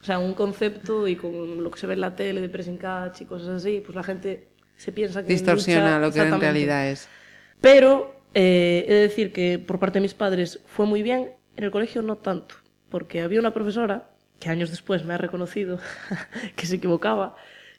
O 0.00 0.04
sea, 0.04 0.18
un 0.18 0.34
concepto 0.34 1.08
y 1.08 1.16
con 1.16 1.62
lo 1.64 1.70
que 1.70 1.78
se 1.80 1.86
ve 1.86 1.94
en 1.94 2.00
la 2.02 2.14
tele 2.14 2.40
de 2.40 2.48
pressing 2.48 2.76
catch 2.76 3.22
y 3.22 3.24
cosas 3.24 3.48
así, 3.48 3.82
pues 3.84 3.96
la 3.96 4.02
gente 4.02 4.48
se 4.76 4.92
piensa 4.92 5.22
que 5.22 5.32
Distorsiona 5.32 5.98
lucha- 5.98 6.06
lo 6.06 6.12
que 6.12 6.20
en 6.34 6.40
realidad 6.40 6.88
es. 6.88 7.08
Pero 7.60 8.14
eh, 8.34 8.84
he 8.88 8.94
de 8.94 9.00
decir 9.00 9.32
que 9.32 9.58
por 9.58 9.78
parte 9.78 9.98
de 9.98 10.02
mis 10.02 10.14
padres 10.14 10.60
fue 10.66 10.86
muy 10.86 11.02
bien, 11.02 11.32
en 11.56 11.64
el 11.64 11.70
colegio 11.70 12.00
no 12.02 12.16
tanto, 12.16 12.54
porque 12.88 13.20
había 13.20 13.40
una 13.40 13.52
profesora 13.52 14.10
que 14.40 14.48
años 14.48 14.70
después 14.70 15.04
me 15.04 15.14
ha 15.14 15.18
reconocido 15.18 15.78
que 16.56 16.66
se 16.66 16.76
equivocaba, 16.76 17.36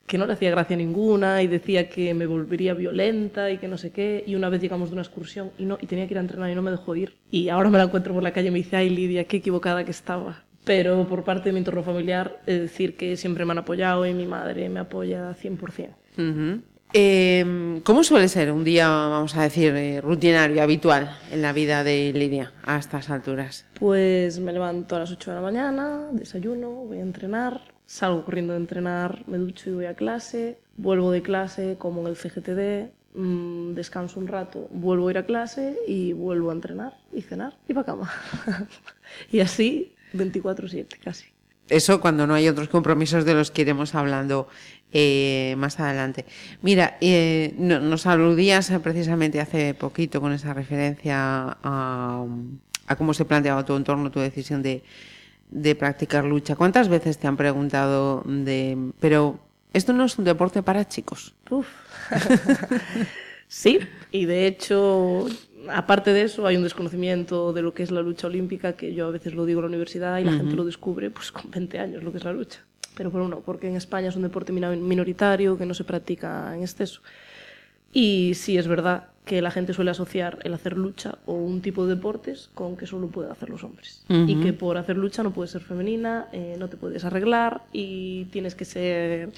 que 0.08 0.18
no 0.18 0.26
le 0.26 0.34
hacía 0.34 0.52
gracia 0.52 0.78
ninguna 0.78 1.42
y 1.42 1.48
decía 1.48 1.90
que 1.90 2.14
me 2.14 2.26
volvería 2.26 2.74
violenta 2.74 3.50
y 3.52 3.58
que 3.58 3.68
no 3.68 3.78
sé 3.78 3.92
qué. 3.92 4.24
Y 4.26 4.36
una 4.36 4.50
vez 4.50 4.62
llegamos 4.62 4.90
de 4.90 4.94
una 4.94 5.02
excursión 5.02 5.52
y, 5.58 5.66
no, 5.66 5.78
y 5.82 5.88
tenía 5.88 6.08
que 6.08 6.14
ir 6.14 6.18
a 6.20 6.22
entrenar 6.22 6.50
y 6.50 6.56
no 6.56 6.62
me 6.62 6.72
dejó 6.72 6.96
ir. 6.96 7.16
Y 7.32 7.50
ahora 7.50 7.70
me 7.70 7.78
la 7.78 7.86
encuentro 7.86 8.14
por 8.14 8.24
la 8.24 8.32
calle 8.32 8.50
y 8.50 8.52
me 8.52 8.60
dice, 8.60 8.78
ay 8.78 8.90
Lidia, 8.90 9.26
qué 9.26 9.38
equivocada 9.38 9.84
que 9.84 9.92
estaba. 9.92 10.44
Pero 10.64 11.08
por 11.08 11.24
parte 11.24 11.50
de 11.50 11.54
mi 11.54 11.60
entorno 11.60 11.82
familiar, 11.82 12.40
de 12.46 12.60
decir 12.60 12.96
que 12.96 13.18
siempre 13.18 13.46
me 13.46 13.52
han 13.52 13.58
apoyado 13.58 14.06
y 14.06 14.14
mi 14.14 14.28
madre 14.28 14.70
me 14.70 14.80
apoya 14.80 15.34
100%. 15.34 15.96
Ujú. 16.18 16.62
Eh, 16.94 17.82
¿Cómo 17.86 18.04
suele 18.04 18.28
ser 18.28 18.52
un 18.52 18.66
día, 18.66 18.90
vamos 18.90 19.36
a 19.38 19.44
decir, 19.44 19.74
eh, 19.76 20.02
rutinario, 20.02 20.62
habitual 20.62 21.18
en 21.32 21.42
la 21.42 21.54
vida 21.54 21.86
de 21.86 22.12
Lidia 22.14 22.52
a 22.64 22.78
estas 22.78 23.10
alturas? 23.10 23.66
Pues 23.80 24.40
me 24.40 24.52
levanto 24.52 24.98
a 24.98 25.00
las 25.00 25.12
8 25.12 25.32
de 25.32 25.36
la 25.36 25.42
mañana, 25.42 26.10
desayuno, 26.12 26.70
voy 26.70 26.98
a 26.98 27.02
entrenar, 27.02 27.62
salgo 27.86 28.26
corriendo 28.26 28.54
de 28.54 28.60
entrenar, 28.60 29.24
me 29.28 29.38
ducho 29.38 29.70
y 29.70 29.74
voy 29.74 29.86
a 29.86 29.96
clase, 29.96 30.60
vuelvo 30.76 31.12
de 31.12 31.22
clase 31.22 31.78
como 31.80 32.02
en 32.02 32.08
el 32.08 32.18
CGTD, 32.18 32.92
mm, 33.16 33.74
descanso 33.74 34.20
un 34.20 34.28
rato, 34.28 34.68
vuelvo 34.72 35.08
a 35.08 35.12
ir 35.12 35.18
a 35.18 35.26
clase 35.26 35.78
y 35.88 36.12
vuelvo 36.12 36.50
a 36.50 36.54
entrenar 36.54 36.98
y 37.14 37.22
cenar 37.22 37.58
y 37.70 37.74
para 37.74 37.86
cama. 37.86 38.12
y 39.32 39.40
así 39.40 39.94
24/7 40.14 41.00
casi. 41.02 41.31
Eso 41.72 42.02
cuando 42.02 42.28
no 42.28 42.34
hay 42.34 42.48
otros 42.50 42.68
compromisos 42.68 43.24
de 43.24 43.34
los 43.34 43.50
que 43.50 43.62
iremos 43.62 43.96
hablando 43.96 44.48
eh, 44.92 45.56
más 45.58 45.80
adelante. 45.80 46.26
Mira, 46.62 46.98
eh, 47.00 47.54
no- 47.58 47.80
nos 47.80 48.06
aludías 48.08 48.70
eh, 48.72 48.80
precisamente 48.80 49.40
hace 49.40 49.74
poquito 49.74 50.20
con 50.20 50.34
esa 50.34 50.54
referencia 50.54 51.16
a, 51.64 52.26
a 52.88 52.96
cómo 52.98 53.14
se 53.14 53.24
planteaba 53.24 53.64
tu 53.64 53.74
entorno, 53.76 54.12
tu 54.12 54.20
decisión 54.20 54.62
de, 54.62 54.84
de 55.50 55.76
practicar 55.76 56.26
lucha. 56.26 56.58
¿Cuántas 56.58 56.90
veces 56.90 57.18
te 57.18 57.28
han 57.28 57.38
preguntado 57.38 58.22
de, 58.26 58.92
pero 59.00 59.40
esto 59.74 59.94
no 59.94 60.04
es 60.04 60.18
un 60.18 60.26
deporte 60.26 60.62
para 60.64 60.86
chicos? 60.90 61.34
Uf. 61.50 61.68
sí, 63.48 63.80
y 64.12 64.26
de 64.26 64.46
hecho, 64.48 65.28
aparte 65.70 66.14
de 66.14 66.24
eso, 66.24 66.48
hay 66.48 66.58
un 66.58 66.64
desconocimiento 66.64 67.54
de 67.54 67.62
lo 67.62 67.74
que 67.74 67.84
es 67.84 67.92
la 67.92 68.02
lucha 68.02 68.28
olímpica, 68.28 68.74
que 68.74 68.94
yo 68.94 69.08
a 69.08 69.12
veces 69.12 69.34
lo 69.34 69.46
digo 69.46 69.60
en 69.60 69.64
la 69.64 69.70
universidad 69.70 70.20
y 70.20 70.24
la 70.24 70.34
gente 70.34 70.56
lo 70.56 70.66
descubre 70.66 71.10
pues 71.10 71.32
con 71.32 71.52
20 71.52 71.80
años, 71.80 72.04
lo 72.04 72.12
que 72.12 72.18
es 72.18 72.24
la 72.24 72.34
lucha. 72.34 72.60
Pero 72.96 73.10
bueno, 73.12 73.28
no, 73.28 73.40
porque 73.40 73.68
en 73.68 73.76
España 73.76 74.10
es 74.10 74.16
un 74.16 74.24
deporte 74.24 74.52
minoritario 74.52 75.58
que 75.58 75.66
no 75.66 75.74
se 75.74 75.84
practica 75.84 76.56
en 76.56 76.62
exceso. 76.62 77.02
Y 77.94 78.34
sí 78.36 78.58
es 78.58 78.68
verdad 78.68 79.08
que 79.26 79.42
la 79.42 79.52
gente 79.52 79.74
suele 79.74 79.92
asociar 79.92 80.40
el 80.44 80.54
hacer 80.54 80.78
lucha 80.78 81.20
o 81.26 81.34
un 81.34 81.62
tipo 81.62 81.86
de 81.86 81.96
deportes 81.96 82.50
con 82.54 82.76
que 82.76 82.88
solo 82.88 83.08
pueden 83.08 83.32
hacer 83.32 83.50
los 83.50 83.64
hombres. 83.64 84.04
Y 84.10 84.36
que 84.42 84.54
por 84.54 84.78
hacer 84.78 84.98
lucha 84.98 85.24
no 85.24 85.32
puedes 85.32 85.52
ser 85.52 85.62
femenina, 85.62 86.28
eh, 86.32 86.56
no 86.58 86.70
te 86.70 86.78
puedes 86.78 87.06
arreglar 87.06 87.64
y 87.72 88.26
tienes 88.26 88.56
que 88.56 88.66
ser 88.66 89.30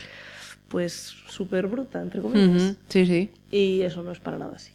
pues 0.67 1.13
súper 1.28 1.67
bruta, 1.67 2.01
entre 2.01 2.21
comillas. 2.21 2.76
Sí, 2.88 3.05
sí. 3.05 3.30
Y 3.51 3.82
eso 3.82 4.01
no 4.01 4.11
es 4.11 4.19
para 4.19 4.38
nada 4.38 4.53
así. 4.55 4.71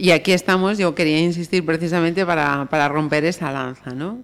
Y 0.00 0.12
aquí 0.12 0.30
estamos, 0.30 0.78
yo 0.78 0.94
quería 0.94 1.18
insistir 1.18 1.66
precisamente 1.66 2.24
para, 2.24 2.66
para 2.66 2.88
romper 2.88 3.24
esa 3.24 3.50
lanza, 3.50 3.90
¿no? 3.90 4.22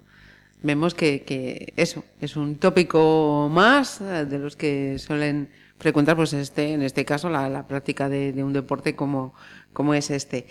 Vemos 0.63 0.95
que, 0.95 1.23
que 1.23 1.73
eso 1.75 2.05
es 2.21 2.37
un 2.37 2.55
tópico 2.55 3.49
más 3.51 3.99
eh, 3.99 4.25
de 4.25 4.39
los 4.39 4.55
que 4.55 4.97
suelen 4.99 5.49
frecuentar, 5.77 6.15
pues 6.15 6.31
este, 6.31 6.71
en 6.71 6.81
este 6.81 7.03
caso, 7.03 7.29
la, 7.29 7.49
la 7.49 7.67
práctica 7.67 8.07
de, 8.07 8.31
de 8.31 8.41
un 8.41 8.53
deporte 8.53 8.95
como, 8.95 9.33
como 9.73 9.93
es 9.93 10.11
este. 10.11 10.47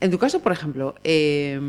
En 0.00 0.10
tu 0.10 0.18
caso, 0.18 0.40
por 0.40 0.50
ejemplo, 0.50 0.96
eh, 1.04 1.60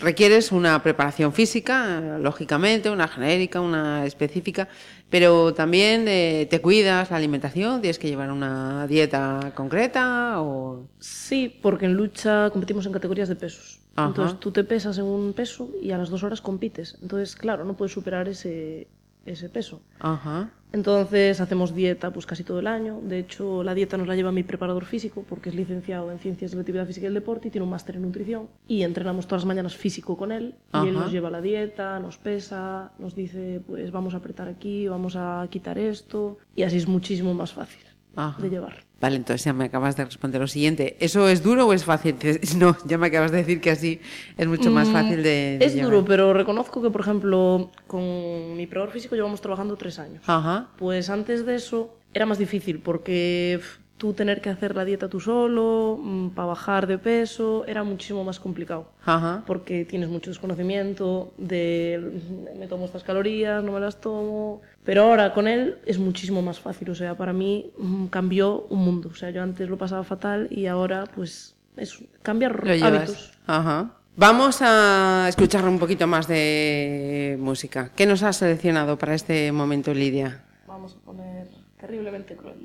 requieres 0.00 0.52
una 0.52 0.82
preparación 0.82 1.32
física, 1.32 2.18
lógicamente, 2.20 2.90
una 2.90 3.08
genérica, 3.08 3.60
una 3.60 4.04
específica, 4.06 4.68
pero 5.10 5.54
también 5.54 6.06
eh, 6.08 6.46
te 6.50 6.60
cuidas 6.60 7.10
la 7.10 7.16
alimentación, 7.16 7.80
tienes 7.80 7.98
que 7.98 8.08
llevar 8.08 8.30
una 8.30 8.86
dieta 8.86 9.52
concreta 9.54 10.40
o... 10.42 10.86
Sí, 10.98 11.58
porque 11.62 11.86
en 11.86 11.94
lucha 11.94 12.50
competimos 12.50 12.86
en 12.86 12.92
categorías 12.92 13.28
de 13.28 13.36
pesos. 13.36 13.80
Ajá. 13.96 14.08
Entonces 14.08 14.38
tú 14.38 14.52
te 14.52 14.64
pesas 14.64 14.98
en 14.98 15.04
un 15.04 15.32
peso 15.32 15.70
y 15.82 15.90
a 15.90 15.98
las 15.98 16.10
dos 16.10 16.22
horas 16.22 16.40
compites. 16.40 16.96
Entonces, 17.02 17.34
claro, 17.34 17.64
no 17.64 17.76
puedes 17.76 17.92
superar 17.92 18.28
ese, 18.28 18.86
ese 19.32 19.48
peso. 19.48 19.80
Ajá. 20.00 20.50
Entonces 20.72 21.40
hacemos 21.40 21.74
dieta 21.74 22.12
pues 22.12 22.26
casi 22.26 22.44
todo 22.44 22.58
el 22.58 22.66
año. 22.66 23.00
De 23.02 23.18
hecho, 23.18 23.62
la 23.64 23.74
dieta 23.74 23.96
nos 23.96 24.06
la 24.06 24.14
lleva 24.14 24.32
mi 24.32 24.42
preparador 24.42 24.84
físico 24.84 25.24
porque 25.28 25.48
es 25.48 25.54
licenciado 25.54 26.12
en 26.12 26.18
Ciencias 26.18 26.50
de 26.50 26.56
la 26.56 26.60
Actividad 26.60 26.86
Física 26.86 27.04
y 27.04 27.08
el 27.08 27.14
Deporte 27.14 27.48
y 27.48 27.50
tiene 27.50 27.64
un 27.64 27.70
máster 27.70 27.96
en 27.96 28.02
nutrición. 28.02 28.48
Y 28.66 28.82
entrenamos 28.82 29.26
todas 29.26 29.42
las 29.42 29.46
mañanas 29.46 29.76
físico 29.76 30.16
con 30.16 30.30
él. 30.30 30.54
Y 30.74 30.88
él 30.88 30.94
nos 30.94 31.10
lleva 31.10 31.30
la 31.30 31.40
dieta, 31.40 31.98
nos 32.00 32.18
pesa, 32.18 32.92
nos 32.98 33.14
dice 33.14 33.62
pues 33.66 33.90
vamos 33.90 34.14
a 34.14 34.18
apretar 34.18 34.48
aquí, 34.48 34.88
vamos 34.88 35.16
a 35.16 35.46
quitar 35.50 35.78
esto. 35.78 36.38
Y 36.54 36.64
así 36.64 36.76
es 36.76 36.86
muchísimo 36.86 37.32
más 37.32 37.52
fácil 37.52 37.87
Ajá. 38.18 38.42
de 38.42 38.50
llevar. 38.50 38.84
Vale, 39.00 39.14
entonces 39.16 39.44
ya 39.44 39.52
me 39.52 39.66
acabas 39.66 39.96
de 39.96 40.04
responder 40.04 40.40
lo 40.40 40.48
siguiente. 40.48 40.96
¿Eso 40.98 41.28
es 41.28 41.42
duro 41.44 41.66
o 41.66 41.72
es 41.72 41.84
fácil? 41.84 42.16
No, 42.58 42.76
ya 42.84 42.98
me 42.98 43.06
acabas 43.06 43.30
de 43.30 43.38
decir 43.38 43.60
que 43.60 43.70
así 43.70 44.00
es 44.36 44.46
mucho 44.48 44.70
más 44.72 44.88
fácil 44.88 45.22
de, 45.22 45.56
de 45.58 45.64
Es 45.64 45.74
llevar. 45.74 45.92
duro, 45.92 46.04
pero 46.04 46.32
reconozco 46.34 46.82
que, 46.82 46.90
por 46.90 47.02
ejemplo, 47.02 47.70
con 47.86 48.56
mi 48.56 48.66
preparador 48.66 48.92
físico 48.92 49.14
llevamos 49.14 49.40
trabajando 49.40 49.76
tres 49.76 49.98
años. 50.00 50.24
Ajá. 50.26 50.70
Pues 50.76 51.10
antes 51.10 51.46
de 51.46 51.54
eso 51.54 51.94
era 52.12 52.26
más 52.26 52.38
difícil 52.38 52.80
porque 52.80 53.60
tú 53.98 54.14
tener 54.14 54.40
que 54.40 54.48
hacer 54.48 54.74
la 54.74 54.84
dieta 54.84 55.08
tú 55.08 55.20
solo, 55.20 56.00
para 56.34 56.46
bajar 56.46 56.86
de 56.86 56.98
peso, 56.98 57.64
era 57.66 57.82
muchísimo 57.82 58.24
más 58.24 58.40
complicado. 58.40 58.92
Ajá. 59.04 59.42
Porque 59.46 59.84
tienes 59.84 60.08
mucho 60.08 60.30
desconocimiento 60.30 61.32
de 61.36 62.20
me 62.58 62.66
tomo 62.66 62.86
estas 62.86 63.02
calorías, 63.02 63.62
no 63.62 63.72
me 63.72 63.80
las 63.80 64.00
tomo. 64.00 64.62
Pero 64.84 65.02
ahora 65.02 65.34
con 65.34 65.48
él 65.48 65.78
es 65.84 65.98
muchísimo 65.98 66.40
más 66.40 66.60
fácil. 66.60 66.88
O 66.90 66.94
sea, 66.94 67.16
para 67.16 67.32
mí 67.32 67.70
mm, 67.76 68.06
cambió 68.06 68.66
un 68.70 68.84
mundo. 68.84 69.10
O 69.12 69.14
sea, 69.14 69.30
yo 69.30 69.42
antes 69.42 69.68
lo 69.68 69.76
pasaba 69.76 70.04
fatal 70.04 70.48
y 70.50 70.66
ahora 70.66 71.04
pues 71.14 71.56
es 71.76 71.98
cambiar 72.22 72.62
hábitos. 72.82 73.32
Ajá. 73.46 73.90
Vamos 74.16 74.62
a 74.62 75.26
escuchar 75.28 75.64
un 75.68 75.78
poquito 75.78 76.06
más 76.06 76.26
de 76.26 77.36
música. 77.38 77.90
¿Qué 77.94 78.04
nos 78.06 78.22
has 78.22 78.36
seleccionado 78.38 78.98
para 78.98 79.14
este 79.14 79.52
momento, 79.52 79.94
Lidia? 79.94 80.42
Vamos 80.66 80.96
a 81.00 81.04
poner 81.04 81.57
terriblemente 81.78 82.36
cruel. 82.36 82.56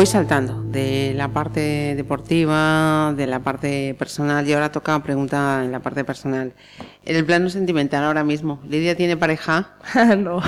Voy 0.00 0.06
saltando 0.06 0.62
de 0.62 1.12
la 1.14 1.28
parte 1.28 1.94
deportiva, 1.94 3.12
de 3.14 3.26
la 3.26 3.40
parte 3.40 3.94
personal, 3.98 4.48
y 4.48 4.54
ahora 4.54 4.72
toca 4.72 4.98
pregunta 5.02 5.60
en 5.62 5.72
la 5.72 5.80
parte 5.80 6.04
personal. 6.04 6.54
En 7.04 7.16
el 7.16 7.26
plano 7.26 7.50
sentimental 7.50 8.04
ahora 8.04 8.24
mismo, 8.24 8.62
¿Lidia 8.66 8.96
tiene 8.96 9.18
pareja? 9.18 9.74
no. 10.16 10.40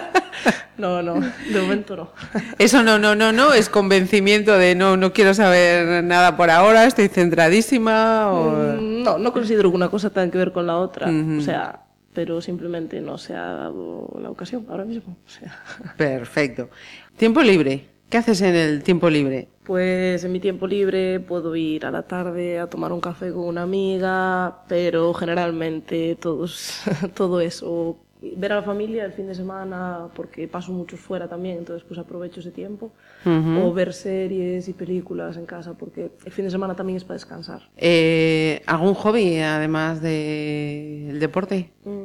no, 0.76 1.00
no, 1.00 1.14
de 1.14 1.60
momento 1.62 1.96
no. 1.96 2.10
Eso 2.58 2.82
no, 2.82 2.98
no, 2.98 3.14
no, 3.14 3.32
no, 3.32 3.54
es 3.54 3.70
convencimiento 3.70 4.58
de 4.58 4.74
no, 4.74 4.98
no 4.98 5.14
quiero 5.14 5.32
saber 5.32 6.04
nada 6.04 6.36
por 6.36 6.50
ahora, 6.50 6.84
estoy 6.84 7.08
centradísima. 7.08 8.30
O... 8.30 8.50
Mm, 8.50 9.02
No, 9.02 9.16
no 9.16 9.32
considero 9.32 9.70
que 9.70 9.76
una 9.76 9.88
cosa 9.88 10.10
tenga 10.10 10.30
que 10.30 10.36
ver 10.36 10.52
con 10.52 10.66
la 10.66 10.76
otra. 10.76 11.08
O 11.08 11.40
sea, 11.40 11.84
pero 12.12 12.42
simplemente 12.42 13.00
no 13.00 13.16
se 13.16 13.34
ha 13.34 13.46
dado 13.46 14.14
la 14.20 14.28
ocasión 14.28 14.66
ahora 14.68 14.84
mismo. 14.84 15.16
O 15.24 15.30
sea. 15.30 15.62
Perfecto. 15.96 16.68
Tiempo 17.16 17.40
libre. 17.40 17.93
¿Qué 18.14 18.18
haces 18.18 18.42
en 18.42 18.54
el 18.54 18.84
tiempo 18.84 19.10
libre? 19.10 19.48
Pues 19.64 20.22
en 20.22 20.30
mi 20.30 20.38
tiempo 20.38 20.68
libre 20.68 21.18
puedo 21.18 21.56
ir 21.56 21.84
a 21.84 21.90
la 21.90 22.04
tarde 22.04 22.60
a 22.60 22.68
tomar 22.68 22.92
un 22.92 23.00
café 23.00 23.32
con 23.32 23.42
una 23.42 23.62
amiga, 23.62 24.62
pero 24.68 25.12
generalmente 25.14 26.14
todos, 26.14 26.82
todo 27.16 27.40
eso. 27.40 27.96
Ver 28.36 28.52
a 28.52 28.54
la 28.54 28.62
familia 28.62 29.04
el 29.04 29.12
fin 29.12 29.26
de 29.26 29.34
semana, 29.34 30.10
porque 30.14 30.46
paso 30.46 30.70
mucho 30.70 30.96
fuera 30.96 31.26
también, 31.26 31.58
entonces 31.58 31.84
pues 31.88 31.98
aprovecho 31.98 32.38
ese 32.38 32.52
tiempo. 32.52 32.92
O 33.26 33.72
ver 33.72 33.92
series 33.92 34.68
y 34.68 34.74
películas 34.74 35.36
en 35.36 35.46
casa, 35.46 35.74
porque 35.74 36.12
el 36.24 36.30
fin 36.30 36.44
de 36.44 36.52
semana 36.52 36.76
también 36.76 36.98
es 36.98 37.02
para 37.02 37.14
descansar. 37.14 37.62
Eh, 37.76 38.62
¿Algún 38.66 38.94
hobby 38.94 39.38
además 39.38 40.00
del 40.00 41.18
deporte? 41.18 41.72
Mm, 41.84 42.03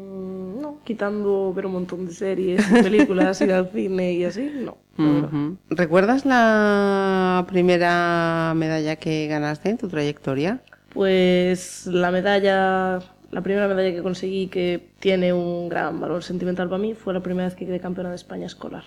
quitando 0.90 1.54
ver 1.54 1.68
un 1.68 1.74
montón 1.74 2.08
de 2.08 2.12
series 2.12 2.66
películas, 2.84 3.40
ir 3.42 3.54
al 3.54 3.70
cine 3.70 4.14
y 4.14 4.26
así, 4.26 4.52
no. 4.56 4.80
¿Recuerdas 5.70 6.26
la 6.26 7.46
primera 7.48 8.54
medalla 8.56 8.96
que 8.96 9.28
ganaste 9.28 9.70
en 9.70 9.78
tu 9.78 9.88
trayectoria? 9.88 10.64
Pues 10.92 11.86
la 11.86 12.10
medalla, 12.10 13.02
la 13.30 13.42
primera 13.44 13.68
medalla 13.68 13.92
que 13.92 14.02
conseguí 14.02 14.48
que 14.48 14.90
tiene 15.00 15.32
un 15.32 15.70
gran 15.70 16.00
valor 16.00 16.24
sentimental 16.24 16.68
para 16.70 16.82
mí 16.82 16.96
fue 16.96 17.14
la 17.14 17.22
primera 17.22 17.48
vez 17.48 17.56
que 17.56 17.68
quedé 17.68 17.80
campeona 17.80 18.10
de 18.10 18.16
España 18.16 18.48
escolar. 18.48 18.84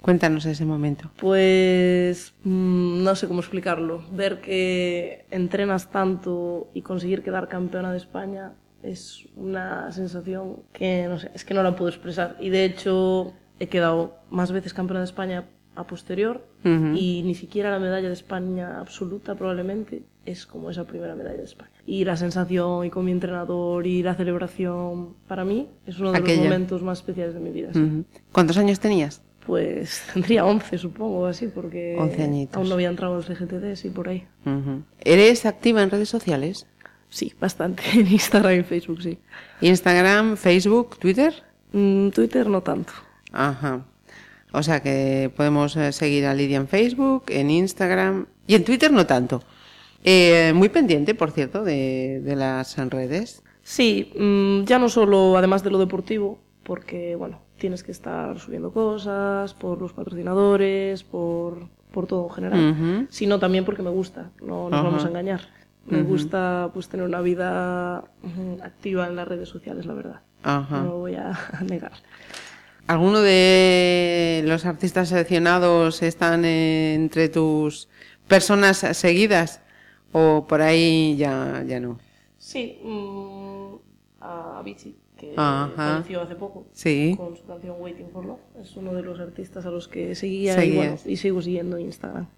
Cuéntanos 0.00 0.46
ese 0.46 0.64
momento. 0.64 1.12
Pues 1.16 2.34
mm, 2.42 3.04
no 3.04 3.14
sé 3.14 3.28
cómo 3.28 3.38
explicarlo. 3.38 4.02
Ver 4.10 4.40
que 4.40 5.26
entrenas 5.30 5.92
tanto 5.92 6.66
y 6.74 6.82
conseguir 6.82 7.22
quedar 7.22 7.46
campeona 7.46 7.92
de 7.92 7.98
España 7.98 8.52
es 8.86 9.26
una 9.36 9.90
sensación 9.92 10.62
que 10.72 11.06
no 11.08 11.18
sé, 11.18 11.30
es 11.34 11.44
que 11.44 11.54
no 11.54 11.62
la 11.62 11.74
puedo 11.76 11.88
expresar. 11.88 12.36
Y 12.40 12.50
de 12.50 12.64
hecho 12.64 13.32
he 13.58 13.68
quedado 13.68 14.16
más 14.30 14.52
veces 14.52 14.74
campeona 14.74 15.00
de 15.00 15.06
España 15.06 15.44
a 15.74 15.86
posterior 15.86 16.46
y 16.64 17.22
ni 17.24 17.34
siquiera 17.34 17.70
la 17.70 17.78
medalla 17.78 18.08
de 18.08 18.14
España 18.14 18.80
absoluta 18.80 19.36
probablemente 19.36 20.02
es 20.24 20.46
como 20.46 20.70
esa 20.70 20.84
primera 20.84 21.14
medalla 21.14 21.36
de 21.36 21.44
España. 21.44 21.70
Y 21.86 22.04
la 22.04 22.16
sensación 22.16 22.84
y 22.86 22.90
con 22.90 23.04
mi 23.04 23.12
entrenador 23.12 23.86
y 23.86 24.02
la 24.02 24.14
celebración 24.16 25.14
para 25.28 25.44
mí 25.44 25.68
es 25.86 26.00
uno 26.00 26.10
de 26.12 26.18
Aquella. 26.18 26.36
los 26.38 26.44
momentos 26.44 26.82
más 26.82 26.98
especiales 26.98 27.34
de 27.34 27.40
mi 27.40 27.50
vida. 27.50 27.70
sí. 27.72 28.04
¿Cuántos 28.32 28.56
años 28.58 28.80
tenías? 28.80 29.22
Pues 29.46 30.02
tendría 30.12 30.44
11, 30.44 30.76
supongo, 30.78 31.26
así, 31.26 31.46
porque 31.46 31.94
11 31.96 32.22
añitos. 32.24 32.56
aún 32.56 32.68
no 32.68 32.74
había 32.74 32.88
entrado 32.88 33.12
en 33.12 33.18
los 33.18 33.28
LGTBs 33.28 33.84
y 33.84 33.90
por 33.90 34.08
ahí. 34.08 34.26
¿Eres 35.04 35.46
activa 35.46 35.82
en 35.82 35.90
redes 35.90 36.08
sociales? 36.08 36.66
Sí, 37.08 37.32
bastante. 37.40 37.82
En 37.94 38.06
Instagram 38.10 38.60
y 38.60 38.62
Facebook, 38.62 39.02
sí. 39.02 39.18
Instagram, 39.60 40.36
Facebook, 40.36 40.98
Twitter. 40.98 41.34
Mm, 41.72 42.10
Twitter 42.10 42.48
no 42.48 42.62
tanto. 42.62 42.92
Ajá. 43.32 43.84
O 44.52 44.62
sea 44.62 44.80
que 44.80 45.30
podemos 45.36 45.76
eh, 45.76 45.92
seguir 45.92 46.26
a 46.26 46.34
Lidia 46.34 46.56
en 46.56 46.68
Facebook, 46.68 47.24
en 47.28 47.50
Instagram 47.50 48.26
y 48.46 48.54
en 48.54 48.64
Twitter 48.64 48.92
no 48.92 49.06
tanto. 49.06 49.42
Eh, 50.04 50.52
muy 50.54 50.68
pendiente, 50.68 51.14
por 51.14 51.32
cierto, 51.32 51.64
de, 51.64 52.20
de 52.24 52.36
las 52.36 52.76
redes. 52.90 53.42
Sí, 53.62 54.12
mm, 54.16 54.64
ya 54.64 54.78
no 54.78 54.88
solo, 54.88 55.36
además 55.36 55.64
de 55.64 55.70
lo 55.70 55.78
deportivo, 55.78 56.38
porque, 56.62 57.16
bueno, 57.16 57.40
tienes 57.58 57.82
que 57.82 57.92
estar 57.92 58.38
subiendo 58.38 58.72
cosas 58.72 59.54
por 59.54 59.80
los 59.80 59.92
patrocinadores, 59.92 61.02
por, 61.02 61.68
por 61.90 62.06
todo 62.06 62.28
en 62.28 62.34
general, 62.34 63.06
sino 63.10 63.38
también 63.38 63.64
porque 63.64 63.82
me 63.82 63.90
gusta, 63.90 64.30
no 64.40 64.70
nos 64.70 64.82
vamos 64.84 65.04
a 65.04 65.08
engañar. 65.08 65.40
Me 65.88 66.02
gusta 66.02 66.70
pues 66.74 66.88
tener 66.88 67.06
una 67.06 67.20
vida 67.20 67.98
activa 68.62 69.06
en 69.06 69.16
las 69.16 69.28
redes 69.28 69.48
sociales, 69.48 69.86
la 69.86 69.94
verdad. 69.94 70.20
Ajá. 70.42 70.80
No 70.82 70.84
lo 70.90 70.98
voy 70.98 71.14
a 71.14 71.32
negar. 71.68 71.92
¿Alguno 72.86 73.20
de 73.20 74.42
los 74.46 74.64
artistas 74.64 75.08
seleccionados 75.08 76.02
están 76.02 76.44
entre 76.44 77.28
tus 77.28 77.88
personas 78.28 78.78
seguidas? 78.78 79.60
¿O 80.12 80.46
por 80.48 80.62
ahí 80.62 81.16
ya, 81.16 81.64
ya 81.66 81.80
no? 81.80 81.98
Sí, 82.38 82.78
mm, 82.84 83.74
a 84.20 84.58
Avicii, 84.60 84.96
que 85.16 85.34
Ajá. 85.36 85.72
falleció 85.76 86.22
hace 86.22 86.36
poco, 86.36 86.68
Sí. 86.72 87.14
con 87.16 87.36
su 87.36 87.44
canción 87.44 87.74
Waiting 87.80 88.08
for 88.10 88.24
Love. 88.24 88.40
Es 88.60 88.76
uno 88.76 88.94
de 88.94 89.02
los 89.02 89.18
artistas 89.18 89.66
a 89.66 89.70
los 89.70 89.88
que 89.88 90.14
seguía 90.14 90.64
y, 90.64 90.76
bueno, 90.76 90.96
y 91.04 91.16
sigo 91.16 91.42
siguiendo 91.42 91.76
en 91.76 91.86
Instagram. 91.86 92.28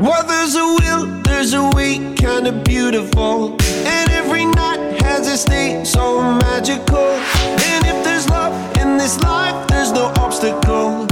Well, 0.00 0.24
there's 0.28 0.54
a 0.54 0.64
will, 0.64 1.06
there's 1.22 1.54
a 1.54 1.70
way, 1.70 1.98
kinda 2.14 2.52
beautiful. 2.52 3.56
And 3.84 4.08
every 4.12 4.44
night 4.44 5.02
has 5.02 5.26
its 5.26 5.42
day, 5.42 5.82
so 5.82 6.22
magical. 6.22 7.18
And 7.66 7.84
if 7.84 8.04
there's 8.04 8.28
love 8.30 8.54
in 8.78 8.96
this 8.96 9.18
life, 9.18 9.66
there's 9.66 9.90
no 9.90 10.12
obstacle 10.22 11.04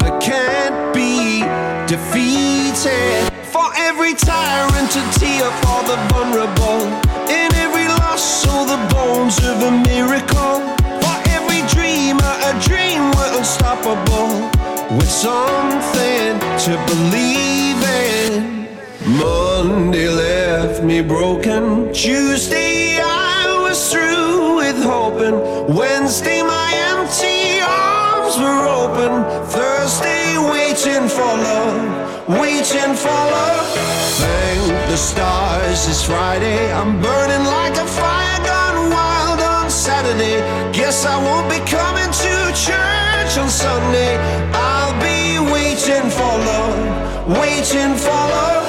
that 0.00 0.20
can't 0.20 0.92
be 0.92 1.44
defeated. 1.86 3.30
For 3.54 3.68
every 3.76 4.14
tyrant 4.14 4.90
to 4.90 5.02
tear 5.20 5.46
for 5.62 5.80
the 5.86 5.96
vulnerable. 6.10 6.82
In 7.30 7.54
every 7.62 7.86
loss, 7.86 8.42
so 8.42 8.66
the 8.66 8.80
bones 8.92 9.38
of 9.38 9.62
a 9.62 9.70
miracle. 9.70 10.58
For 11.02 11.16
every 11.30 11.62
dreamer, 11.70 12.34
a 12.50 12.52
dream 12.58 13.12
we're 13.14 13.38
unstoppable. 13.38 14.50
With 14.98 15.08
something 15.08 16.40
to 16.66 16.72
believe. 16.90 17.71
Monday 19.18 20.08
left 20.08 20.82
me 20.82 21.02
broken. 21.02 21.92
Tuesday 21.92 22.98
I 22.98 23.44
was 23.62 23.92
through 23.92 24.56
with 24.56 24.82
hoping. 24.82 25.36
Wednesday 25.76 26.40
my 26.42 26.68
empty 26.90 27.60
arms 27.60 28.38
were 28.38 28.64
open. 28.80 29.12
Thursday 29.48 30.38
waiting 30.38 31.08
for 31.08 31.32
love, 31.48 32.40
waiting 32.40 32.94
for 32.96 33.20
love. 33.36 33.68
Thank 34.16 34.88
the 34.88 34.96
stars 34.96 35.88
it's 35.88 36.04
Friday. 36.04 36.72
I'm 36.72 37.00
burning 37.02 37.44
like 37.44 37.76
a 37.76 37.86
fire 37.86 38.40
gone 38.46 38.90
wild 38.90 39.40
on 39.40 39.70
Saturday. 39.70 40.40
Guess 40.72 41.04
I 41.04 41.16
won't 41.26 41.50
be 41.50 41.60
coming 41.68 42.10
to 42.24 42.32
church 42.56 43.32
on 43.36 43.50
Sunday. 43.50 44.16
I'll 44.54 44.96
be 45.04 45.38
waiting 45.52 46.08
for 46.08 46.32
love, 46.48 47.28
waiting 47.28 47.94
for 47.96 48.22
love 48.36 48.61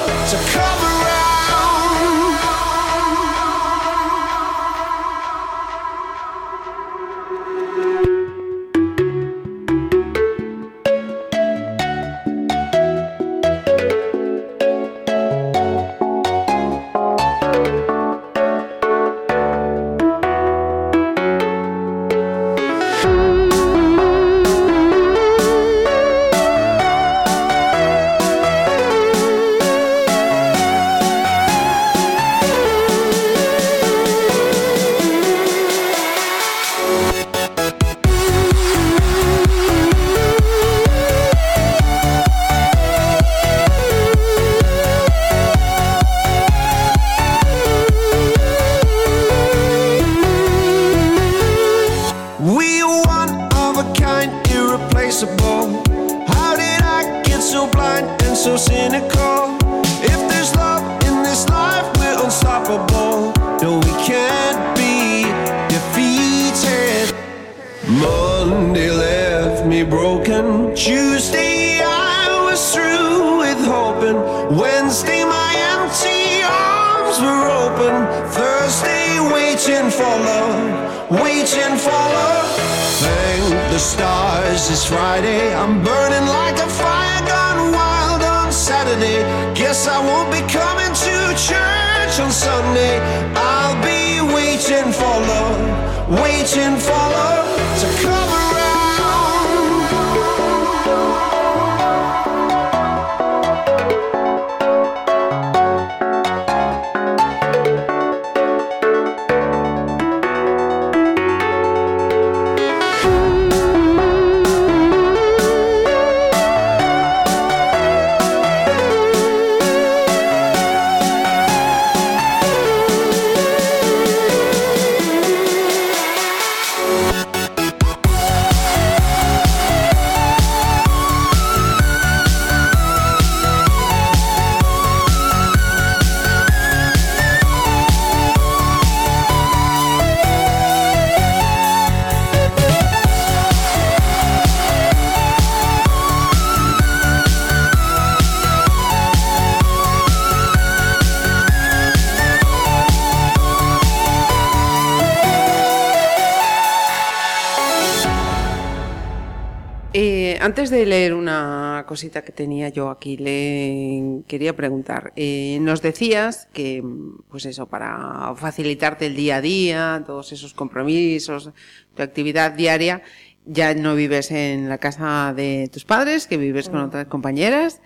antes 160.44 160.68
de 160.68 160.84
leer 160.84 161.14
una 161.14 161.86
cosita 161.88 162.22
que 162.22 162.30
tenía 162.30 162.68
yo 162.68 162.90
aquí, 162.90 163.16
le 163.16 164.24
quería 164.26 164.54
preguntar. 164.54 165.14
Eh, 165.16 165.56
nos 165.62 165.80
decías 165.80 166.48
que, 166.52 166.84
pues 167.30 167.46
eso, 167.46 167.66
para 167.66 168.34
facilitarte 168.36 169.06
el 169.06 169.16
día 169.16 169.36
a 169.36 169.40
día, 169.40 170.04
todos 170.06 170.32
esos 170.32 170.52
compromisos, 170.52 171.50
tu 171.94 172.02
actividad 172.02 172.52
diaria, 172.52 173.00
ya 173.46 173.72
no 173.72 173.94
vives 173.94 174.30
en 174.32 174.68
la 174.68 174.76
casa 174.76 175.32
de 175.34 175.70
tus 175.72 175.86
padres, 175.86 176.26
que 176.26 176.36
vives 176.36 176.68
con 176.68 176.80
otras 176.80 177.06
compañeras. 177.06 177.80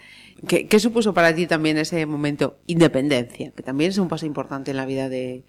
¿Qué, 0.48 0.66
qué 0.66 0.80
supuso 0.80 1.14
para 1.14 1.32
ti 1.32 1.46
también 1.46 1.78
ese 1.78 2.06
momento 2.06 2.58
independencia? 2.66 3.52
Que 3.52 3.62
también 3.62 3.90
es 3.90 3.98
un 3.98 4.08
paso 4.08 4.26
importante 4.26 4.72
en 4.72 4.78
la 4.78 4.86
vida 4.86 5.08
de, 5.08 5.44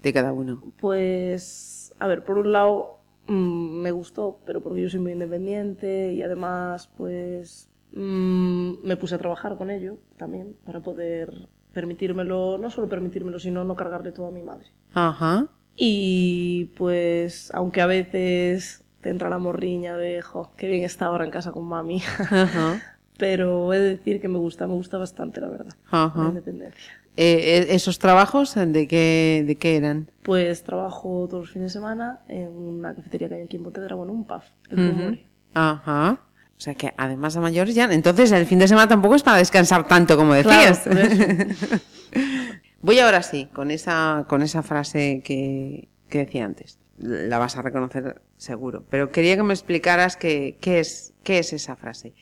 de 0.00 0.12
cada 0.12 0.32
uno. 0.32 0.62
Pues, 0.78 1.92
a 1.98 2.06
ver, 2.06 2.22
por 2.24 2.38
un 2.38 2.52
lado 2.52 3.01
mm, 3.26 3.80
me 3.82 3.90
gustó, 3.90 4.40
pero 4.46 4.60
porque 4.62 4.82
yo 4.82 4.90
soy 4.90 5.00
muy 5.00 5.12
independiente 5.12 6.12
y 6.12 6.22
además, 6.22 6.88
pues, 6.96 7.68
mm, 7.92 8.84
me 8.84 8.96
puse 8.96 9.14
a 9.14 9.18
trabajar 9.18 9.56
con 9.56 9.70
ello 9.70 9.98
también 10.16 10.56
para 10.64 10.80
poder 10.80 11.48
permitírmelo, 11.72 12.58
no 12.58 12.70
solo 12.70 12.88
permitírmelo, 12.88 13.38
sino 13.38 13.64
no 13.64 13.76
cargarle 13.76 14.12
todo 14.12 14.26
a 14.26 14.30
mi 14.30 14.42
madre. 14.42 14.66
Ajá. 14.94 15.46
Y 15.76 16.66
pues, 16.76 17.50
aunque 17.54 17.80
a 17.80 17.86
veces 17.86 18.84
te 19.00 19.08
entra 19.10 19.30
la 19.30 19.38
morriña 19.38 19.96
de, 19.96 20.20
jo, 20.22 20.50
qué 20.56 20.68
bien 20.68 20.84
está 20.84 21.06
ahora 21.06 21.24
en 21.24 21.30
casa 21.30 21.50
con 21.50 21.64
mami, 21.64 22.02
Ajá. 22.30 22.80
pero 23.18 23.72
he 23.72 23.78
de 23.78 23.88
decir 23.96 24.20
que 24.20 24.28
me 24.28 24.38
gusta, 24.38 24.66
me 24.66 24.74
gusta 24.74 24.98
bastante, 24.98 25.40
la 25.40 25.48
verdad, 25.48 25.74
Ajá. 25.90 26.22
la 26.22 26.28
independencia. 26.28 26.92
Eh, 27.16 27.66
eh, 27.68 27.74
¿Esos 27.74 27.98
trabajos 27.98 28.54
de 28.54 28.88
qué, 28.88 29.44
de 29.46 29.56
qué 29.56 29.76
eran? 29.76 30.10
Pues 30.22 30.64
trabajo 30.64 31.26
todos 31.28 31.44
los 31.44 31.50
fines 31.50 31.72
de 31.72 31.78
semana 31.78 32.20
en 32.28 32.48
una 32.48 32.94
cafetería 32.94 33.28
que 33.28 33.34
hay 33.34 33.42
aquí 33.42 33.56
en 33.56 33.64
Pontevedra, 33.64 33.96
bueno, 33.96 34.12
un 34.12 34.24
pub, 34.26 34.42
el. 34.70 34.90
Rumore. 34.90 35.26
Ajá. 35.54 36.20
O 36.56 36.60
sea 36.60 36.74
que 36.74 36.94
además 36.96 37.34
de 37.34 37.40
mayores 37.40 37.74
ya. 37.74 37.84
Entonces 37.92 38.30
el 38.32 38.46
fin 38.46 38.58
de 38.60 38.68
semana 38.68 38.88
tampoco 38.88 39.16
es 39.16 39.22
para 39.22 39.38
descansar 39.38 39.88
tanto 39.88 40.16
como 40.16 40.32
decías. 40.32 40.80
Claro. 40.80 41.08
Voy 42.82 42.98
ahora 42.98 43.22
sí, 43.22 43.48
con 43.52 43.70
esa, 43.70 44.26
con 44.28 44.42
esa 44.42 44.62
frase 44.62 45.22
que, 45.24 45.88
que 46.08 46.18
decía 46.18 46.44
antes. 46.44 46.78
La 46.98 47.38
vas 47.38 47.56
a 47.56 47.62
reconocer 47.62 48.22
seguro. 48.36 48.84
Pero 48.88 49.10
quería 49.10 49.36
que 49.36 49.42
me 49.42 49.54
explicaras 49.54 50.16
qué, 50.16 50.56
qué, 50.60 50.78
es, 50.80 51.14
qué 51.24 51.38
es 51.40 51.52
esa 51.52 51.76
frase. 51.76 52.14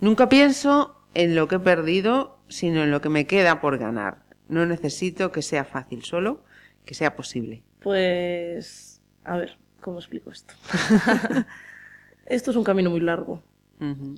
Nunca 0.00 0.28
pienso 0.28 1.00
en 1.14 1.34
lo 1.34 1.48
que 1.48 1.56
he 1.56 1.60
perdido, 1.60 2.38
sino 2.48 2.82
en 2.82 2.90
lo 2.90 3.00
que 3.00 3.08
me 3.08 3.26
queda 3.26 3.60
por 3.60 3.78
ganar. 3.78 4.25
No 4.48 4.66
necesito 4.66 5.32
que 5.32 5.42
sea 5.42 5.64
fácil 5.64 6.04
solo, 6.04 6.44
que 6.84 6.94
sea 6.94 7.16
posible. 7.16 7.62
Pues, 7.80 9.00
a 9.24 9.36
ver, 9.36 9.58
¿cómo 9.80 9.98
explico 9.98 10.30
esto? 10.30 10.54
esto 12.26 12.50
es 12.50 12.56
un 12.56 12.64
camino 12.64 12.90
muy 12.90 13.00
largo 13.00 13.42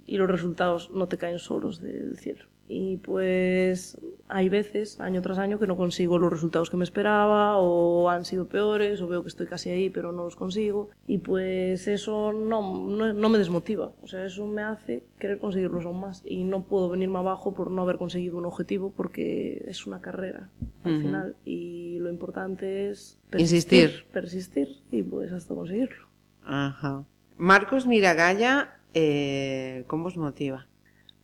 y 0.07 0.17
los 0.19 0.31
resultados 0.31 0.91
no 0.93 1.09
te 1.09 1.19
caen 1.19 1.41
solos 1.41 1.81
del 1.81 2.17
cielo. 2.17 2.45
Y 2.71 2.99
pues 2.99 3.99
hay 4.29 4.51
veces, 4.51 5.01
año 5.01 5.23
tras 5.23 5.39
año, 5.39 5.59
que 5.59 5.67
no 5.67 5.77
consigo 5.77 6.19
los 6.19 6.31
resultados 6.31 6.69
que 6.69 6.77
me 6.77 6.85
esperaba 6.85 7.57
o 7.57 8.11
han 8.11 8.27
sido 8.27 8.47
peores 8.47 9.01
o 9.01 9.09
veo 9.09 9.23
que 9.23 9.29
estoy 9.29 9.47
casi 9.47 9.71
ahí 9.71 9.89
pero 9.89 10.13
no 10.13 10.25
los 10.25 10.37
consigo. 10.37 10.91
Y 11.07 11.19
pues 11.19 11.89
eso 11.89 12.33
no, 12.35 12.87
no, 12.87 13.13
no 13.15 13.29
me 13.31 13.39
desmotiva. 13.39 13.93
O 14.03 14.07
sea, 14.07 14.27
eso 14.27 14.47
me 14.47 14.63
hace 14.63 15.03
querer 15.19 15.39
conseguirlos 15.39 15.87
aún 15.87 16.01
más. 16.01 16.23
Y 16.27 16.45
no 16.45 16.65
puedo 16.65 16.91
venirme 16.91 17.19
abajo 17.19 17.55
por 17.55 17.71
no 17.71 17.83
haber 17.83 17.97
conseguido 17.97 18.37
un 18.37 18.45
objetivo 18.45 18.93
porque 18.95 19.65
es 19.67 19.87
una 19.87 20.01
carrera 20.01 20.51
al 20.85 21.01
final. 21.01 21.37
Y 21.45 21.99
lo 22.01 22.11
importante 22.11 22.91
es 22.91 23.19
Insistir. 23.37 24.05
persistir 24.13 24.69
y 24.91 25.03
pues 25.03 25.33
hasta 25.33 25.55
conseguirlo. 25.55 26.07
Ajá. 26.45 27.05
Marcos 27.39 27.87
Miragaya, 27.87 28.79
eh, 28.95 29.85
¿cómo 29.87 30.09
os 30.09 30.17
motiva? 30.17 30.67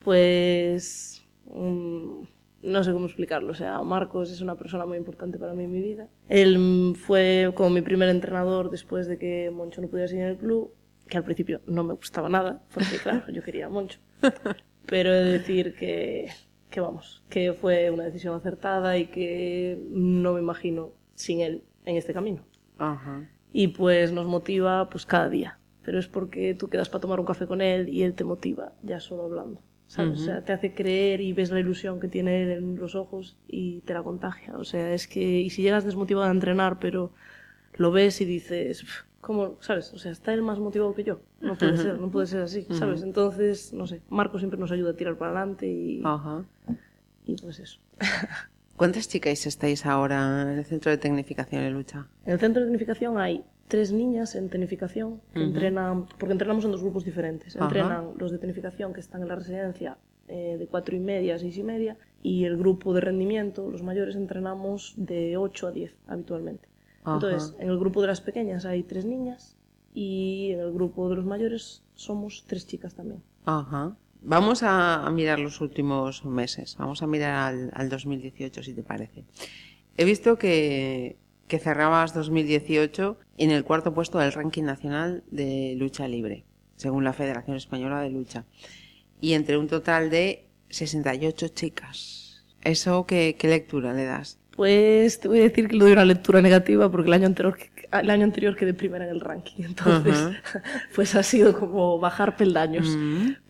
Pues 0.05 1.24
no 1.53 2.84
sé 2.84 2.92
cómo 2.92 3.07
explicarlo. 3.07 3.53
O 3.53 3.55
sea, 3.55 3.82
Marcos 3.82 4.30
es 4.30 4.40
una 4.40 4.57
persona 4.57 4.86
muy 4.86 4.97
importante 4.99 5.38
para 5.38 5.55
mí 5.55 5.64
en 5.64 5.72
mi 5.72 5.80
vida. 5.80 6.09
Él 6.28 6.95
fue 6.97 7.53
como 7.55 7.70
mi 7.70 7.82
primer 7.82 8.09
entrenador 8.09 8.70
después 8.70 9.07
de 9.07 9.18
que 9.18 9.51
Moncho 9.51 9.80
no 9.80 9.88
pudiera 9.88 10.09
seguir 10.09 10.24
en 10.24 10.30
el 10.30 10.38
club, 10.38 10.72
que 11.09 11.16
al 11.16 11.24
principio 11.24 11.61
no 11.66 11.84
me 11.84 11.95
gustaba 11.95 12.28
nada, 12.28 12.62
porque 12.72 12.97
claro, 13.03 13.30
yo 13.30 13.42
quería 13.42 13.66
a 13.66 13.68
Moncho. 13.70 14.01
Pero 14.86 15.12
he 15.12 15.24
de 15.24 15.32
decir 15.32 15.74
que, 15.74 16.30
que 16.70 16.80
vamos, 16.80 17.22
que 17.28 17.53
fue 17.53 17.90
una 17.90 18.05
decisión 18.05 18.34
acertada 18.34 18.97
y 18.99 19.07
que 19.07 19.78
no 19.90 20.34
me 20.34 20.40
imagino 20.40 20.92
sin 21.14 21.40
él 21.40 21.64
en 21.84 21.97
este 21.97 22.12
camino. 22.12 22.42
Ajá. 22.78 23.28
y 23.53 23.68
pues 23.68 24.11
nos 24.11 24.26
motiva 24.26 24.90
pues 24.90 25.07
cada 25.07 25.28
día. 25.28 25.59
Pero 25.84 25.99
es 25.99 26.09
porque 26.09 26.55
tú 26.55 26.68
quedas 26.68 26.88
para 26.88 27.03
tomar 27.03 27.20
un 27.20 27.26
café 27.26 27.47
con 27.47 27.61
él 27.61 27.88
y 27.88 28.03
él 28.03 28.14
te 28.14 28.24
motiva 28.24 28.72
ya 28.82 28.99
solo 29.01 29.24
hablando. 29.24 29.61
¿Sabes? 29.95 30.20
O 30.20 30.24
sea, 30.24 30.42
te 30.45 30.53
hace 30.53 30.74
creer 30.74 31.20
y 31.20 31.32
ves 31.32 31.51
la 31.51 31.61
ilusión 31.61 32.01
que 32.01 32.09
tiene 32.09 32.42
él 32.42 32.51
en 32.51 32.76
los 32.76 32.95
ojos 32.95 33.36
y 33.47 33.80
te 33.80 33.95
la 33.95 34.03
contagia. 34.03 34.57
O 34.57 34.64
sea, 34.64 34.92
es 34.92 35.07
que, 35.07 35.20
y 35.40 35.51
si 35.51 35.62
llegas 35.62 35.84
desmotivado 35.84 36.26
a 36.26 36.30
entrenar, 36.32 36.78
pero 36.80 37.12
lo 37.76 37.92
ves 37.92 38.20
y 38.20 38.24
dices, 38.24 38.80
"Pf, 38.80 39.05
¿cómo? 39.20 39.57
¿Sabes? 39.61 39.92
O 39.95 39.99
sea, 39.99 40.11
está 40.11 40.34
él 40.34 40.42
más 40.42 40.59
motivado 40.59 40.95
que 40.95 41.05
yo. 41.05 41.20
No 41.40 41.57
puede 41.57 41.76
ser, 41.76 41.99
no 41.99 42.11
puede 42.11 42.26
ser 42.26 42.42
así, 42.42 42.66
¿sabes? 42.70 43.03
Entonces, 43.03 43.72
no 43.72 43.86
sé, 43.86 44.03
Marco 44.09 44.38
siempre 44.38 44.59
nos 44.59 44.72
ayuda 44.72 44.90
a 44.90 44.95
tirar 44.97 45.16
para 45.16 45.30
adelante 45.30 45.66
y, 45.68 46.03
Ajá. 46.05 46.45
y 47.24 47.36
pues 47.36 47.61
eso. 47.61 47.78
¿Cuántas 48.76 49.09
chicas 49.09 49.47
estáis 49.47 49.86
ahora 49.86 50.42
en 50.42 50.59
el 50.59 50.64
centro 50.64 50.90
de 50.90 50.99
tecnificación 50.99 51.62
en 51.62 51.72
lucha? 51.74 52.09
En 52.26 52.32
el 52.32 52.40
centro 52.40 52.61
de 52.61 52.66
tecnificación 52.66 53.16
hay 53.18 53.45
tres 53.69 53.93
niñas 53.93 54.35
en 54.35 54.49
tecnificación 54.49 55.21
que 55.33 55.43
entrenan, 55.43 56.07
porque 56.19 56.33
entrenamos 56.33 56.65
en 56.65 56.73
dos 56.73 56.83
grupos 56.83 57.05
diferentes. 57.05 57.57
Ajá. 57.57 57.65
Entrenan 57.65 58.11
los 58.19 58.31
de 58.31 58.39
tecnificación 58.39 58.93
que 58.93 59.01
están 59.01 59.23
en 59.23 59.29
la 59.29 59.37
residencia 59.37 59.99
eh, 60.29 60.57
de 60.59 60.67
cuatro 60.67 60.97
y 60.97 61.01
media 61.01 61.35
a 61.35 61.39
seis 61.39 61.57
y 61.57 61.62
media 61.62 61.97
y 62.23 62.45
el 62.45 62.57
grupo 62.57 62.95
de 62.95 63.01
rendimiento, 63.01 63.71
los 63.71 63.83
mayores, 63.83 64.17
entrenamos 64.17 64.95
de 64.97 65.37
8 65.37 65.67
a 65.67 65.73
10 65.73 65.97
habitualmente. 66.07 66.69
Ajá. 67.05 67.15
Entonces, 67.15 67.57
en 67.59 67.69
el 67.69 67.79
grupo 67.79 68.01
de 68.01 68.07
las 68.07 68.21
pequeñas 68.21 68.65
hay 68.65 68.83
tres 68.83 69.05
niñas 69.05 69.57
y 69.93 70.51
en 70.53 70.61
el 70.61 70.73
grupo 70.73 71.09
de 71.11 71.17
los 71.17 71.27
mayores 71.27 71.83
somos 71.95 72.45
tres 72.47 72.67
chicas 72.67 72.95
también. 72.95 73.23
Ajá. 73.45 73.97
Vamos 74.23 74.62
a, 74.62 75.07
a 75.07 75.11
mirar 75.11 75.39
los 75.39 75.61
últimos 75.61 76.25
meses. 76.25 76.77
Vamos 76.79 77.03
a 77.03 77.07
mirar 77.07 77.53
al, 77.53 77.71
al 77.75 77.91
2018, 77.91 78.62
si 78.62 78.73
te 78.73 78.83
parece. 78.83 79.25
He 79.99 80.05
visto 80.05 80.39
que, 80.39 81.19
que 81.49 81.59
cerrabas 81.59 82.14
2018 82.14 83.18
en 83.38 83.51
el 83.51 83.64
cuarto 83.64 83.95
puesto 83.95 84.18
del 84.18 84.32
ranking 84.32 84.64
nacional 84.64 85.22
de 85.30 85.74
lucha 85.76 86.09
libre. 86.09 86.45
según 86.76 87.05
la 87.05 87.12
Federación 87.12 87.57
Española 87.57 88.01
de 88.01 88.11
Lucha. 88.11 88.45
Y 89.20 89.34
entre 89.34 89.57
un 89.59 89.68
total 89.68 90.11
de 90.11 90.47
68 90.70 91.49
chicas. 91.49 92.45
¿Eso 92.62 93.07
qué, 93.07 93.36
qué 93.38 93.49
lectura 93.49 93.92
le 93.92 94.05
das? 94.05 94.38
Pues 94.57 95.20
te 95.20 95.28
voy 95.28 95.40
a 95.40 95.42
decir 95.42 95.68
que 95.68 95.76
le 95.76 95.84
doy 95.84 95.92
una 95.92 96.05
lectura 96.05 96.40
negativa 96.40 96.90
porque 96.90 97.09
el 97.09 97.14
año 97.14 97.26
anterior, 97.26 97.57
el 97.92 98.11
año 98.11 98.24
anterior 98.24 98.57
quedé 98.57 98.72
primera 98.72 99.05
en 99.05 99.11
el 99.11 99.20
ranking. 99.20 99.64
Entonces, 99.64 100.16
pues 100.95 101.14
ha 101.14 101.22
sido 101.22 101.59
como 101.59 101.99
bajar 101.99 102.36
peldaños. 102.36 102.97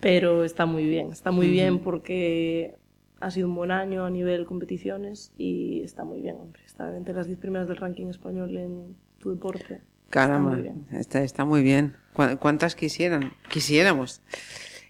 Pero 0.00 0.44
está 0.44 0.66
muy 0.66 0.86
bien, 0.86 1.12
está 1.12 1.30
muy 1.30 1.48
bien 1.48 1.78
porque 1.78 2.76
ha 3.20 3.30
sido 3.30 3.48
un 3.48 3.54
buen 3.54 3.70
año 3.70 4.04
a 4.04 4.10
nivel 4.10 4.46
competiciones 4.46 5.32
y 5.36 5.82
está 5.82 6.04
muy 6.04 6.20
bien, 6.20 6.36
hombre. 6.36 6.63
Está 6.74 6.96
entre 6.96 7.14
las 7.14 7.28
10 7.28 7.38
primeras 7.38 7.68
del 7.68 7.76
ranking 7.76 8.06
español 8.08 8.56
en 8.56 8.96
tu 9.20 9.30
deporte. 9.30 9.80
Caramba, 10.10 10.58
está, 10.90 11.22
está 11.22 11.44
muy 11.44 11.62
bien. 11.62 11.94
¿Cu- 12.14 12.36
¿Cuántas 12.40 12.74
quisieran? 12.74 13.32
Quisiéramos. 13.48 14.22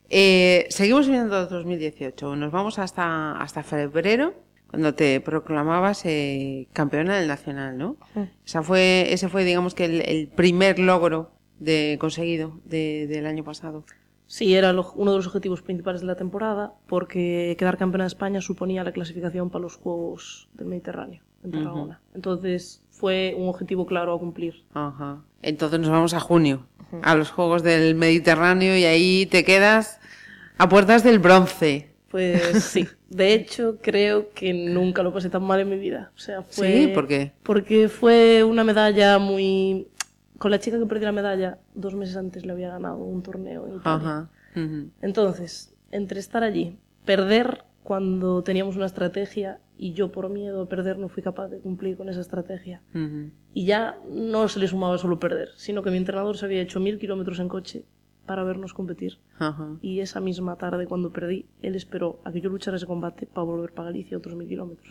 Eh, 0.08 0.64
seguimos 0.70 1.06
viendo 1.08 1.44
2018. 1.46 2.36
Nos 2.36 2.52
vamos 2.52 2.78
hasta, 2.78 3.32
hasta 3.32 3.62
febrero, 3.62 4.32
cuando 4.70 4.94
te 4.94 5.20
proclamabas 5.20 6.06
eh, 6.06 6.68
campeona 6.72 7.18
del 7.18 7.28
nacional, 7.28 7.76
¿no? 7.76 7.98
Esa 8.46 8.62
fue, 8.62 9.12
ese 9.12 9.28
fue, 9.28 9.44
digamos 9.44 9.74
que 9.74 9.84
el, 9.84 10.00
el 10.08 10.28
primer 10.28 10.78
logro 10.78 11.32
de, 11.58 11.98
conseguido 12.00 12.60
de- 12.64 13.06
del 13.08 13.26
año 13.26 13.44
pasado. 13.44 13.84
Sí, 14.26 14.54
era 14.54 14.72
lo- 14.72 14.90
uno 14.94 15.10
de 15.10 15.18
los 15.18 15.26
objetivos 15.26 15.60
principales 15.60 16.00
de 16.00 16.06
la 16.06 16.16
temporada 16.16 16.72
porque 16.86 17.56
quedar 17.58 17.76
campeona 17.76 18.04
de 18.04 18.08
España 18.08 18.40
suponía 18.40 18.84
la 18.84 18.92
clasificación 18.92 19.50
para 19.50 19.60
los 19.62 19.76
Juegos 19.76 20.48
del 20.54 20.66
Mediterráneo 20.68 21.20
en 21.44 21.50
Tarragona. 21.52 22.00
Entonces 22.14 22.82
fue 22.90 23.34
un 23.36 23.48
objetivo 23.48 23.86
claro 23.86 24.14
a 24.14 24.18
cumplir. 24.18 24.64
Ajá. 24.74 25.22
Entonces 25.42 25.80
nos 25.80 25.90
vamos 25.90 26.14
a 26.14 26.20
junio, 26.20 26.66
a 27.02 27.14
los 27.14 27.30
Juegos 27.30 27.62
del 27.62 27.94
Mediterráneo 27.94 28.76
y 28.76 28.84
ahí 28.84 29.26
te 29.26 29.44
quedas 29.44 30.00
a 30.58 30.68
puertas 30.68 31.04
del 31.04 31.18
bronce. 31.18 31.90
Pues 32.08 32.42
sí, 32.64 32.86
de 33.08 33.34
hecho 33.34 33.78
creo 33.82 34.30
que 34.32 34.54
nunca 34.54 35.02
lo 35.02 35.12
pasé 35.12 35.30
tan 35.30 35.42
mal 35.42 35.60
en 35.60 35.68
mi 35.68 35.78
vida. 35.78 36.12
O 36.16 36.18
sea, 36.18 36.42
fue... 36.42 36.72
Sí, 36.72 36.86
¿por 36.88 37.06
qué? 37.06 37.32
Porque 37.42 37.88
fue 37.88 38.44
una 38.44 38.64
medalla 38.64 39.18
muy... 39.18 39.88
Con 40.38 40.50
la 40.50 40.58
chica 40.58 40.78
que 40.78 40.86
perdió 40.86 41.06
la 41.06 41.12
medalla, 41.12 41.58
dos 41.74 41.94
meses 41.94 42.16
antes 42.16 42.44
le 42.44 42.52
había 42.52 42.68
ganado 42.68 42.96
un 42.96 43.22
torneo 43.22 43.66
en 43.66 43.76
Italia. 43.76 44.08
Ajá. 44.08 44.28
Entonces, 45.00 45.74
entre 45.90 46.20
estar 46.20 46.42
allí, 46.42 46.76
perder 47.04 47.64
cuando 47.84 48.42
teníamos 48.42 48.76
una 48.76 48.86
estrategia 48.86 49.60
y 49.76 49.92
yo 49.92 50.10
por 50.10 50.30
miedo 50.30 50.62
a 50.62 50.68
perder 50.68 50.98
no 50.98 51.08
fui 51.08 51.22
capaz 51.22 51.48
de 51.48 51.60
cumplir 51.60 51.96
con 51.96 52.08
esa 52.08 52.20
estrategia. 52.20 52.82
Y 53.52 53.66
ya 53.66 53.98
no 54.10 54.48
se 54.48 54.58
le 54.58 54.66
sumaba 54.66 54.98
solo 54.98 55.20
perder, 55.20 55.50
sino 55.56 55.82
que 55.82 55.90
mi 55.90 55.98
entrenador 55.98 56.36
se 56.36 56.46
había 56.46 56.62
hecho 56.62 56.80
mil 56.80 56.98
kilómetros 56.98 57.38
en 57.40 57.48
coche 57.48 57.84
para 58.24 58.42
vernos 58.42 58.72
competir. 58.72 59.18
Y 59.82 60.00
esa 60.00 60.18
misma 60.20 60.56
tarde, 60.56 60.86
cuando 60.86 61.12
perdí, 61.12 61.44
él 61.60 61.74
esperó 61.76 62.20
a 62.24 62.32
que 62.32 62.40
yo 62.40 62.48
luchara 62.48 62.78
ese 62.78 62.86
combate 62.86 63.26
para 63.26 63.44
volver 63.44 63.72
para 63.72 63.90
Galicia 63.90 64.16
otros 64.16 64.34
mil 64.34 64.48
kilómetros. 64.48 64.90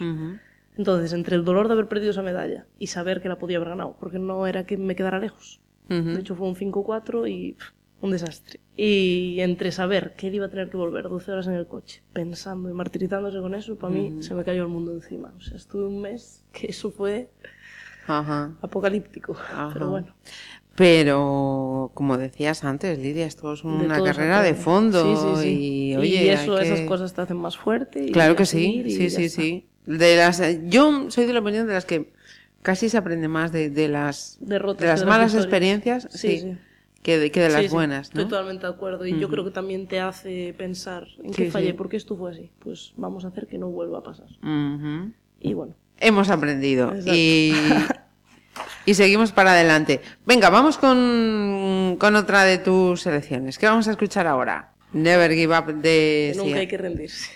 Entonces, 0.77 1.13
entre 1.13 1.35
el 1.35 1.43
dolor 1.43 1.67
de 1.67 1.73
haber 1.73 1.87
perdido 1.87 2.11
esa 2.11 2.21
medalla 2.21 2.67
y 2.77 2.87
saber 2.87 3.21
que 3.21 3.29
la 3.29 3.39
podía 3.39 3.57
haber 3.57 3.69
ganado, 3.69 3.95
porque 3.99 4.19
no 4.19 4.45
era 4.45 4.65
que 4.67 4.77
me 4.77 4.95
quedara 4.95 5.19
lejos. 5.19 5.59
De 5.89 6.19
hecho, 6.19 6.35
fue 6.35 6.47
un 6.47 6.55
5-4 6.55 7.27
y 7.27 7.53
pff, 7.53 7.71
un 8.03 8.11
desastre. 8.11 8.59
Y 8.75 9.37
entre 9.39 9.71
saber 9.71 10.13
que 10.17 10.27
él 10.27 10.35
iba 10.35 10.47
a 10.47 10.49
tener 10.49 10.69
que 10.69 10.77
volver 10.77 11.07
12 11.07 11.31
horas 11.31 11.47
en 11.47 11.53
el 11.53 11.67
coche, 11.67 12.03
pensando 12.11 12.69
y 12.69 12.73
martirizándose 12.73 13.39
con 13.39 13.55
eso, 13.55 13.77
para 13.77 13.93
mí 13.93 14.21
se 14.21 14.35
me 14.35 14.43
cayó 14.43 14.63
el 14.63 14.67
mundo 14.67 14.91
encima. 14.91 15.33
O 15.37 15.41
sea, 15.41 15.55
estuve 15.57 15.85
un 15.85 16.01
mes 16.01 16.43
que 16.51 16.67
eso 16.67 16.91
fue 16.91 17.29
Ajá. 18.05 18.51
apocalíptico. 18.61 19.33
Ajá. 19.51 19.69
Pero 19.73 19.89
bueno. 19.89 20.13
Pero, 20.75 21.91
como 21.93 22.17
decías 22.17 22.63
antes, 22.63 22.97
Lidia, 22.99 23.25
esto 23.25 23.53
es 23.53 23.63
una 23.63 24.01
carrera 24.03 24.41
de 24.41 24.53
fondo. 24.55 25.01
Sí, 25.03 25.21
sí, 25.21 25.41
sí. 25.43 25.91
Y, 25.91 25.95
oye, 25.95 26.33
eso, 26.33 26.57
que- 26.57 26.63
esas 26.63 26.81
cosas 26.81 27.13
te 27.13 27.21
hacen 27.21 27.37
más 27.37 27.55
fuerte. 27.57 28.03
y 28.07 28.11
Claro 28.11 28.35
que 28.35 28.45
sí, 28.45 28.83
sí, 28.89 29.09
sí, 29.09 29.29
sí. 29.29 29.67
De 29.85 30.17
las, 30.17 30.41
yo 30.65 31.09
soy 31.09 31.25
de 31.25 31.33
la 31.33 31.39
opinión 31.39 31.67
de 31.67 31.73
las 31.73 31.85
que 31.85 32.11
casi 32.63 32.89
se 32.89 32.97
aprende 32.97 33.27
más 33.27 33.51
de, 33.51 33.69
de 33.69 33.87
las, 33.87 34.37
Derrotas 34.41 34.81
de 34.81 34.87
las 34.87 34.99
de 35.01 35.05
malas 35.05 35.35
experiencias 35.35 36.07
sí. 36.11 36.57
Que, 37.03 37.19
de, 37.19 37.31
que 37.31 37.41
de 37.41 37.49
las 37.49 37.63
Sí, 37.63 37.67
buenas, 37.67 38.13
¿no? 38.13 38.21
Estoy 38.21 38.29
totalmente 38.29 38.65
de 38.65 38.73
acuerdo. 38.73 39.05
Y 39.05 39.19
yo 39.19 39.29
creo 39.29 39.43
que 39.43 39.51
también 39.51 39.87
te 39.87 39.99
hace 39.99 40.55
pensar 40.57 41.05
en 41.21 41.31
qué 41.31 41.51
fallé, 41.51 41.73
por 41.73 41.89
qué 41.89 41.97
esto 41.97 42.15
fue 42.15 42.31
así. 42.31 42.49
Pues 42.59 42.93
vamos 42.95 43.25
a 43.25 43.27
hacer 43.27 43.45
que 43.45 43.57
no 43.57 43.67
vuelva 43.69 43.99
a 43.99 44.03
pasar. 44.03 44.27
Ujú. 44.41 45.11
Y 45.41 45.53
bueno, 45.53 45.75
Hemos 45.99 46.29
aprendido 46.29 46.93
y, 47.05 47.53
y 48.85 48.93
seguimos 48.93 49.31
para 49.31 49.51
adelante. 49.51 50.01
Venga, 50.25 50.49
vamos 50.49 50.77
con, 50.77 51.97
con 51.99 52.15
otra 52.15 52.43
de 52.43 52.57
tus 52.57 53.01
selecciones. 53.01 53.57
¿Qué 53.57 53.67
vamos 53.67 53.87
a 53.87 53.91
escuchar 53.91 54.25
ahora? 54.27 54.73
Never 54.93 55.31
Give 55.33 55.57
Up 55.57 55.65
de 55.73 56.31
que 56.33 56.37
nunca 56.37 56.59
hay 56.59 56.67
que 56.67 56.77
rendirse. 56.77 57.31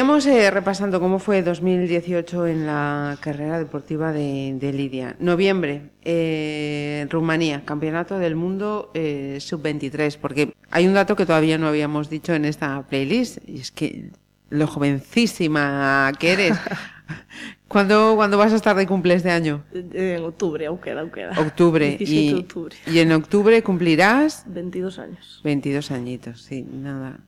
Seguimos 0.00 0.24
eh, 0.24 0.50
repasando 0.50 0.98
cómo 0.98 1.18
fue 1.18 1.42
2018 1.42 2.46
en 2.46 2.66
la 2.66 3.18
carrera 3.20 3.58
deportiva 3.58 4.12
de, 4.12 4.54
de 4.58 4.72
Lidia. 4.72 5.14
Noviembre, 5.18 5.90
eh, 6.02 7.06
Rumanía, 7.10 7.66
Campeonato 7.66 8.18
del 8.18 8.34
Mundo 8.34 8.90
eh, 8.94 9.36
Sub-23, 9.40 10.16
porque 10.18 10.54
hay 10.70 10.86
un 10.88 10.94
dato 10.94 11.16
que 11.16 11.26
todavía 11.26 11.58
no 11.58 11.68
habíamos 11.68 12.08
dicho 12.08 12.32
en 12.32 12.46
esta 12.46 12.80
playlist, 12.88 13.46
y 13.46 13.60
es 13.60 13.70
que 13.72 14.08
lo 14.48 14.66
jovencísima 14.66 16.10
que 16.18 16.32
eres. 16.32 16.56
¿Cuándo, 17.68 18.14
cuándo 18.16 18.38
vas 18.38 18.54
a 18.54 18.56
estar 18.56 18.74
de 18.76 18.86
cumple 18.86 19.12
este 19.14 19.30
año? 19.30 19.64
Eh, 19.74 20.16
En 20.18 20.24
octubre, 20.24 20.64
aún 20.64 20.78
queda, 20.78 21.02
aún 21.02 21.10
queda. 21.10 21.38
Octubre. 21.38 21.96
17 21.98 22.10
y, 22.14 22.32
de 22.32 22.38
octubre. 22.40 22.76
y 22.86 22.98
en 23.00 23.12
octubre 23.12 23.62
cumplirás 23.62 24.44
22 24.46 24.98
años. 24.98 25.40
22 25.44 25.90
añitos, 25.90 26.40
sí, 26.42 26.62
nada. 26.72 27.18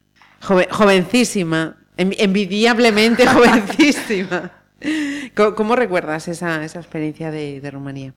Joven- 0.41 0.69
jovencísima, 0.71 1.77
envidiablemente 1.97 3.27
jovencísima. 3.29 4.51
¿Cómo, 5.35 5.77
recuerdas 5.77 6.29
esa, 6.29 6.65
esa 6.65 6.81
experiencia 6.81 7.31
de, 7.31 7.69
Rumanía? 7.71 8.15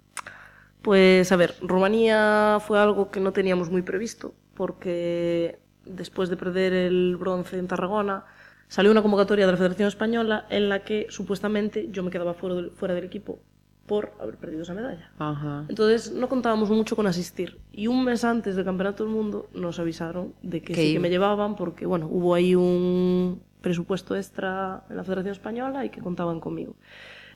Pues 0.81 1.31
a 1.31 1.35
ver, 1.35 1.55
Rumanía 1.61 2.59
fue 2.65 2.79
algo 2.79 3.11
que 3.11 3.19
no 3.19 3.33
teníamos 3.33 3.69
muy 3.69 3.81
previsto, 3.81 4.33
porque 4.53 5.59
después 5.85 6.29
de 6.29 6.37
perder 6.37 6.73
el 6.73 7.17
bronce 7.17 7.57
en 7.57 7.67
Tarragona, 7.67 8.25
salió 8.67 8.91
una 8.91 9.01
convocatoria 9.01 9.45
de 9.45 9.51
la 9.51 9.57
Federación 9.57 9.87
Española 9.87 10.45
en 10.49 10.69
la 10.69 10.83
que 10.83 11.07
supuestamente 11.09 11.87
yo 11.91 12.03
me 12.03 12.11
quedaba 12.11 12.33
fuera 12.33 12.93
del 12.93 13.03
equipo 13.03 13.39
por 13.85 14.13
haber 14.19 14.37
perdido 14.37 14.63
esa 14.63 14.73
medalla. 14.73 15.11
Ajá. 15.19 15.65
Entonces 15.69 16.11
no 16.11 16.27
contábamos 16.27 16.69
mucho 16.69 16.95
con 16.95 17.05
asistir. 17.07 17.59
Y 17.71 17.87
un 17.87 18.03
mes 18.03 18.23
antes 18.23 18.55
del 18.55 18.65
Campeonato 18.65 19.03
del 19.03 19.13
Mundo 19.13 19.47
nos 19.53 19.79
avisaron 19.79 20.33
de 20.41 20.61
que 20.61 20.73
sí 20.75 20.81
iba. 20.81 20.93
que 20.93 20.99
me 21.01 21.09
llevaban 21.09 21.55
porque, 21.55 21.85
bueno, 21.85 22.07
hubo 22.09 22.33
ahí 22.33 22.55
un 22.55 23.41
presupuesto 23.61 24.15
extra 24.15 24.83
en 24.89 24.97
la 24.97 25.03
Federación 25.03 25.31
Española 25.33 25.85
y 25.85 25.89
que 25.89 26.01
contaban 26.01 26.39
conmigo. 26.39 26.75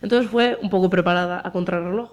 Entonces 0.02 0.30
fue 0.30 0.58
un 0.62 0.70
poco 0.70 0.90
preparada 0.90 1.42
a 1.44 1.52
contrarreloj. 1.52 2.12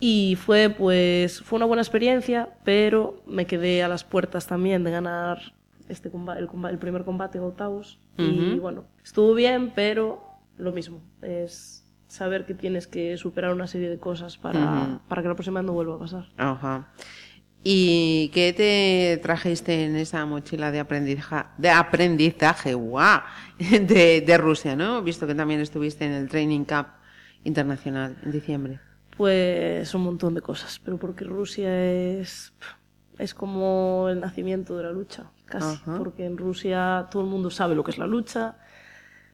Y 0.00 0.36
fue, 0.36 0.70
pues, 0.70 1.40
fue 1.42 1.56
una 1.56 1.66
buena 1.66 1.82
experiencia, 1.82 2.50
pero 2.64 3.20
me 3.26 3.46
quedé 3.46 3.82
a 3.82 3.88
las 3.88 4.04
puertas 4.04 4.46
también 4.46 4.84
de 4.84 4.92
ganar 4.92 5.52
este 5.88 6.10
comba- 6.12 6.38
el, 6.38 6.46
comba- 6.48 6.70
el 6.70 6.78
primer 6.78 7.04
combate 7.04 7.38
en 7.38 7.44
octavos. 7.44 7.98
Y 8.16 8.52
Ujú. 8.52 8.60
bueno, 8.60 8.84
estuvo 9.02 9.34
bien, 9.34 9.72
pero 9.74 10.22
lo 10.56 10.70
mismo. 10.72 11.00
Es 11.20 11.84
saber 12.08 12.46
que 12.46 12.54
tienes 12.54 12.86
que 12.86 13.16
superar 13.16 13.52
una 13.52 13.66
serie 13.66 13.88
de 13.88 13.98
cosas 13.98 14.36
para, 14.38 15.00
para 15.08 15.22
que 15.22 15.28
la 15.28 15.34
próxima 15.34 15.62
no 15.62 15.72
vuelva 15.74 15.94
a 15.94 15.98
pasar. 15.98 16.26
Ajá. 16.36 16.88
¿Y 17.62 18.30
qué 18.32 18.52
te 18.52 19.20
trajiste 19.22 19.84
en 19.84 19.96
esa 19.96 20.24
mochila 20.24 20.70
de 20.70 20.80
aprendizaje, 20.80 21.48
de 21.58 21.70
aprendizaje 21.70 22.74
guau, 22.74 23.20
de, 23.58 24.22
de 24.22 24.38
Rusia, 24.38 24.74
¿no? 24.74 25.02
Visto 25.02 25.26
que 25.26 25.34
también 25.34 25.60
estuviste 25.60 26.04
en 26.06 26.12
el 26.12 26.28
Training 26.28 26.64
Cup 26.64 26.86
Internacional 27.44 28.16
en 28.24 28.32
diciembre. 28.32 28.80
Pues 29.16 29.92
un 29.94 30.02
montón 30.02 30.34
de 30.34 30.40
cosas, 30.40 30.80
pero 30.84 30.96
porque 30.96 31.24
Rusia 31.24 31.84
es, 31.84 32.52
es 33.18 33.34
como 33.34 34.06
el 34.08 34.20
nacimiento 34.20 34.76
de 34.76 34.84
la 34.84 34.92
lucha, 34.92 35.24
casi. 35.44 35.74
Ajá. 35.74 35.98
Porque 35.98 36.24
en 36.24 36.38
Rusia 36.38 37.08
todo 37.10 37.22
el 37.22 37.28
mundo 37.28 37.50
sabe 37.50 37.74
lo 37.74 37.82
que 37.82 37.90
es 37.90 37.98
la 37.98 38.06
lucha, 38.06 38.56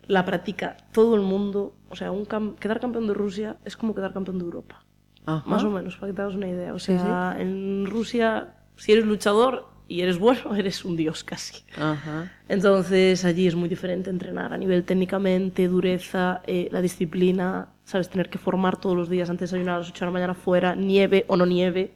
la 0.07 0.25
practica 0.25 0.77
todo 0.93 1.15
el 1.15 1.21
mundo. 1.23 1.75
O 1.91 1.97
sea, 1.97 2.11
un 2.13 2.25
cam- 2.27 2.55
quedar 2.57 2.81
campeón 2.81 3.07
de 3.07 3.15
Rusia 3.15 3.57
es 3.65 3.77
como 3.77 3.95
quedar 3.95 4.13
campeón 4.13 4.39
de 4.39 4.45
Europa. 4.45 4.85
Ajá. 5.27 5.49
Más 5.49 5.65
o 5.65 5.71
menos, 5.71 5.97
para 5.97 6.13
que 6.13 6.17
te 6.17 6.23
hagas 6.23 6.35
una 6.35 6.49
idea. 6.49 6.75
O 6.75 6.79
Sí, 6.79 6.87
sea, 6.99 7.37
en 7.39 7.87
Rusia, 7.87 8.55
si 8.77 8.93
eres 8.93 9.07
luchador 9.07 9.67
y 9.89 10.01
eres 10.03 10.19
bueno, 10.19 10.55
eres 10.57 10.85
un 10.85 10.97
dios 10.97 11.25
casi. 11.25 11.63
Ajá. 11.77 12.31
Entonces 12.49 13.25
allí 13.25 13.47
es 13.47 13.55
muy 13.55 13.69
diferente 13.69 14.11
entrenar 14.11 14.53
a 14.53 14.59
nivel 14.59 14.85
técnicamente, 14.85 15.69
dureza, 15.69 16.43
eh, 16.47 16.69
la 16.73 16.81
disciplina, 16.83 17.69
sabes, 17.85 18.09
tener 18.11 18.29
que 18.29 18.39
formar 18.39 18.79
todos 18.79 18.97
los 18.97 19.09
días 19.09 19.31
antes 19.31 19.51
de 19.51 19.57
desayunar 19.59 19.77
a 19.77 19.79
las 19.79 19.89
8 19.91 20.05
de 20.05 20.07
la 20.07 20.13
mañana 20.13 20.35
fuera, 20.35 20.75
nieve 20.75 21.25
o 21.29 21.37
no 21.37 21.47
nieve, 21.47 21.95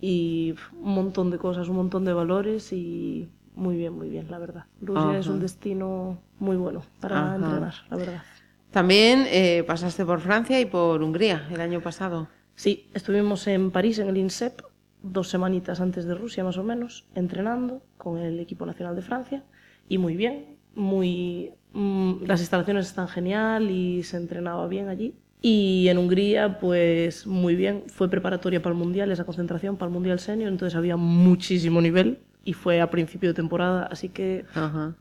y 0.00 0.54
un 0.80 0.94
montón 0.94 1.30
de 1.30 1.38
cosas, 1.38 1.68
un 1.68 1.76
montón 1.76 2.04
de 2.04 2.12
valores 2.12 2.72
y 2.72 3.28
muy 3.54 3.76
bien, 3.76 3.92
muy 3.92 4.08
bien, 4.08 4.30
la 4.30 4.38
verdad. 4.38 4.64
Rusia 4.80 5.18
es 5.18 5.26
Ajá. 5.26 5.34
un 5.34 5.40
destino 5.40 6.18
muy 6.38 6.56
bueno 6.56 6.82
para 7.00 7.26
Ajá. 7.26 7.36
entrenar, 7.36 7.74
la 7.90 7.96
verdad. 7.96 8.22
También 8.70 9.26
eh, 9.28 9.64
pasaste 9.66 10.04
por 10.04 10.20
Francia 10.20 10.58
y 10.60 10.64
por 10.64 11.02
Hungría 11.02 11.46
el 11.50 11.60
año 11.60 11.80
pasado. 11.82 12.28
Sí, 12.54 12.88
estuvimos 12.94 13.46
en 13.46 13.70
París, 13.70 13.98
en 13.98 14.08
el 14.08 14.16
INSEP, 14.16 14.62
dos 15.02 15.28
semanitas 15.28 15.80
antes 15.80 16.06
de 16.06 16.14
Rusia 16.14 16.44
más 16.44 16.56
o 16.56 16.64
menos, 16.64 17.04
entrenando 17.14 17.82
con 17.98 18.18
el 18.18 18.40
equipo 18.40 18.64
nacional 18.64 18.96
de 18.96 19.02
Francia 19.02 19.42
y 19.88 19.98
muy 19.98 20.16
bien, 20.16 20.56
muy 20.74 21.52
mm, 21.72 22.24
las 22.24 22.40
instalaciones 22.40 22.86
están 22.86 23.08
genial 23.08 23.70
y 23.70 24.02
se 24.04 24.16
entrenaba 24.16 24.66
bien 24.68 24.88
allí. 24.88 25.14
Y 25.42 25.88
en 25.88 25.98
Hungría, 25.98 26.60
pues 26.60 27.26
muy 27.26 27.56
bien, 27.56 27.82
fue 27.88 28.08
preparatoria 28.08 28.62
para 28.62 28.74
el 28.74 28.78
Mundial, 28.78 29.10
esa 29.10 29.24
concentración 29.24 29.76
para 29.76 29.88
el 29.88 29.92
Mundial 29.92 30.20
Senior, 30.20 30.48
entonces 30.48 30.76
había 30.76 30.96
muchísimo 30.96 31.80
nivel 31.80 32.20
y 32.44 32.52
fue 32.52 32.80
a 32.80 32.90
principio 32.90 33.30
de 33.30 33.34
temporada, 33.34 33.88
así 33.90 34.08
que 34.08 34.44
Ajá. 34.54 34.94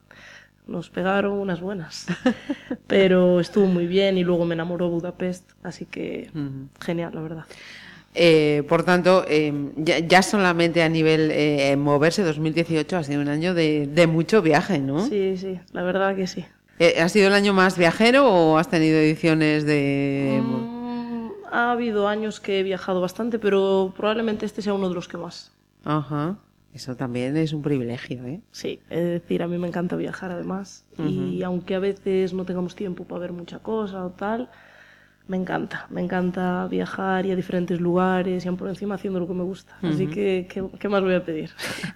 nos 0.68 0.90
pegaron 0.90 1.34
unas 1.34 1.62
buenas. 1.62 2.08
Pero 2.88 3.40
estuvo 3.40 3.66
muy 3.66 3.88
bien 3.88 4.18
y 4.18 4.24
luego 4.24 4.46
me 4.46 4.54
enamoró 4.54 4.90
Budapest, 4.90 5.52
así 5.64 5.86
que 5.86 6.30
genial, 6.80 7.12
la 7.14 7.22
verdad. 7.22 7.46
Eh, 8.14 8.64
por 8.68 8.84
tanto, 8.84 9.24
eh, 9.28 9.72
ya, 9.78 10.00
ya 10.00 10.22
solamente 10.22 10.84
a 10.84 10.90
nivel 10.90 11.32
eh, 11.32 11.76
moverse, 11.78 12.24
2018 12.24 12.98
ha 12.98 13.04
sido 13.04 13.22
un 13.22 13.30
año 13.30 13.54
de, 13.54 13.88
de 13.88 14.08
mucho 14.08 14.42
viaje, 14.42 14.80
¿no? 14.80 15.06
Sí, 15.08 15.38
sí, 15.38 15.60
la 15.72 15.84
verdad 15.84 16.16
que 16.16 16.28
sí. 16.28 16.46
Eh, 16.80 17.00
¿Ha 17.00 17.08
sido 17.10 17.28
el 17.28 17.34
año 17.34 17.54
más 17.54 17.78
viajero 17.78 18.28
o 18.28 18.58
has 18.58 18.68
tenido 18.70 18.98
ediciones 18.98 19.66
de... 19.66 20.42
Mm, 20.44 21.30
ha 21.52 21.72
habido 21.72 22.08
años 22.08 22.40
que 22.40 22.60
he 22.60 22.64
viajado 22.64 23.00
bastante, 23.02 23.40
pero 23.40 23.94
probablemente 23.96 24.46
este 24.46 24.62
sea 24.62 24.74
uno 24.74 24.90
de 24.90 24.96
los 24.96 25.08
que 25.08 25.18
más. 25.18 25.52
Ajá. 25.86 26.38
Eso 26.74 26.96
también 26.96 27.36
es 27.36 27.52
un 27.54 27.62
privilegio, 27.62 28.26
¿eh? 28.26 28.40
Sí, 28.52 28.80
es 28.90 29.04
decir, 29.04 29.44
a 29.44 29.48
mí 29.48 29.58
me 29.58 29.68
encanta 29.68 29.96
viajar 29.96 30.32
además. 30.32 30.86
Y 30.98 31.44
aunque 31.44 31.76
a 31.76 31.80
veces 31.80 32.34
no 32.34 32.46
tengamos 32.46 32.76
tiempo 32.76 33.04
para 33.04 33.20
ver 33.22 33.34
mucha 33.34 33.60
cosa 33.60 34.06
o 34.06 34.12
tal, 34.12 34.50
me 35.28 35.38
encanta. 35.38 35.88
Me 35.90 36.02
encanta 36.02 36.68
viajar 36.68 37.26
y 37.26 37.32
a 37.32 37.36
diferentes 37.36 37.80
lugares 37.80 38.44
y 38.44 38.48
aún 38.48 38.58
por 38.58 38.70
encima 38.70 38.96
haciendo 38.96 39.20
lo 39.20 39.28
que 39.28 39.34
me 39.34 39.44
gusta. 39.44 39.78
Así 39.82 40.08
que, 40.08 40.48
¿qué, 40.50 40.64
qué 40.80 40.90
más 40.90 41.02
voy 41.02 41.14
a 41.14 41.24
pedir? 41.24 41.50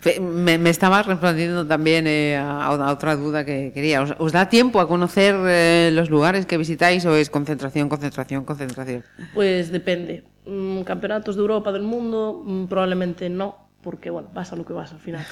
Me, 0.21 0.57
me 0.57 0.69
estabas 0.69 1.05
respondiendo 1.05 1.65
también 1.65 2.05
eh, 2.07 2.37
a, 2.37 2.65
a 2.67 2.91
otra 2.91 3.15
duda 3.15 3.43
que 3.43 3.71
quería. 3.73 4.01
¿Os, 4.01 4.13
os 4.19 4.31
da 4.31 4.47
tiempo 4.49 4.79
a 4.79 4.87
conocer 4.87 5.35
eh, 5.47 5.89
los 5.93 6.09
lugares 6.09 6.45
que 6.45 6.57
visitáis 6.57 7.05
o 7.05 7.15
es 7.15 7.29
concentración, 7.29 7.89
concentración, 7.89 8.45
concentración? 8.45 9.03
Pues 9.33 9.71
depende. 9.71 10.23
Mm, 10.45 10.81
Campeonatos 10.81 11.35
de 11.35 11.41
Europa, 11.41 11.71
del 11.71 11.81
mundo, 11.83 12.43
mm, 12.45 12.65
probablemente 12.67 13.29
no, 13.29 13.64
porque 13.85 14.09
bueno, 14.09 14.27
vas 14.33 14.51
a 14.51 14.55
lo 14.57 14.65
que 14.65 14.73
vas 14.73 14.91
al 14.91 14.99
final. 14.99 15.25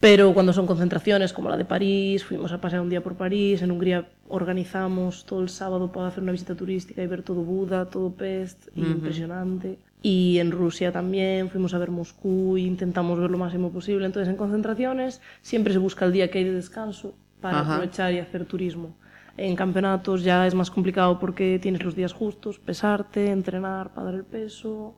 Pero 0.00 0.34
cuando 0.34 0.52
son 0.52 0.66
concentraciones 0.66 1.32
como 1.32 1.50
la 1.50 1.56
de 1.56 1.66
París, 1.66 2.24
fuimos 2.24 2.50
a 2.52 2.60
pasear 2.60 2.80
un 2.80 2.88
día 2.88 3.02
por 3.02 3.16
París, 3.16 3.60
en 3.62 3.70
Hungría 3.70 4.08
organizamos 4.28 5.24
todo 5.26 5.42
el 5.42 5.50
sábado 5.50 5.92
para 5.92 6.08
hacer 6.08 6.22
una 6.22 6.32
visita 6.32 6.54
turística 6.54 7.02
y 7.02 7.06
ver 7.06 7.22
todo 7.22 7.42
Buda, 7.42 7.84
todo 7.86 8.10
Pest, 8.12 8.68
y 8.74 8.80
impresionante. 8.80 9.78
Y 10.02 10.38
en 10.38 10.52
Rusia 10.52 10.90
también 10.90 11.50
fuimos 11.50 11.74
a 11.74 11.78
ver 11.78 11.90
Moscú 11.90 12.56
e 12.56 12.60
intentamos 12.60 13.18
ver 13.18 13.30
lo 13.30 13.38
máximo 13.38 13.70
posible. 13.70 14.06
Entonces 14.06 14.28
en 14.30 14.36
concentraciones 14.36 15.20
siempre 15.42 15.72
se 15.72 15.78
busca 15.78 16.04
el 16.06 16.12
día 16.12 16.30
que 16.30 16.38
hay 16.38 16.44
de 16.44 16.52
descanso 16.52 17.14
para 17.40 17.60
Ajá. 17.60 17.74
aprovechar 17.74 18.12
y 18.14 18.18
hacer 18.18 18.46
turismo. 18.46 18.96
En 19.36 19.54
campeonatos 19.54 20.24
ya 20.24 20.46
es 20.46 20.54
más 20.54 20.70
complicado 20.70 21.18
porque 21.18 21.58
tienes 21.60 21.84
los 21.84 21.94
días 21.94 22.14
justos, 22.14 22.58
pesarte, 22.58 23.30
entrenar 23.30 23.92
para 23.92 24.06
dar 24.06 24.14
el 24.14 24.24
peso 24.24 24.94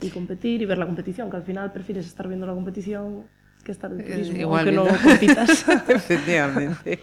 Y 0.00 0.10
competir 0.10 0.62
y 0.62 0.64
ver 0.64 0.78
la 0.78 0.86
competición, 0.86 1.30
que 1.30 1.36
al 1.36 1.42
final 1.42 1.72
prefieres 1.72 2.06
estar 2.06 2.28
viendo 2.28 2.46
la 2.46 2.54
competición 2.54 3.24
que 3.64 3.72
estar 3.72 3.90
en 3.90 4.04
turismo, 4.04 4.36
igual 4.36 4.68
aunque 4.76 4.92
no 4.92 4.98
compitas. 5.02 5.66
Efectivamente. 5.88 7.00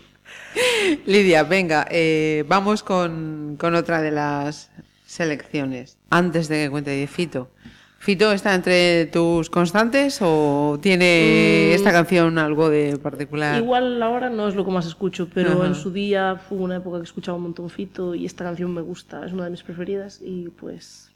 Lidia, 1.06 1.44
venga, 1.44 1.86
eh, 1.90 2.46
vamos 2.48 2.84
con, 2.84 3.58
con 3.60 3.76
otra 3.76 4.02
de 4.02 4.12
las 4.12 4.70
selecciones. 5.06 5.98
Antes 6.10 6.48
de 6.48 6.64
que 6.64 6.70
cuente 6.70 6.92
de 6.92 7.08
Fito. 7.08 7.50
¿Fito 8.02 8.32
está 8.32 8.56
entre 8.56 9.06
tus 9.06 9.52
constantes 9.52 10.20
o 10.22 10.80
tiene 10.82 11.76
esta 11.76 11.92
canción 11.92 12.40
algo 12.40 12.68
de 12.68 12.98
particular? 12.98 13.62
Igual 13.62 14.02
ahora 14.02 14.32
no 14.32 14.48
es 14.48 14.56
lo 14.56 14.66
que 14.66 14.72
más 14.72 14.88
escucho, 14.88 15.30
pero 15.32 15.52
Ajá. 15.52 15.68
en 15.68 15.76
su 15.76 15.92
día 15.92 16.36
fue 16.36 16.58
una 16.58 16.78
época 16.78 16.98
que 16.98 17.04
escuchaba 17.04 17.38
un 17.38 17.44
montón 17.44 17.70
Fito 17.70 18.16
y 18.16 18.26
esta 18.26 18.44
canción 18.44 18.74
me 18.74 18.82
gusta, 18.82 19.24
es 19.24 19.34
una 19.34 19.44
de 19.44 19.52
mis 19.52 19.62
preferidas 19.62 20.20
y 20.20 20.50
pues 20.50 21.12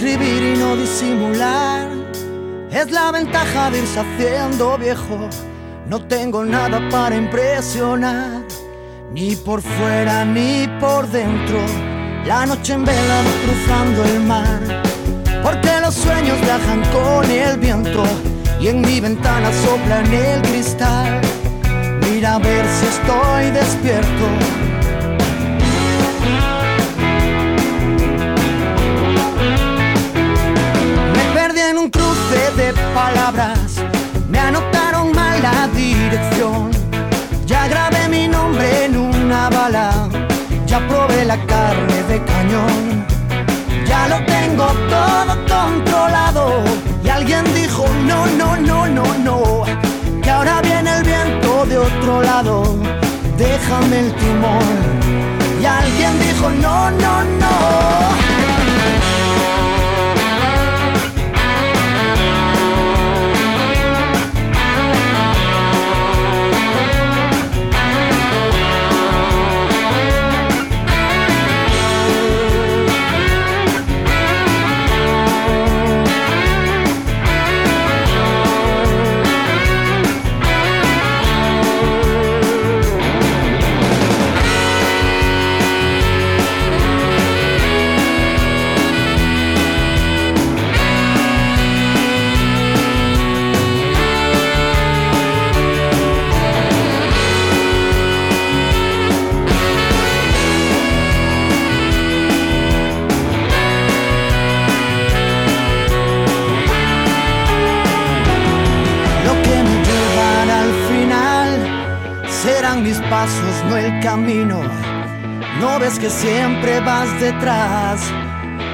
escribir 0.00 0.54
y 0.54 0.58
no 0.58 0.76
disimular. 0.76 1.88
Es 2.70 2.90
la 2.90 3.10
ventaja 3.10 3.70
de 3.70 3.80
irse 3.80 4.00
haciendo 4.00 4.78
viejo. 4.78 5.28
No 5.86 6.06
tengo 6.06 6.44
nada 6.44 6.80
para 6.90 7.16
impresionar. 7.16 8.42
Ni 9.12 9.36
por 9.36 9.60
fuera 9.60 10.24
ni 10.24 10.68
por 10.80 11.08
dentro, 11.08 11.58
la 12.24 12.46
noche 12.46 12.74
en 12.74 12.84
vela 12.84 13.22
cruzando 13.44 14.04
el 14.04 14.20
mar. 14.20 14.89
Los 15.90 15.98
sueños 15.98 16.40
viajan 16.42 16.82
con 16.92 17.28
el 17.28 17.58
viento 17.58 18.04
y 18.60 18.68
en 18.68 18.80
mi 18.80 19.00
ventana 19.00 19.50
sopla 19.52 19.98
en 19.98 20.14
el 20.14 20.42
cristal. 20.42 21.20
Mira 22.02 22.36
a 22.36 22.38
ver 22.38 22.64
si 22.64 22.86
estoy 22.86 23.50
despierto. 23.50 24.26
Me 31.12 31.24
perdí 31.34 31.58
en 31.58 31.78
un 31.78 31.90
cruce 31.90 32.40
de 32.56 32.72
palabras, 32.94 33.82
me 34.28 34.38
anotaron 34.38 35.10
mal 35.10 35.42
la 35.42 35.66
dirección. 35.74 36.70
Ya 37.46 37.66
grabé 37.66 38.08
mi 38.08 38.28
nombre 38.28 38.84
en 38.84 38.96
una 38.96 39.50
bala, 39.50 40.08
ya 40.66 40.78
probé 40.86 41.24
la 41.24 41.44
carne 41.46 42.00
de 42.04 42.24
cañón. 42.24 43.19
Ya 44.00 44.08
lo 44.08 44.24
tengo 44.24 44.66
todo 44.88 45.32
controlado. 45.46 46.64
Y 47.04 47.08
alguien 47.10 47.44
dijo, 47.52 47.84
no, 48.06 48.24
no, 48.38 48.56
no, 48.56 48.86
no, 48.86 49.04
no. 49.18 49.64
Que 50.22 50.30
ahora 50.30 50.62
viene 50.62 50.90
el 50.96 51.02
viento 51.04 51.66
de 51.66 51.76
otro 51.76 52.22
lado. 52.22 52.76
Déjame 53.36 54.00
el 54.00 54.14
timón. 54.14 54.68
Y 55.60 55.66
alguien 55.66 56.18
dijo, 56.18 56.48
no, 56.48 56.90
no, 56.92 57.24
no. 57.42 58.19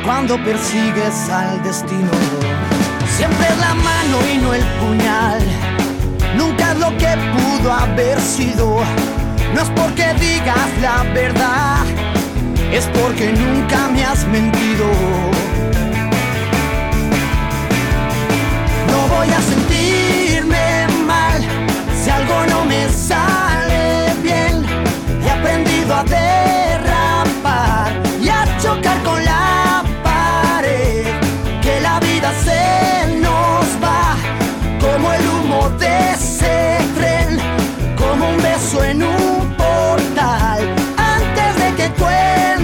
Cuando 0.04 0.36
persigues 0.44 1.28
al 1.30 1.60
destino. 1.64 2.10
Siempre 3.16 3.48
la 3.58 3.74
mano 3.74 4.18
y 4.32 4.38
no 4.38 4.54
el 4.54 4.62
puñal. 4.78 5.40
Nunca 6.36 6.70
es 6.70 6.78
lo 6.78 6.96
que 6.96 7.08
pudo 7.34 7.72
haber 7.72 8.20
sido. 8.20 8.78
No 9.52 9.60
es 9.62 9.68
porque 9.70 10.14
digas 10.20 10.68
la 10.80 11.02
verdad, 11.12 11.84
es 12.70 12.86
porque 12.86 13.32
nunca 13.32 13.88
me 13.88 14.04
has 14.04 14.24
mentido. 14.28 14.86
No 18.92 19.08
voy 19.16 19.28
a 19.28 19.40
sentirme 19.42 20.86
mal 21.04 21.42
si 22.00 22.10
algo 22.10 22.46
no 22.48 22.64
me 22.64 22.88
sale 22.90 24.14
bien. 24.22 24.64
He 25.24 25.30
aprendido 25.30 25.94
a 25.96 26.04
derrapar 26.04 26.65
Antes 41.98 42.55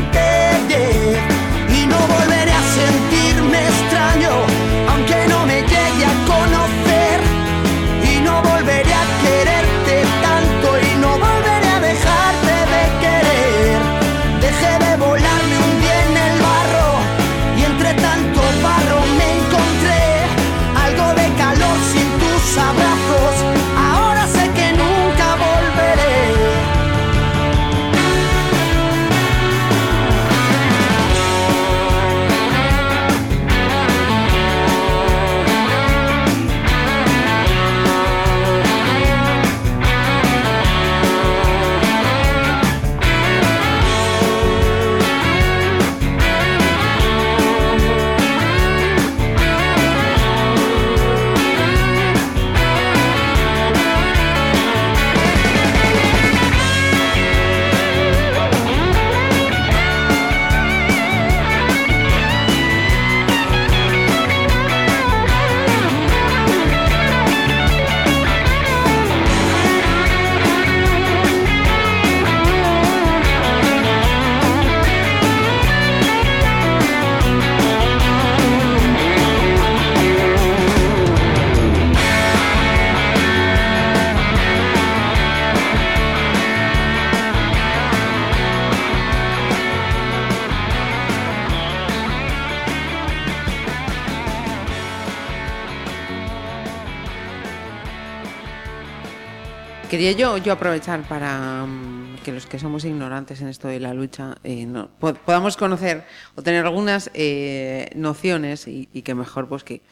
Quería 99.92 100.12
yo, 100.12 100.38
yo 100.38 100.54
aprovechar 100.54 101.06
para 101.06 101.66
mm, 101.66 102.20
que 102.24 102.32
los 102.32 102.46
que 102.46 102.58
somos 102.58 102.86
ignorantes 102.86 103.42
en 103.42 103.48
esto 103.48 103.68
de 103.68 103.78
la 103.78 103.92
lucha 103.92 104.36
eh, 104.42 104.64
no- 104.64 104.88
podamos 104.98 105.58
conocer 105.58 106.04
o 106.34 106.40
tener 106.42 106.64
algunas 106.64 107.10
eh, 107.12 107.90
nociones 107.94 108.66
y, 108.68 108.88
y 108.94 109.02
que 109.02 109.14
mejor 109.14 109.48
pues 109.50 109.64
que 109.64 109.82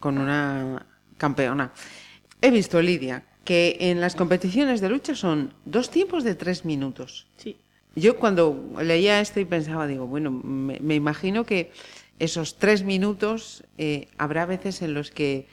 con 0.00 0.18
una 0.18 0.84
campeona. 1.16 1.72
He 2.42 2.50
visto, 2.50 2.82
Lidia, 2.82 3.24
que 3.44 3.78
en 3.80 4.02
las 4.02 4.16
competiciones 4.16 4.82
de 4.82 4.90
lucha 4.90 5.14
son 5.14 5.54
dos 5.64 5.88
tiempos 5.88 6.24
de 6.24 6.34
tres 6.34 6.66
minutos. 6.66 7.26
Sí. 7.38 7.56
Yo 7.96 8.18
cuando 8.18 8.74
leía 8.82 9.18
esto 9.22 9.40
y 9.40 9.46
pensaba, 9.46 9.86
digo, 9.86 10.06
bueno, 10.06 10.30
me, 10.30 10.78
me 10.80 10.94
imagino 10.94 11.44
que 11.46 11.72
esos 12.18 12.58
tres 12.58 12.82
minutos 12.82 13.64
eh, 13.78 14.08
habrá 14.18 14.44
veces 14.44 14.82
en 14.82 14.92
los 14.92 15.10
que 15.10 15.48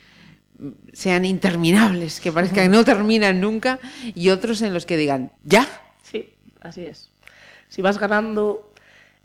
sean 0.94 1.26
interminables, 1.26 2.20
que 2.20 2.32
parezca 2.32 2.64
que 2.64 2.70
no 2.70 2.84
terminan 2.84 3.42
nunca, 3.42 3.80
y 4.14 4.30
otros 4.30 4.62
en 4.62 4.74
los 4.74 4.86
que 4.86 4.98
digan, 4.98 5.32
¿ya? 5.44 5.68
Sí, 6.04 6.34
así 6.62 6.86
es. 6.86 7.10
Si 7.68 7.82
vas 7.82 8.00
ganando, 8.00 8.72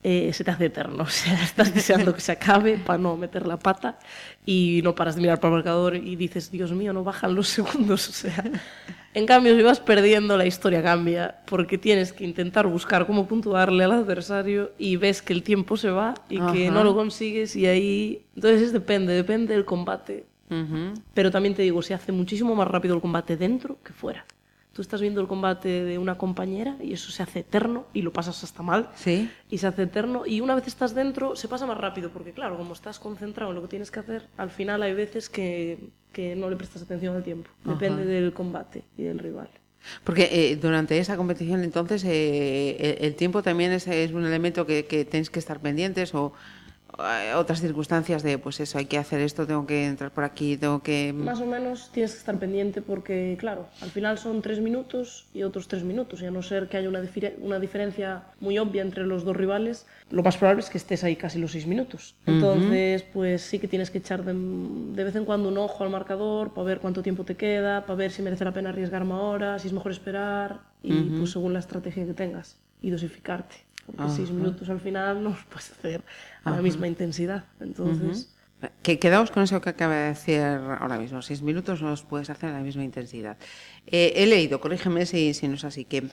eh, 0.03 0.33
se 0.33 0.45
te 0.45 0.51
hace 0.51 0.67
eterno. 0.67 1.05
O 1.05 1.07
sea, 1.07 1.43
estás 1.43 1.75
deseando 1.75 2.15
que 2.15 2.21
se 2.21 2.33
acabe 2.33 2.79
para 2.79 2.99
no 2.99 3.17
meter 3.17 3.47
la 3.47 3.59
pata 3.59 3.99
y 4.47 4.81
no 4.83 4.95
paras 4.95 5.17
de 5.17 5.21
mirar 5.21 5.41
para 5.41 5.51
el 5.51 5.57
marcador 5.57 5.97
y 5.97 6.17
dices, 6.17 6.51
Dios 6.51 6.73
mío, 6.73 6.93
no 6.93 7.05
bajan 7.05 7.35
los 7.35 7.49
segundos. 7.57 8.09
O 8.09 8.13
sea, 8.13 8.45
en 9.13 9.27
cambio, 9.27 9.57
si 9.57 9.63
vas 9.63 9.81
perdiendo, 9.81 10.37
la 10.37 10.47
historia 10.47 10.83
cambia 10.83 11.41
porque 11.45 11.79
tienes 11.79 12.13
que 12.13 12.25
intentar 12.25 12.67
buscar 12.67 13.07
cómo 13.07 13.27
puntuarle 13.27 13.85
al 13.85 13.93
adversario 13.93 14.73
y 14.79 14.97
ves 14.97 15.21
que 15.21 15.33
el 15.33 15.43
tiempo 15.43 15.77
se 15.77 15.91
va 15.91 16.15
y 16.29 16.41
que 16.53 16.71
no 16.71 16.83
lo 16.85 16.95
consigues 16.95 17.55
y 17.57 17.67
ahí... 17.67 18.25
Entonces 18.35 18.63
es 18.63 18.73
depende, 18.73 19.13
depende 19.13 19.55
del 19.55 19.65
combate. 19.67 20.30
Pero 21.15 21.31
también 21.31 21.55
te 21.55 21.63
digo, 21.63 21.81
se 21.83 21.95
hace 21.95 22.13
muchísimo 22.13 22.55
más 22.55 22.69
rápido 22.69 22.95
el 22.95 23.01
combate 23.01 23.37
dentro 23.37 23.79
que 23.83 23.93
fuera. 23.93 24.25
Tú 24.73 24.83
estás 24.83 25.01
viendo 25.01 25.21
el 25.21 25.27
combate 25.27 25.85
de 25.85 25.99
una 25.99 26.17
compañera 26.17 26.77
y 26.81 26.93
eso 26.93 27.11
se 27.11 27.23
hace 27.23 27.41
eterno 27.41 27.87
y 27.93 28.03
lo 28.03 28.13
pasas 28.13 28.45
hasta 28.45 28.63
mal. 28.63 28.89
Sí. 28.95 29.29
Y 29.51 29.59
se 29.59 29.67
hace 29.67 29.83
eterno 29.83 30.25
y 30.27 30.41
una 30.41 30.55
vez 30.55 30.67
estás 30.69 30.95
dentro 30.95 31.35
se 31.35 31.49
pasa 31.49 31.67
más 31.67 31.77
rápido 31.77 32.11
porque 32.11 32.33
claro, 32.33 32.57
como 32.57 32.73
estás 32.73 33.01
concentrado 33.01 33.51
en 33.51 33.57
lo 33.57 33.63
que 33.63 33.69
tienes 33.69 33.91
que 33.91 34.01
hacer, 34.01 34.29
al 34.37 34.51
final 34.51 34.83
hay 34.83 34.95
veces 34.95 35.29
que, 35.29 35.91
que 36.13 36.37
no 36.37 36.49
le 36.49 36.57
prestas 36.57 36.83
atención 36.83 37.17
al 37.17 37.25
tiempo. 37.25 37.51
Depende 37.65 38.05
del 38.05 38.33
combate 38.33 38.85
y 38.97 39.03
del 39.03 39.19
rival. 39.19 39.49
Porque 40.05 40.29
eh, 40.31 40.57
durante 40.57 40.99
esa 40.99 41.17
competición, 41.17 41.65
entonces, 41.65 42.05
eh, 42.05 42.99
el, 42.99 43.07
el 43.07 43.15
tiempo 43.15 43.43
también 43.43 43.73
es, 43.73 43.87
es 43.87 44.13
un 44.13 44.25
elemento 44.27 44.67
que, 44.67 44.85
que 44.85 45.05
tenéis 45.05 45.31
que 45.31 45.39
estar 45.39 45.59
pendientes 45.61 46.15
o 46.15 46.33
Eh, 46.99 47.35
otras 47.35 47.61
circunstancias 47.61 48.23
de, 48.23 48.39
pues 48.39 48.61
eso, 48.61 48.79
hay 48.79 48.87
que 48.87 48.99
hacer 48.99 49.21
esto, 49.21 49.47
tengo 49.47 49.67
que 49.67 49.87
entrar 49.87 50.11
por 50.11 50.25
aquí, 50.25 50.57
tengo 50.57 50.83
que... 50.83 51.13
Más 51.13 51.41
o 51.41 51.47
menos 51.47 51.91
tienes 51.93 52.13
que 52.13 52.19
estar 52.19 52.39
pendiente 52.39 52.83
porque, 52.83 53.37
claro, 53.39 53.69
al 53.81 53.91
final 53.91 54.19
son 54.19 54.43
tres 54.43 54.61
minutos 54.61 55.27
y 55.33 55.43
otros 55.43 55.69
tres 55.69 55.85
minutos, 55.85 56.21
y 56.23 56.27
a 56.27 56.31
no 56.31 56.43
ser 56.43 56.69
que 56.69 56.77
haya 56.77 56.89
una, 56.89 57.03
una 57.41 57.59
diferencia 57.59 58.25
muy 58.41 58.59
obvia 58.59 58.83
entre 58.83 59.07
los 59.07 59.25
dos 59.25 59.37
rivales, 59.37 59.87
lo 60.11 60.23
más 60.23 60.37
probable 60.37 60.61
es 60.61 60.71
que 60.71 60.79
estés 60.79 61.05
ahí 61.05 61.17
casi 61.17 61.39
los 61.39 61.53
seis 61.53 61.67
minutos. 61.67 62.17
Entonces, 62.27 63.03
uh 63.03 63.05
-huh. 63.05 63.13
pues 63.13 63.43
sí 63.43 63.59
que 63.59 63.69
tienes 63.69 63.91
que 63.91 63.99
echar 63.99 64.25
de, 64.25 64.33
de, 64.35 65.05
vez 65.05 65.15
en 65.15 65.25
cuando 65.25 65.49
un 65.49 65.59
ojo 65.59 65.85
al 65.85 65.91
marcador 65.91 66.53
para 66.53 66.65
ver 66.65 66.81
cuánto 66.81 67.03
tiempo 67.03 67.25
te 67.25 67.37
queda, 67.37 67.87
para 67.87 67.95
ver 67.95 68.11
si 68.11 68.23
merece 68.23 68.45
la 68.45 68.53
pena 68.53 68.71
arriesgarme 68.71 69.15
ahora, 69.15 69.59
si 69.59 69.69
es 69.69 69.73
mejor 69.73 69.93
esperar, 69.93 70.61
y 70.83 70.93
uh 70.93 70.97
-huh. 70.97 71.19
pues 71.19 71.31
según 71.31 71.53
la 71.53 71.61
estrategia 71.61 72.05
que 72.05 72.15
tengas, 72.15 72.59
y 72.83 72.91
dosificarte. 72.91 73.57
Porque 73.93 74.13
seis 74.13 74.31
minutos 74.31 74.69
al 74.69 74.81
final 74.81 75.23
no 75.23 75.31
los 75.31 75.45
puedes 75.45 75.71
hacer 75.71 76.03
a 76.45 76.51
la 76.51 76.63
misma 76.63 76.87
intensidad. 76.89 77.45
Entonces... 77.61 78.35
Que 78.83 78.99
quedaos 78.99 79.31
con 79.31 79.43
eso 79.43 79.59
que 79.63 79.71
acaba 79.71 79.95
de 79.95 80.09
decir 80.09 80.39
ahora 80.41 80.99
mismo. 80.99 81.23
Seis 81.23 81.41
minutos 81.41 81.81
no 81.81 81.89
los 81.89 82.03
puedes 82.03 82.29
hacer 82.29 82.51
a 82.51 82.53
la 82.53 82.61
misma 82.61 82.85
intensidad. 82.85 83.39
Eh, 83.87 84.13
he 84.17 84.27
leído, 84.27 84.61
corrígeme 84.61 85.07
si, 85.07 85.33
si 85.33 85.49
no 85.49 85.55
es 85.55 85.65
así, 85.65 85.87
que 85.87 86.09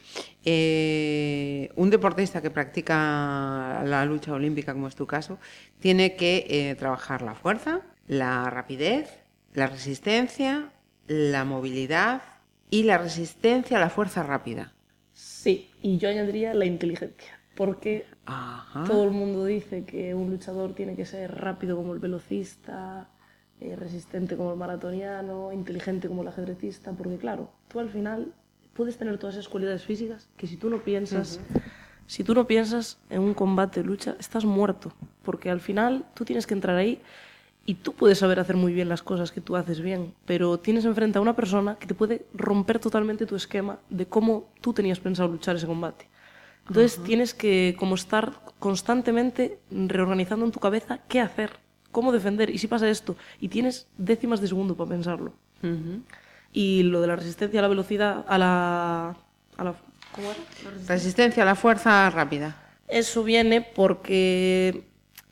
eh, 0.45 1.69
un 1.75 1.89
deportista 1.89 2.41
que 2.41 2.49
practica 2.49 3.84
la 3.86 4.05
lucha 4.05 4.32
olímpica, 4.32 4.71
como 4.71 4.88
es 4.88 4.95
tu 4.95 5.05
caso, 5.05 5.39
tiene 5.80 6.15
que 6.15 6.45
eh, 6.49 6.75
trabajar 6.75 7.21
la 7.21 7.36
fuerza, 7.36 7.82
la 8.07 8.49
rapidez, 8.49 9.09
la 9.53 9.67
resistencia, 9.67 10.71
la 11.07 11.43
movilidad 11.43 12.21
y 12.69 12.84
la 12.84 12.97
resistencia 12.97 13.75
a 13.75 13.82
la 13.82 13.89
fuerza 13.89 14.23
rápida. 14.23 14.73
Sí, 15.13 15.69
y 15.82 15.97
yo 15.97 16.09
añadiría 16.09 16.53
la 16.53 16.65
inteligencia, 16.65 17.36
porque 17.57 18.05
Ajá. 18.27 18.85
todo 18.85 19.03
el 19.03 19.11
mundo 19.11 19.43
dice 19.43 19.83
que 19.83 20.13
un 20.13 20.29
luchador 20.29 20.73
tiene 20.73 20.95
que 20.95 21.05
ser 21.05 21.35
rápido 21.35 21.75
como 21.75 21.93
el 21.93 21.99
velocista, 21.99 23.09
eh, 23.59 23.75
resistente 23.75 24.38
como 24.38 24.51
el 24.51 24.57
maratoniano, 24.57 25.51
inteligente 25.51 26.07
como 26.07 26.21
el 26.21 26.27
ajedrecista, 26.27 26.91
porque 26.91 27.17
claro, 27.17 27.49
tú 27.67 27.79
al 27.79 27.89
final 27.89 28.31
puedes 28.73 28.97
tener 28.97 29.17
todas 29.17 29.35
esas 29.35 29.49
cualidades 29.49 29.84
físicas 29.84 30.29
que 30.38 30.45
si 30.45 30.55
tú 30.55 30.69
no 30.69 30.77
piensas, 30.77 31.39
si 32.05 32.23
tú 32.23 32.35
no 32.35 32.45
piensas 32.45 32.99
en 33.09 33.21
un 33.21 33.34
combate, 33.34 33.84
lucha, 33.84 34.15
estás 34.19 34.45
muerto, 34.45 34.93
porque 35.23 35.49
al 35.49 35.59
final 35.59 36.05
tú 36.13 36.23
tienes 36.25 36.45
que 36.45 36.53
entrar 36.53 36.77
ahí 36.77 37.01
y 37.65 37.73
tú 37.73 37.93
puedes 37.93 38.19
saber 38.19 38.39
hacer 38.39 38.55
muy 38.55 38.71
bien 38.71 38.88
las 38.88 39.01
cosas 39.01 39.31
que 39.31 39.41
tú 39.41 39.55
haces 39.55 39.81
bien, 39.81 40.13
pero 40.27 40.59
tienes 40.59 40.85
enfrente 40.85 41.17
a 41.17 41.21
una 41.21 41.35
persona 41.35 41.75
que 41.79 41.88
te 41.88 41.95
puede 41.95 42.27
romper 42.35 42.77
totalmente 42.77 43.25
tu 43.25 43.35
esquema 43.35 43.79
de 43.89 44.05
cómo 44.05 44.47
tú 44.61 44.73
tenías 44.73 44.99
pensado 44.99 45.27
luchar 45.29 45.55
ese 45.55 45.65
combate. 45.65 46.07
Entonces 46.68 47.02
tienes 47.03 47.34
que 47.34 47.76
como 47.80 47.95
estar 47.95 48.34
constantemente 48.60 49.60
reorganizando 49.72 50.45
en 50.45 50.52
tu 50.52 50.60
cabeza 50.60 50.99
qué 51.07 51.19
hacer, 51.22 51.52
cómo 51.91 52.11
defender 52.11 52.49
y 52.49 52.57
si 52.57 52.68
pasa 52.68 52.89
esto 52.89 53.15
y 53.39 53.48
tienes 53.49 53.88
décimas 53.98 54.41
de 54.41 54.48
segundo 54.48 54.76
para 54.76 54.89
pensarlo. 54.89 55.34
Y 56.53 56.84
lo 56.84 57.02
de 57.02 57.07
la 57.07 57.15
resistencia 57.15 57.60
a 57.60 57.64
la 57.64 57.68
velocidad, 57.68 58.26
a 58.27 58.38
la... 58.38 59.15
A 59.57 59.64
la 59.64 59.76
¿Cómo 60.11 60.30
era? 60.31 60.39
La 60.39 60.69
resistencia. 60.72 60.95
Resistencia 60.95 61.44
a 61.44 61.45
la 61.45 61.56
fuerza 61.56 62.10
rápida. 62.10 62.56
Eso 62.88 63.23
viene 63.23 63.61
porque 63.61 64.84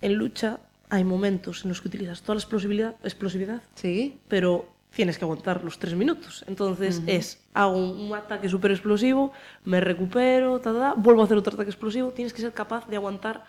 en 0.01 0.13
lucha 0.15 0.59
hay 0.89 1.03
momentos 1.03 1.63
en 1.63 1.69
los 1.69 1.81
que 1.81 1.87
utilizas 1.87 2.21
toda 2.21 2.35
la 2.35 2.39
explosividad, 2.41 2.95
explosividad 3.03 3.61
Sí. 3.75 4.19
pero 4.27 4.67
tienes 4.95 5.17
que 5.17 5.25
aguantar 5.25 5.63
los 5.63 5.77
tres 5.77 5.93
minutos. 5.93 6.43
Entonces 6.47 7.01
es, 7.05 7.39
hago 7.53 7.77
un, 7.77 7.99
un 8.09 8.15
ataque 8.15 8.47
súper 8.49 8.71
explosivo, 8.71 9.31
me 9.65 9.81
recupero, 9.81 10.59
ta, 10.59 10.73
ta, 10.73 10.79
ta, 10.79 10.93
vuelvo 10.95 11.21
a 11.21 11.25
hacer 11.25 11.37
otro 11.37 11.53
ataque 11.53 11.69
explosivo. 11.69 12.11
Tienes 12.11 12.33
que 12.33 12.41
ser 12.41 12.53
capaz 12.53 12.87
de 12.87 12.95
aguantar 12.95 13.43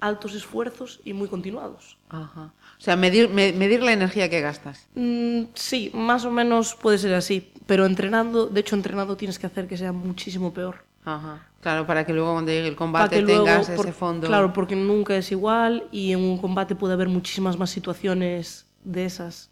altos 0.00 0.34
esfuerzos 0.34 1.00
y 1.04 1.12
muy 1.14 1.28
continuados. 1.28 1.96
Ajá. 2.08 2.52
O 2.78 2.80
sea, 2.80 2.94
medir, 2.96 3.28
me- 3.30 3.52
medir 3.52 3.82
la 3.82 3.92
energía 3.92 4.28
que 4.28 4.40
gastas. 4.40 4.86
Mm, 4.94 5.44
sí, 5.54 5.90
más 5.94 6.24
o 6.24 6.30
menos 6.30 6.74
puede 6.74 6.98
ser 6.98 7.14
así, 7.14 7.50
pero 7.66 7.86
entrenando, 7.86 8.46
de 8.46 8.60
hecho 8.60 8.76
entrenando 8.76 9.16
tienes 9.16 9.38
que 9.38 9.46
hacer 9.46 9.66
que 9.66 9.76
sea 9.76 9.92
muchísimo 9.92 10.52
peor. 10.52 10.84
Ajá. 11.04 11.46
Claro, 11.60 11.86
para 11.86 12.04
que 12.04 12.12
luego 12.12 12.32
cuando 12.32 12.50
llegue 12.52 12.68
el 12.68 12.76
combate 12.76 13.20
luego, 13.22 13.44
tengas 13.44 13.70
por- 13.70 13.86
ese 13.86 13.92
fondo. 13.94 14.26
Claro, 14.26 14.52
porque 14.52 14.76
nunca 14.76 15.16
es 15.16 15.32
igual 15.32 15.84
y 15.90 16.12
en 16.12 16.20
un 16.20 16.38
combate 16.38 16.74
puede 16.74 16.92
haber 16.94 17.08
muchísimas 17.08 17.58
más 17.58 17.70
situaciones 17.70 18.66
de 18.84 19.06
esas. 19.06 19.50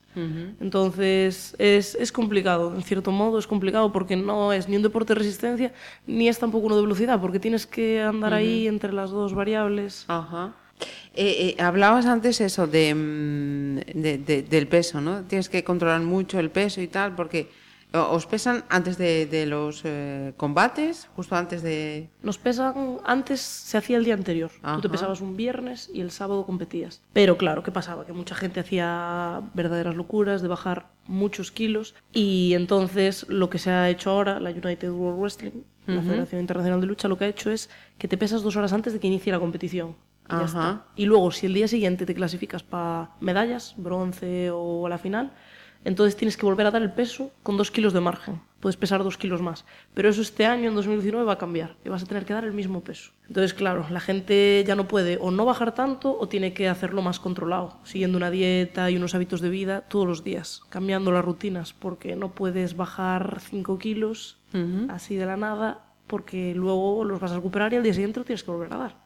Entonces 0.61 1.55
es, 1.59 1.95
es 1.95 2.13
complicado, 2.13 2.75
en 2.75 2.83
cierto 2.83 3.11
modo 3.13 3.39
es 3.39 3.47
complicado 3.47 3.93
porque 3.93 4.17
no 4.17 4.53
es 4.53 4.69
ni 4.69 4.77
un 4.77 4.83
deporte 4.83 5.15
de 5.15 5.19
resistencia 5.21 5.73
ni 6.07 6.29
es 6.29 6.39
tampoco 6.39 6.67
uno 6.67 6.77
de 6.77 6.83
velocidad 6.83 7.21
porque 7.21 7.39
tienes 7.41 7.67
que 7.67 8.01
andar 8.01 8.35
ahí 8.35 8.67
entre 8.67 8.93
las 8.93 9.11
dos 9.11 9.35
variables. 9.35 10.05
Ajá. 10.09 10.55
Eh, 11.15 11.55
eh, 11.59 11.63
hablabas 11.63 12.07
antes 12.07 12.41
eso 12.41 12.67
de, 12.67 12.95
mm, 12.95 14.01
de- 14.03 14.19
de- 14.19 14.43
del 14.43 14.67
peso, 14.67 15.01
¿no? 15.01 15.23
Tienes 15.23 15.49
que 15.49 15.63
controlar 15.63 16.01
mucho 16.01 16.39
el 16.41 16.51
peso 16.51 16.81
y 16.81 16.89
tal, 16.89 17.15
porque 17.15 17.49
os 17.94 18.27
pesan 18.27 18.64
antes 18.69 18.97
de, 18.98 19.27
de 19.27 19.47
los 19.47 19.82
eh, 19.85 20.32
combates, 20.36 21.09
justo 21.14 21.36
antes 21.36 21.62
de... 21.62 22.09
Nos 22.23 22.39
pesan, 22.39 22.98
antes 23.05 23.40
se 23.40 23.77
hacía 23.77 23.97
el 23.98 24.05
día 24.05 24.14
anterior. 24.14 24.51
Tú 24.51 24.59
te 24.60 24.86
Ajá. 24.86 24.89
pesabas 24.90 25.20
un 25.20 25.36
viernes 25.36 25.90
y 25.93 26.01
el 26.01 26.10
sábado 26.10 26.47
competías. 26.47 27.02
Pero 27.12 27.36
claro, 27.36 27.62
¿qué 27.62 27.70
pasaba? 27.70 28.06
Que 28.06 28.12
mucha 28.12 28.35
gente 28.35 28.60
hacía 28.60 29.43
verdaderas 29.55 29.94
locuras 29.94 30.40
de 30.43 30.48
bajar 30.48 30.86
muchos 31.06 31.52
kilos 31.52 31.94
y 32.12 32.55
entonces 32.55 33.27
lo 33.28 33.51
que 33.51 33.59
se 33.59 33.70
ha 33.70 33.90
hecho 33.90 34.10
ahora, 34.10 34.40
la 34.40 34.51
United 34.51 34.90
World 34.90 35.20
Wrestling, 35.20 35.62
la 35.86 36.01
Federación 36.01 36.40
Internacional 36.40 36.81
de 36.81 36.86
Lucha, 36.86 37.09
lo 37.09 37.19
que 37.19 37.24
ha 37.24 37.28
hecho 37.28 37.51
es 37.51 37.69
que 37.98 38.06
te 38.06 38.16
pesas 38.16 38.43
dos 38.43 38.55
horas 38.56 38.73
antes 38.73 38.93
de 38.93 39.01
que 39.01 39.09
inicie 39.09 39.32
la 39.32 39.40
competición. 39.40 39.97
Y, 40.28 40.31
ya 40.31 40.36
Ajá. 40.36 40.47
está. 40.47 40.85
y 40.94 41.06
luego, 41.06 41.32
si 41.32 41.47
el 41.47 41.55
día 41.55 41.66
siguiente 41.66 42.06
te 42.06 42.14
clasificas 42.14 42.62
para 42.62 43.10
medallas, 43.20 43.74
bronce 43.77 44.51
o 44.52 44.86
a 44.86 44.89
la 44.89 44.98
final, 44.98 45.32
entonces 45.85 46.17
tienes 46.17 46.37
que 46.37 46.47
volver 46.47 46.67
a 46.67 46.71
dar 46.71 46.83
el 46.83 46.93
peso 46.93 47.31
con 47.43 47.57
dos 47.57 47.71
kilos 47.71 47.93
de 47.93 48.01
margen. 48.01 48.41
Puedes 48.61 48.77
pesar 48.77 49.03
dos 49.03 49.19
kilos 49.19 49.43
más. 49.43 49.65
Pero 49.93 50.09
eso 50.09 50.23
este 50.23 50.47
año, 50.47 50.69
en 50.69 50.77
2019, 50.77 51.27
va 51.27 51.33
a 51.33 51.39
cambiar. 51.39 51.75
Y 51.85 51.89
vas 51.89 52.05
a 52.05 52.07
tener 52.07 52.25
que 52.25 52.33
dar 52.33 52.45
el 52.45 52.53
mismo 52.53 52.81
peso. 52.83 53.11
Entonces, 53.27 53.55
claro, 53.55 53.87
la 53.91 53.99
gente 53.99 54.63
ya 54.65 54.77
no 54.77 54.87
puede 54.87 55.19
o 55.21 55.33
no 55.33 55.45
bajar 55.45 55.75
tanto 55.75 56.17
o 56.17 56.29
tiene 56.29 56.55
que 56.55 56.69
hacerlo 56.69 57.03
más 57.03 57.19
controlado, 57.19 57.79
siguiendo 57.83 58.19
una 58.19 58.31
dieta 58.31 58.89
y 58.89 58.97
unos 58.97 59.17
hábitos 59.17 59.41
de 59.41 59.49
vida 59.49 59.81
todos 59.81 60.07
los 60.07 60.23
días, 60.23 60.63
cambiando 60.69 61.11
las 61.11 61.25
rutinas, 61.25 61.73
porque 61.73 62.15
no 62.15 62.31
puedes 62.33 62.77
bajar 62.77 63.41
5 63.41 63.79
kilos 63.79 64.39
así 64.91 65.17
de 65.17 65.27
la 65.27 65.37
nada, 65.37 65.87
porque 66.07 66.55
luego 66.55 67.05
los 67.05 67.19
vas 67.19 67.33
a 67.33 67.37
recuperar 67.37 67.73
y 67.73 67.77
al 67.77 67.83
día 67.83 67.95
siguiente 67.95 68.21
lo 68.21 68.25
tienes 68.27 68.45
que 68.45 68.51
volver 68.51 68.73
a 68.75 68.77
dar. 68.77 68.97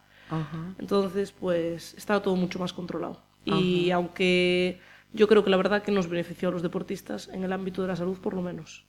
Entonces, 0.78 1.32
pues 1.32 1.94
está 1.94 2.20
todo 2.20 2.36
mucho 2.36 2.59
más 2.59 2.74
controlado. 2.74 3.23
Y 3.44 3.90
aunque 3.93 4.81
yo 5.12 5.28
creo 5.28 5.45
que 5.45 5.51
la 5.51 5.57
verdad 5.57 5.83
que 5.83 5.93
nos 5.93 6.09
benefició 6.09 6.49
a 6.49 6.53
los 6.53 6.62
deportistas 6.62 7.28
en 7.33 7.45
el 7.45 7.53
ámbito 7.53 7.83
de 7.83 7.89
la 7.89 7.97
salud, 7.97 8.19
por 8.19 8.35
lo 8.35 8.43
menos. 8.43 8.85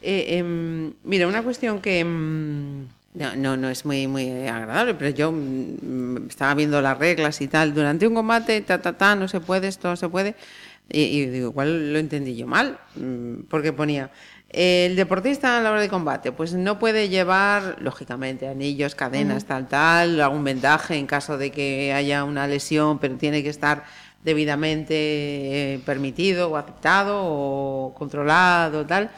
Eh, 0.00 0.38
em, 0.38 0.92
mira, 1.04 1.26
una 1.26 1.42
cuestión 1.42 1.80
que 1.80 2.00
em, 2.00 2.86
no, 3.14 3.36
no, 3.36 3.56
no 3.56 3.68
es 3.68 3.84
muy, 3.84 4.06
muy 4.06 4.30
agradable, 4.46 4.94
pero 4.94 5.10
yo 5.10 5.32
mm, 5.32 6.28
estaba 6.28 6.54
viendo 6.54 6.80
las 6.80 6.98
reglas 6.98 7.40
y 7.40 7.48
tal. 7.48 7.74
Durante 7.74 8.06
un 8.06 8.14
combate, 8.14 8.60
ta, 8.62 8.80
ta, 8.80 8.96
ta, 8.96 9.16
no 9.16 9.28
se 9.28 9.40
puede, 9.40 9.68
esto 9.68 9.88
no 9.88 9.96
se 9.96 10.08
puede. 10.08 10.34
Y, 10.88 11.00
y 11.00 11.26
digo, 11.26 11.50
igual 11.50 11.92
lo 11.92 11.98
entendí 11.98 12.36
yo 12.36 12.46
mal, 12.46 12.78
mm, 12.96 13.44
porque 13.48 13.72
ponía, 13.72 14.10
el 14.52 14.96
deportista 14.96 15.56
a 15.56 15.62
la 15.62 15.70
hora 15.70 15.80
de 15.80 15.88
combate, 15.88 16.30
pues 16.30 16.52
no 16.52 16.78
puede 16.78 17.08
llevar, 17.08 17.76
lógicamente, 17.80 18.48
anillos, 18.48 18.94
cadenas, 18.94 19.46
tal, 19.46 19.66
tal, 19.66 20.20
algún 20.20 20.44
vendaje 20.44 20.96
en 20.96 21.06
caso 21.06 21.38
de 21.38 21.50
que 21.50 21.94
haya 21.94 22.22
una 22.24 22.46
lesión, 22.46 22.98
pero 22.98 23.16
tiene 23.16 23.42
que 23.42 23.48
estar 23.48 23.84
debidamente 24.22 24.94
eh, 24.94 25.80
permitido 25.84 26.50
o 26.50 26.56
aceptado 26.56 27.20
o 27.22 27.94
controlado, 27.96 28.86
tal. 28.86 29.10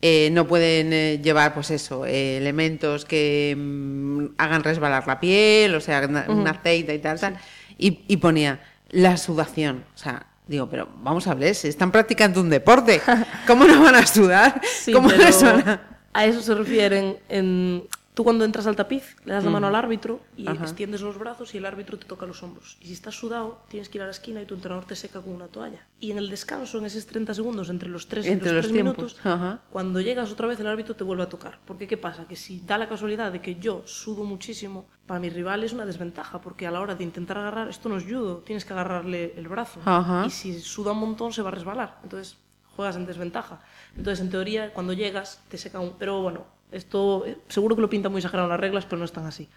eh, 0.00 0.30
no 0.32 0.46
pueden 0.48 0.92
eh, 0.92 1.20
llevar, 1.22 1.54
pues 1.54 1.70
eso, 1.70 2.04
eh, 2.06 2.36
elementos 2.38 3.04
que 3.04 3.54
mm, 3.56 4.26
hagan 4.38 4.64
resbalar 4.64 5.06
la 5.06 5.20
piel, 5.20 5.74
o 5.76 5.80
sea, 5.80 6.06
na- 6.08 6.26
un 6.28 6.46
aceite 6.48 6.94
y 6.94 6.98
tal, 6.98 7.20
tal. 7.20 7.36
Y, 7.78 8.00
y 8.08 8.16
ponía 8.16 8.60
la 8.90 9.16
sudación. 9.16 9.84
O 9.94 9.98
sea, 9.98 10.26
digo, 10.48 10.68
pero 10.68 10.88
vamos 11.02 11.26
a 11.28 11.34
ver, 11.34 11.54
si 11.54 11.68
están 11.68 11.92
practicando 11.92 12.40
un 12.40 12.50
deporte, 12.50 13.00
¿cómo 13.46 13.64
no 13.64 13.80
van 13.82 13.94
a 13.94 14.06
sudar? 14.06 14.60
Sí, 14.80 14.92
¿Cómo 14.92 15.08
les 15.08 15.40
van 15.42 15.68
a- 15.68 15.80
a 16.12 16.26
eso 16.26 16.42
se 16.42 16.54
refieren 16.54 17.16
en... 17.28 17.84
Tú 18.14 18.24
cuando 18.24 18.44
entras 18.44 18.66
al 18.66 18.76
tapiz, 18.76 19.16
le 19.24 19.32
das 19.32 19.42
la 19.42 19.50
mano 19.50 19.68
al 19.68 19.74
árbitro 19.74 20.20
y 20.36 20.46
Ajá. 20.46 20.64
extiendes 20.64 21.00
los 21.00 21.18
brazos 21.18 21.54
y 21.54 21.58
el 21.58 21.64
árbitro 21.64 21.98
te 21.98 22.04
toca 22.04 22.26
los 22.26 22.42
hombros. 22.42 22.76
Y 22.82 22.86
si 22.88 22.92
estás 22.92 23.14
sudado, 23.14 23.62
tienes 23.68 23.88
que 23.88 23.96
ir 23.96 24.02
a 24.02 24.04
la 24.04 24.10
esquina 24.10 24.42
y 24.42 24.44
tu 24.44 24.54
entrenador 24.54 24.84
te 24.84 24.96
seca 24.96 25.22
con 25.22 25.32
una 25.32 25.48
toalla. 25.48 25.86
Y 25.98 26.10
en 26.10 26.18
el 26.18 26.28
descanso, 26.28 26.76
en 26.76 26.84
esos 26.84 27.06
30 27.06 27.32
segundos, 27.32 27.70
entre 27.70 27.88
los 27.88 28.08
3 28.08 28.26
y 28.26 28.34
los 28.34 28.42
los 28.42 28.50
3 28.50 28.72
tiempos, 28.72 28.96
minutos, 28.98 29.20
ajá. 29.24 29.62
cuando 29.70 29.98
llegas 30.02 30.30
otra 30.30 30.46
vez 30.46 30.60
el 30.60 30.66
árbitro 30.66 30.94
te 30.94 31.04
vuelve 31.04 31.22
a 31.22 31.28
tocar. 31.30 31.58
Porque 31.64 31.86
¿qué 31.86 31.96
pasa? 31.96 32.28
Que 32.28 32.36
si 32.36 32.60
da 32.60 32.76
la 32.76 32.86
casualidad 32.86 33.32
de 33.32 33.40
que 33.40 33.54
yo 33.54 33.82
sudo 33.86 34.24
muchísimo, 34.24 34.86
para 35.06 35.18
mi 35.18 35.30
rival 35.30 35.64
es 35.64 35.72
una 35.72 35.86
desventaja, 35.86 36.42
porque 36.42 36.66
a 36.66 36.70
la 36.70 36.82
hora 36.82 36.94
de 36.94 37.04
intentar 37.04 37.38
agarrar, 37.38 37.68
esto 37.68 37.88
no 37.88 37.96
es 37.96 38.04
judo, 38.04 38.38
tienes 38.38 38.66
que 38.66 38.74
agarrarle 38.74 39.32
el 39.38 39.48
brazo. 39.48 39.80
Ajá. 39.86 40.24
Y 40.26 40.30
si 40.30 40.60
suda 40.60 40.92
un 40.92 40.98
montón 40.98 41.32
se 41.32 41.40
va 41.40 41.48
a 41.48 41.52
resbalar. 41.52 41.98
Entonces 42.02 42.36
juegas 42.76 42.96
en 42.96 43.06
desventaja. 43.06 43.60
Entonces, 43.96 44.20
en 44.20 44.30
teoría, 44.30 44.72
cuando 44.72 44.92
llegas, 44.92 45.42
te 45.48 45.58
seca 45.58 45.78
un... 45.80 45.92
Pero 45.98 46.22
bueno, 46.22 46.46
esto 46.72 47.24
eh, 47.26 47.36
seguro 47.48 47.74
que 47.76 47.82
lo 47.82 47.90
pinta 47.90 48.08
muy 48.08 48.18
exagerado 48.18 48.46
en 48.46 48.50
las 48.50 48.60
reglas, 48.60 48.84
pero 48.86 48.98
no 48.98 49.04
es 49.06 49.12
tan 49.12 49.26
así. 49.26 49.48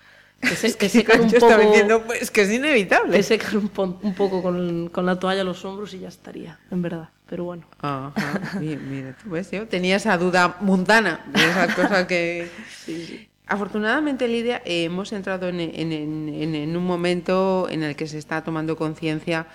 Te, 0.42 0.56
se- 0.56 0.74
te 0.74 0.90
secan 0.90 1.22
un 1.22 1.32
poco... 1.32 1.58
diciendo, 1.58 2.04
pues 2.06 2.30
que 2.30 2.42
es 2.42 2.52
inevitable. 2.52 3.16
Te 3.18 3.24
secan 3.24 3.56
un, 3.58 3.72
un 4.02 4.14
poco 4.16 4.44
con, 4.44 4.90
con 4.90 5.06
la 5.06 5.18
toalla 5.18 5.44
los 5.46 5.64
hombros 5.64 5.94
y 5.94 6.00
ya 6.00 6.10
estaría, 6.10 6.60
en 6.72 6.82
verdad. 6.82 7.10
Pero 7.28 7.46
bueno. 7.46 7.66
Ajá, 7.82 8.60
mira, 8.60 9.16
tú 9.24 9.30
ves, 9.32 9.50
yo 9.50 9.68
tenía 9.68 9.96
esa 9.96 10.18
duda 10.18 10.58
mundana 10.60 11.26
de 11.34 11.42
esas 11.50 11.74
cosas 11.74 12.06
que... 12.06 12.50
Afortunadamente, 13.48 14.28
Lidia, 14.28 14.62
eh, 14.66 14.86
hemos 14.86 15.14
entrado 15.14 15.50
en, 15.50 16.76
un 16.78 16.86
momento 16.86 17.68
en 17.70 17.84
el 17.84 17.96
que 17.96 18.08
se 18.08 18.18
está 18.18 18.44
tomando 18.44 18.76
conciencia 18.76 19.46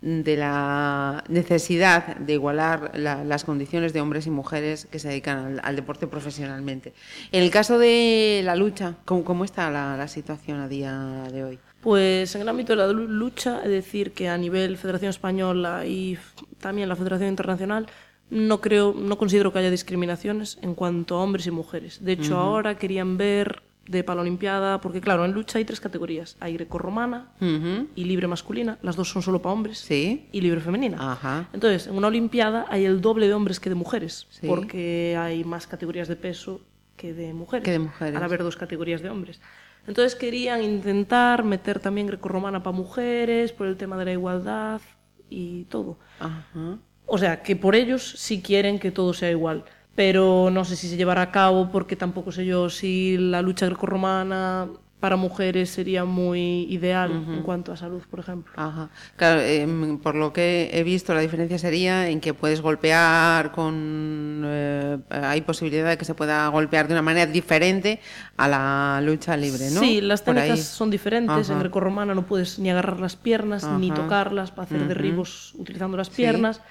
de 0.00 0.36
la 0.36 1.22
necesidad 1.28 2.16
de 2.16 2.32
igualar 2.32 2.92
la- 2.94 3.22
las 3.22 3.44
condiciones 3.44 3.92
de 3.92 4.00
hombres 4.00 4.26
y 4.26 4.30
mujeres 4.30 4.86
que 4.90 4.98
se 4.98 5.08
dedican 5.08 5.38
al, 5.38 5.60
al 5.62 5.76
deporte 5.76 6.06
profesionalmente. 6.06 6.94
En 7.32 7.42
el 7.42 7.50
caso 7.50 7.78
de 7.78 8.40
la 8.44 8.56
lucha, 8.56 8.94
¿cómo, 9.04 9.44
está 9.44 9.70
la, 9.70 10.08
situación 10.08 10.60
a 10.60 10.68
día 10.68 11.24
de 11.30 11.44
hoy? 11.44 11.58
Pues 11.82 12.34
en 12.34 12.40
el 12.40 12.48
ámbito 12.48 12.72
de 12.72 12.76
la 12.76 12.86
lu- 12.88 13.08
lucha, 13.08 13.60
es 13.62 13.70
decir, 13.70 14.12
que 14.12 14.28
a 14.30 14.38
nivel 14.38 14.78
Federación 14.78 15.10
Española 15.10 15.84
y 15.84 16.18
también 16.60 16.88
la 16.88 16.96
Federación 16.96 17.28
Internacional, 17.28 17.86
no 18.30 18.60
creo, 18.60 18.94
no 18.94 19.18
considero 19.18 19.52
que 19.52 19.58
haya 19.60 19.70
discriminaciones 19.70 20.58
en 20.62 20.74
cuanto 20.74 21.16
a 21.16 21.22
hombres 21.22 21.46
y 21.46 21.50
mujeres. 21.50 22.04
De 22.04 22.12
hecho, 22.12 22.36
ahora 22.38 22.76
querían 22.78 23.16
ver 23.16 23.62
de 23.86 24.02
Paralimpiada, 24.02 24.80
porque 24.80 25.02
claro, 25.02 25.26
en 25.26 25.32
lucha 25.32 25.58
hay 25.58 25.64
tres 25.66 25.78
categorías: 25.78 26.36
hay 26.40 26.54
grecorromana 26.54 27.32
Ujú, 27.40 27.88
y 27.94 28.04
libre 28.04 28.26
masculina. 28.26 28.78
Las 28.80 28.96
dos 28.96 29.10
son 29.10 29.20
solo 29.22 29.42
para 29.42 29.52
hombres. 29.52 29.78
Sí. 29.78 30.26
Y 30.32 30.40
libre 30.40 30.60
femenina. 30.60 30.96
Ajá. 31.12 31.48
Entonces, 31.52 31.86
en 31.86 31.94
una 31.94 32.08
Olimpiada 32.08 32.64
hay 32.70 32.86
el 32.86 33.00
doble 33.02 33.28
de 33.28 33.34
hombres 33.34 33.60
que 33.60 33.68
de 33.68 33.74
mujeres, 33.76 34.26
Sí. 34.30 34.46
porque 34.46 35.16
hay 35.18 35.44
más 35.44 35.66
categorías 35.66 36.08
de 36.08 36.16
peso 36.16 36.62
que 36.96 37.12
de 37.12 37.34
mujeres. 37.34 37.62
Que 37.64 37.72
de 37.72 37.78
mujeres. 37.80 38.16
Al 38.16 38.22
haber 38.22 38.42
dos 38.42 38.56
categorías 38.56 39.02
de 39.02 39.10
hombres. 39.10 39.40
Entonces 39.86 40.14
querían 40.14 40.62
intentar 40.62 41.44
meter 41.44 41.78
también 41.78 42.06
grecorromana 42.06 42.62
para 42.62 42.74
mujeres, 42.74 43.52
por 43.52 43.66
el 43.66 43.76
tema 43.76 43.98
de 43.98 44.06
la 44.06 44.12
igualdad 44.12 44.80
y 45.28 45.64
todo. 45.64 45.98
Ajá. 46.20 46.78
O 47.06 47.18
sea, 47.18 47.42
que 47.42 47.56
por 47.56 47.74
ellos 47.74 48.14
sí 48.16 48.42
quieren 48.42 48.78
que 48.78 48.90
todo 48.90 49.12
sea 49.14 49.30
igual. 49.30 49.64
Pero 49.94 50.50
no 50.50 50.64
sé 50.64 50.74
si 50.76 50.88
se 50.88 50.96
llevará 50.96 51.22
a 51.22 51.30
cabo 51.30 51.70
porque 51.70 51.94
tampoco 51.96 52.32
sé 52.32 52.44
yo 52.44 52.68
si 52.68 53.16
la 53.16 53.42
lucha 53.42 53.66
grecorromana 53.66 54.68
para 55.04 55.16
mujeres 55.16 55.68
sería 55.68 56.06
muy 56.06 56.62
ideal 56.70 57.10
en 57.10 57.42
cuanto 57.42 57.72
a 57.72 57.76
salud, 57.76 58.02
por 58.10 58.20
ejemplo. 58.20 58.54
Ajá. 58.56 58.88
Claro, 59.16 59.42
em, 59.42 59.98
por 59.98 60.14
lo 60.14 60.32
que 60.32 60.70
he 60.72 60.82
visto, 60.82 61.12
la 61.12 61.20
diferencia 61.20 61.58
sería 61.58 62.08
en 62.08 62.22
que 62.22 62.32
puedes 62.32 62.62
golpear 62.62 63.52
con. 63.52 64.42
eh, 64.46 64.96
hay 65.10 65.42
posibilidad 65.42 65.90
de 65.90 65.98
que 65.98 66.06
se 66.06 66.14
pueda 66.14 66.48
golpear 66.48 66.88
de 66.88 66.94
una 66.94 67.02
manera 67.02 67.30
diferente 67.30 68.00
a 68.38 68.48
la 68.48 69.02
lucha 69.02 69.36
libre, 69.36 69.70
¿no? 69.72 69.80
Sí, 69.80 70.00
las 70.00 70.24
técnicas 70.24 70.60
son 70.60 70.88
diferentes. 70.88 71.50
En 71.50 71.56
Ajá. 71.56 71.60
grecorromana 71.64 72.14
no 72.14 72.24
puedes 72.24 72.58
ni 72.58 72.70
agarrar 72.70 72.98
las 72.98 73.14
piernas 73.14 73.62
ni 73.78 73.90
tocarlas 73.90 74.52
para 74.52 74.62
hacer 74.62 74.88
derribos 74.88 75.52
utilizando 75.58 75.98
las 75.98 76.08
piernas, 76.08 76.62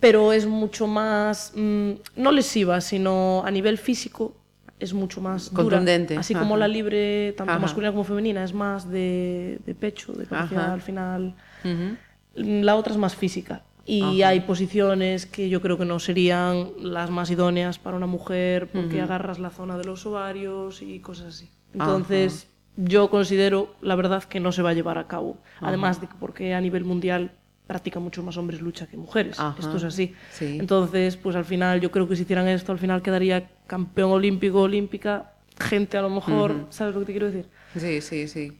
pero 0.00 0.32
es 0.32 0.46
mucho 0.46 0.86
más, 0.86 1.52
mm, 1.54 1.90
no 2.16 2.32
lesiva, 2.32 2.80
sino 2.80 3.42
a 3.44 3.50
nivel 3.50 3.78
físico 3.78 4.36
es 4.80 4.92
mucho 4.92 5.20
más 5.20 5.50
dura. 5.50 5.62
Contundente, 5.62 6.16
Así 6.16 6.34
como 6.34 6.54
ajá. 6.54 6.60
la 6.60 6.68
libre, 6.68 7.32
tanto 7.32 7.52
Ajá. 7.52 7.60
masculina 7.60 7.92
como 7.92 8.04
femenina, 8.04 8.44
es 8.44 8.52
más 8.52 8.90
de, 8.90 9.58
de 9.64 9.74
pecho, 9.74 10.12
de 10.12 10.26
Ajá. 10.30 10.72
al 10.72 10.82
final. 10.82 11.34
Ujú. 11.64 11.96
La 12.34 12.76
otra 12.76 12.92
es 12.92 12.98
más 12.98 13.14
física. 13.14 13.62
Y 13.86 14.22
hay 14.22 14.40
posiciones 14.40 15.26
que 15.26 15.50
yo 15.50 15.60
creo 15.60 15.76
que 15.76 15.84
no 15.84 15.98
serían 15.98 16.70
las 16.80 17.10
más 17.10 17.30
idóneas 17.30 17.78
para 17.78 17.96
una 17.96 18.06
mujer 18.06 18.68
porque 18.72 19.00
agarras 19.02 19.38
la 19.38 19.50
zona 19.50 19.76
de 19.76 19.84
los 19.84 20.06
ovarios 20.06 20.80
y 20.80 21.00
cosas 21.00 21.26
así. 21.34 21.50
Entonces, 21.74 22.48
yo 22.76 23.10
considero, 23.10 23.74
la 23.82 23.94
verdad, 23.94 24.24
que 24.24 24.40
no 24.40 24.52
se 24.52 24.62
va 24.62 24.70
a 24.70 24.72
llevar 24.72 24.96
a 24.96 25.06
cabo. 25.06 25.36
Además 25.60 26.00
de 26.00 26.06
que 26.06 26.14
porque 26.18 26.54
a 26.54 26.60
nivel 26.62 26.84
mundial 26.84 27.32
practican 27.66 28.02
muchos 28.02 28.24
más 28.24 28.36
hombres 28.36 28.60
lucha 28.60 28.86
que 28.86 28.96
mujeres. 28.96 29.38
Ajá. 29.38 29.56
Esto 29.58 29.76
es 29.76 29.84
así. 29.84 30.14
Sí. 30.32 30.58
Entonces, 30.60 31.16
pues 31.16 31.36
al 31.36 31.44
final 31.44 31.80
yo 31.80 31.90
creo 31.90 32.08
que 32.08 32.16
si 32.16 32.22
hicieran 32.22 32.48
esto, 32.48 32.72
al 32.72 32.78
final 32.78 33.02
quedaría 33.02 33.50
campeón 33.66 34.12
olímpico, 34.12 34.62
olímpica, 34.62 35.32
gente 35.58 35.96
a 35.96 36.02
lo 36.02 36.10
mejor, 36.10 36.66
¿sabes 36.70 36.94
lo 36.94 37.00
que 37.00 37.06
te 37.06 37.12
quiero 37.12 37.26
decir? 37.26 37.46
Sí, 37.76 38.00
sí, 38.00 38.28
sí. 38.28 38.52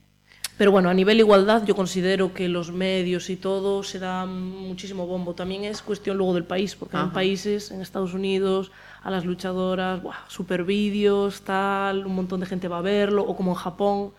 Pero 0.57 0.71
bueno, 0.71 0.89
a 0.89 0.95
nivel 0.95 1.19
igualdad 1.19 1.65
yo 1.67 1.75
considero 1.75 2.33
que 2.33 2.49
los 2.49 2.71
medios 2.71 3.29
y 3.29 3.35
todo 3.35 3.83
se 3.83 3.99
da 3.99 4.25
muchísimo 4.25 5.05
bombo. 5.05 5.35
También 5.35 5.65
es 5.65 5.83
cuestión 5.83 6.17
luego 6.17 6.33
del 6.33 6.45
país, 6.45 6.77
porque 6.77 6.97
en 6.97 7.11
países, 7.11 7.73
en 7.73 7.81
Estados 7.81 8.15
Unidos, 8.15 8.71
a 9.03 9.11
las 9.11 9.25
luchadoras, 9.25 10.01
¡buah! 10.01 10.15
super 10.29 10.63
vídeos, 10.63 11.43
tal, 11.43 12.07
un 12.07 12.15
montón 12.15 12.39
de 12.39 12.47
gente 12.47 12.69
va 12.69 12.79
a 12.79 12.83
verlo, 12.83 13.25
o 13.25 13.35
como 13.35 13.51
en 13.51 13.57
Japón. 13.57 14.13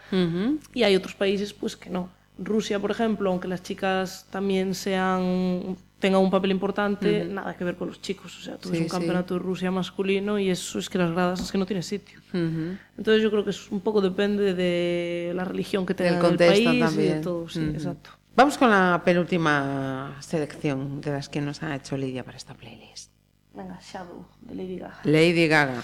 Y 0.73 0.83
hay 0.83 0.97
otros 0.97 1.15
países 1.15 1.53
pues 1.53 1.77
que 1.77 1.89
no. 1.89 2.09
Rusia, 2.37 2.79
por 2.79 2.91
ejemplo, 2.91 3.29
aunque 3.29 3.47
las 3.47 3.63
chicas 3.63 4.27
también 4.29 4.73
sean 4.75 5.77
tengan 5.99 6.21
un 6.21 6.29
papel 6.29 6.51
importante, 6.51 7.23
nada 7.25 7.55
que 7.55 7.63
ver 7.63 7.75
con 7.77 7.87
los 7.87 8.01
chicos. 8.01 8.37
O 8.37 8.41
sea, 8.41 8.57
tú 8.57 8.69
ves 8.69 8.77
Sí, 8.77 8.83
un 8.83 8.89
sí. 8.89 8.95
campeonato 8.95 9.33
de 9.35 9.39
Rusia 9.39 9.71
masculino 9.71 10.37
y 10.37 10.49
eso 10.49 10.77
es 10.77 10.89
que 10.89 10.97
las 10.97 11.11
gradas 11.11 11.39
es 11.39 11.51
que 11.51 11.57
no 11.57 11.65
tiene 11.65 11.81
sitio. 11.81 12.19
Ujú. 12.33 12.77
Entonces 12.97 13.23
yo 13.23 13.31
creo 13.31 13.43
que 13.43 13.49
es 13.51 13.71
un 13.71 13.79
poco 13.79 14.01
depende 14.01 14.53
de 14.53 15.31
la 15.33 15.45
religión 15.45 15.85
que 15.85 15.93
tenga 15.95 16.15
el 16.15 16.19
contexto 16.19 16.65
país 16.65 16.75
y 16.75 16.79
también. 16.79 17.13
de 17.15 17.21
todo, 17.21 17.47
sí, 17.49 17.59
Ujú. 17.59 17.69
exacto. 17.71 18.09
Vamos 18.35 18.57
con 18.57 18.69
la 18.69 19.01
penúltima 19.05 20.17
selección 20.19 20.99
de 21.01 21.11
las 21.11 21.29
que 21.29 21.39
nos 21.41 21.63
ha 21.63 21.73
hecho 21.73 21.95
Lidia 21.97 22.23
para 22.25 22.35
esta 22.37 22.53
playlist. 22.53 23.11
Venga, 23.55 23.79
Shadow, 23.81 24.25
de 24.41 24.55
Lady 24.55 24.77
Gaga. 24.77 24.99
Lady 25.05 25.47
Gaga. 25.47 25.83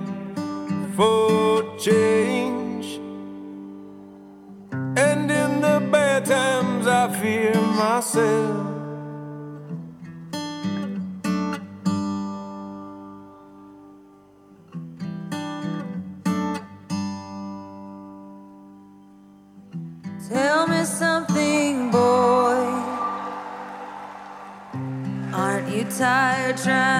for 1.01 1.77
change. 1.79 2.87
And 5.05 5.31
in 5.41 5.51
the 5.65 5.77
bad 5.91 6.25
times, 6.25 6.85
I 6.85 7.03
fear 7.19 7.55
myself. 7.83 8.67
Tell 20.29 20.67
me 20.67 20.83
something, 20.85 21.89
boy. 21.89 22.61
Aren't 25.33 25.67
you 25.75 25.83
tired 25.85 26.57
trying 26.57 26.90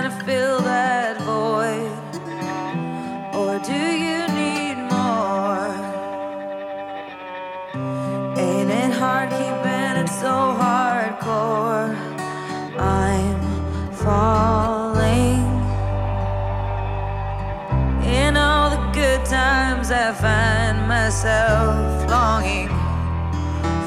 myself 21.21 22.09
longing 22.09 22.67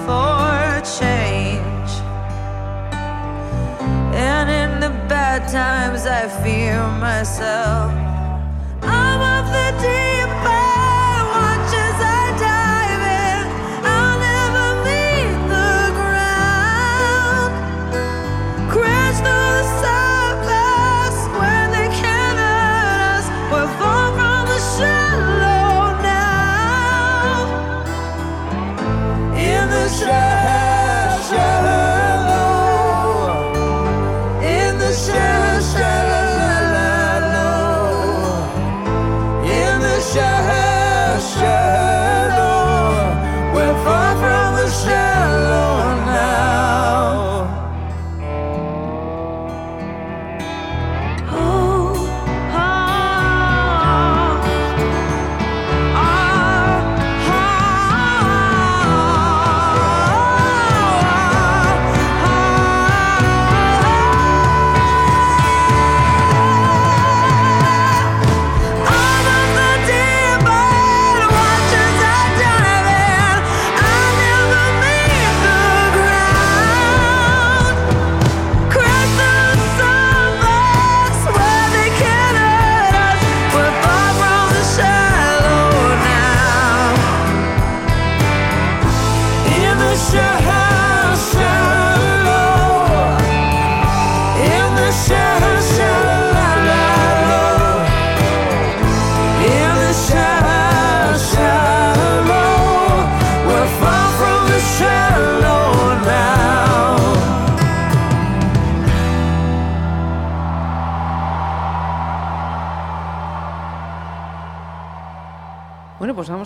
for 0.06 0.80
change. 1.00 1.90
And 4.14 4.48
in 4.48 4.78
the 4.78 4.90
bad 5.08 5.48
times, 5.48 6.06
I 6.06 6.28
fear 6.44 6.86
myself. 7.00 8.03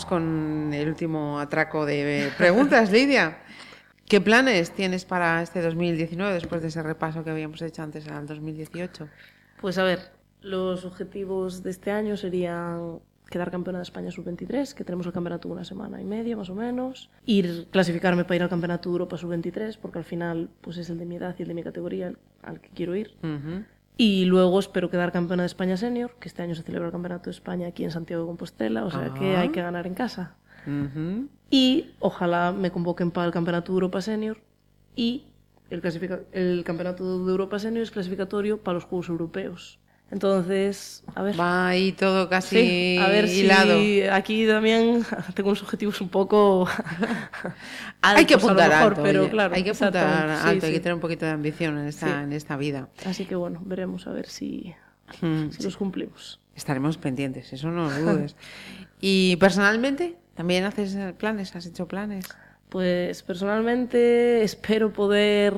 Con 0.08 0.72
el 0.72 0.88
último 0.88 1.38
atraco 1.38 1.84
de 1.84 2.30
preguntas, 2.36 2.90
Lidia. 2.90 3.38
¿Qué 4.08 4.22
planes 4.22 4.70
tienes 4.70 5.04
para 5.04 5.42
este 5.42 5.60
2019 5.60 6.32
después 6.32 6.62
de 6.62 6.68
ese 6.68 6.82
repaso 6.82 7.22
que 7.24 7.30
habíamos 7.30 7.60
hecho 7.60 7.82
antes 7.82 8.08
al 8.08 8.26
2018? 8.26 9.06
Pues 9.60 9.76
a 9.76 9.84
ver, 9.84 10.10
los 10.40 10.86
objetivos 10.86 11.62
de 11.62 11.70
este 11.70 11.90
año 11.90 12.16
serían 12.16 13.00
quedar 13.28 13.50
campeona 13.50 13.80
de 13.80 13.82
España 13.82 14.10
sub-23, 14.10 14.72
que 14.72 14.84
tenemos 14.84 15.04
el 15.06 15.12
campeonato 15.12 15.48
una 15.48 15.64
semana 15.64 16.00
y 16.00 16.04
media 16.04 16.34
más 16.36 16.48
o 16.48 16.54
menos, 16.54 17.10
ir 17.26 17.66
clasificarme 17.70 18.24
para 18.24 18.36
ir 18.36 18.42
al 18.44 18.48
campeonato 18.48 18.88
de 18.88 18.94
Europa 18.94 19.18
sub-23, 19.18 19.78
porque 19.78 19.98
al 19.98 20.04
final 20.04 20.48
pues 20.62 20.78
es 20.78 20.88
el 20.88 20.98
de 20.98 21.04
mi 21.04 21.16
edad 21.16 21.36
y 21.38 21.42
el 21.42 21.48
de 21.48 21.54
mi 21.54 21.62
categoría 21.62 22.14
al 22.42 22.60
que 22.62 22.70
quiero 22.70 22.96
ir. 22.96 23.14
Y 24.00 24.24
luego 24.26 24.60
espero 24.60 24.90
quedar 24.90 25.10
campeona 25.10 25.42
de 25.42 25.48
España 25.48 25.76
senior, 25.76 26.12
que 26.20 26.28
este 26.28 26.40
año 26.40 26.54
se 26.54 26.62
celebra 26.62 26.86
el 26.86 26.92
campeonato 26.92 27.24
de 27.24 27.32
España 27.32 27.66
aquí 27.66 27.82
en 27.82 27.90
Santiago 27.90 28.22
de 28.22 28.28
Compostela, 28.28 28.84
o 28.84 28.90
sea 28.92 29.12
que 29.12 29.34
Ah. 29.36 29.40
hay 29.40 29.48
que 29.50 29.60
ganar 29.60 29.86
en 29.88 29.94
casa. 29.94 30.36
Y 31.50 31.90
ojalá 31.98 32.52
me 32.52 32.70
convoquen 32.70 33.10
para 33.10 33.26
el 33.26 33.32
campeonato 33.32 33.72
de 33.72 33.76
Europa 33.76 34.00
senior 34.00 34.38
y 34.94 35.24
el, 35.70 35.82
el 36.32 36.62
campeonato 36.64 37.24
de 37.24 37.30
Europa 37.32 37.58
senior 37.58 37.82
es 37.82 37.90
clasificatorio 37.90 38.62
para 38.62 38.74
los 38.74 38.84
Juegos 38.84 39.08
Europeos. 39.08 39.80
Entonces, 40.10 41.04
a 41.14 41.22
ver. 41.22 41.38
Va 41.38 41.68
ahí 41.68 41.92
todo 41.92 42.28
casi 42.30 42.56
Sí, 42.56 42.98
a 42.98 43.08
ver 43.08 43.26
hilado. 43.26 43.78
si 43.78 44.02
aquí 44.02 44.46
también 44.46 45.04
tengo 45.34 45.50
unos 45.50 45.62
objetivos 45.62 46.00
un 46.00 46.08
poco 46.08 46.66
hay 48.02 48.24
que 48.24 48.34
altos 48.34 48.50
a 48.50 48.54
lo 48.54 48.60
apuntar 48.62 48.70
mejor, 48.70 48.92
alto, 48.92 49.02
pero 49.02 49.20
oye, 49.22 49.30
claro, 49.30 49.54
hay 49.54 49.62
que 49.64 49.70
apuntar 49.70 49.88
exactamente, 49.94 50.42
sí, 50.42 50.48
alto, 50.48 50.66
hay 50.66 50.72
que 50.72 50.80
tener 50.80 50.94
un 50.94 51.00
poquito 51.00 51.26
de 51.26 51.32
ambición 51.32 51.78
en 51.78 51.86
esta, 51.88 52.22
en 52.22 52.32
esta 52.32 52.56
vida. 52.56 52.88
Así 53.04 53.26
que 53.26 53.34
bueno, 53.36 53.60
veremos 53.64 54.06
a 54.06 54.12
ver 54.12 54.26
si, 54.28 54.74
Mm, 55.22 55.50
si 55.50 55.62
los 55.62 55.76
cumplimos. 55.76 56.38
Estaremos 56.54 56.98
pendientes, 56.98 57.52
eso 57.52 57.70
no 57.70 57.88
lo 57.88 58.12
dudes. 58.12 58.36
¿Y 59.00 59.36
personalmente? 59.36 60.16
¿También 60.34 60.64
haces 60.64 60.96
planes? 61.14 61.54
¿Has 61.56 61.66
hecho 61.66 61.88
planes? 61.88 62.26
Pues 62.68 63.22
personalmente 63.22 64.42
espero 64.42 64.92
poder 64.92 65.54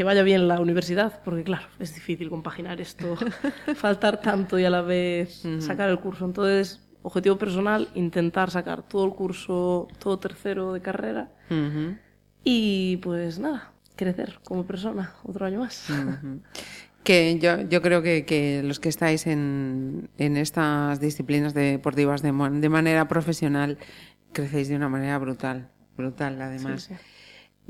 que 0.00 0.04
vaya 0.04 0.22
bien 0.22 0.48
la 0.48 0.58
universidad, 0.60 1.20
porque 1.26 1.44
claro, 1.44 1.66
es 1.78 1.94
difícil 1.94 2.30
compaginar 2.30 2.80
esto, 2.80 3.18
faltar 3.74 4.18
tanto 4.22 4.58
y 4.58 4.64
a 4.64 4.70
la 4.70 4.80
vez 4.80 5.42
sacar 5.58 5.90
el 5.90 6.00
curso. 6.00 6.24
Entonces, 6.24 6.80
objetivo 7.02 7.36
personal, 7.36 7.86
intentar 7.94 8.50
sacar 8.50 8.82
todo 8.82 9.04
el 9.04 9.12
curso, 9.12 9.88
todo 9.98 10.18
tercero 10.18 10.72
de 10.72 10.80
carrera 10.80 11.28
Ujú. 11.50 11.98
y 12.42 12.96
pues 13.02 13.38
nada, 13.38 13.72
crecer 13.94 14.38
como 14.42 14.64
persona 14.64 15.12
otro 15.22 15.44
año 15.44 15.60
más. 15.60 15.90
Ujú. 15.90 16.40
Que 17.04 17.38
yo, 17.38 17.60
yo 17.68 17.82
creo 17.82 18.00
que, 18.00 18.24
que 18.24 18.62
los 18.62 18.80
que 18.80 18.88
estáis 18.88 19.26
en, 19.26 20.08
en 20.16 20.38
estas 20.38 20.98
disciplinas 21.00 21.52
deportivas 21.52 22.22
de, 22.22 22.32
de 22.32 22.68
manera 22.70 23.06
profesional 23.06 23.76
crecéis 24.32 24.70
de 24.70 24.76
una 24.76 24.88
manera 24.88 25.18
brutal, 25.18 25.68
brutal 25.94 26.40
además. 26.40 26.84
Sí, 26.84 26.94
sí. 26.94 27.00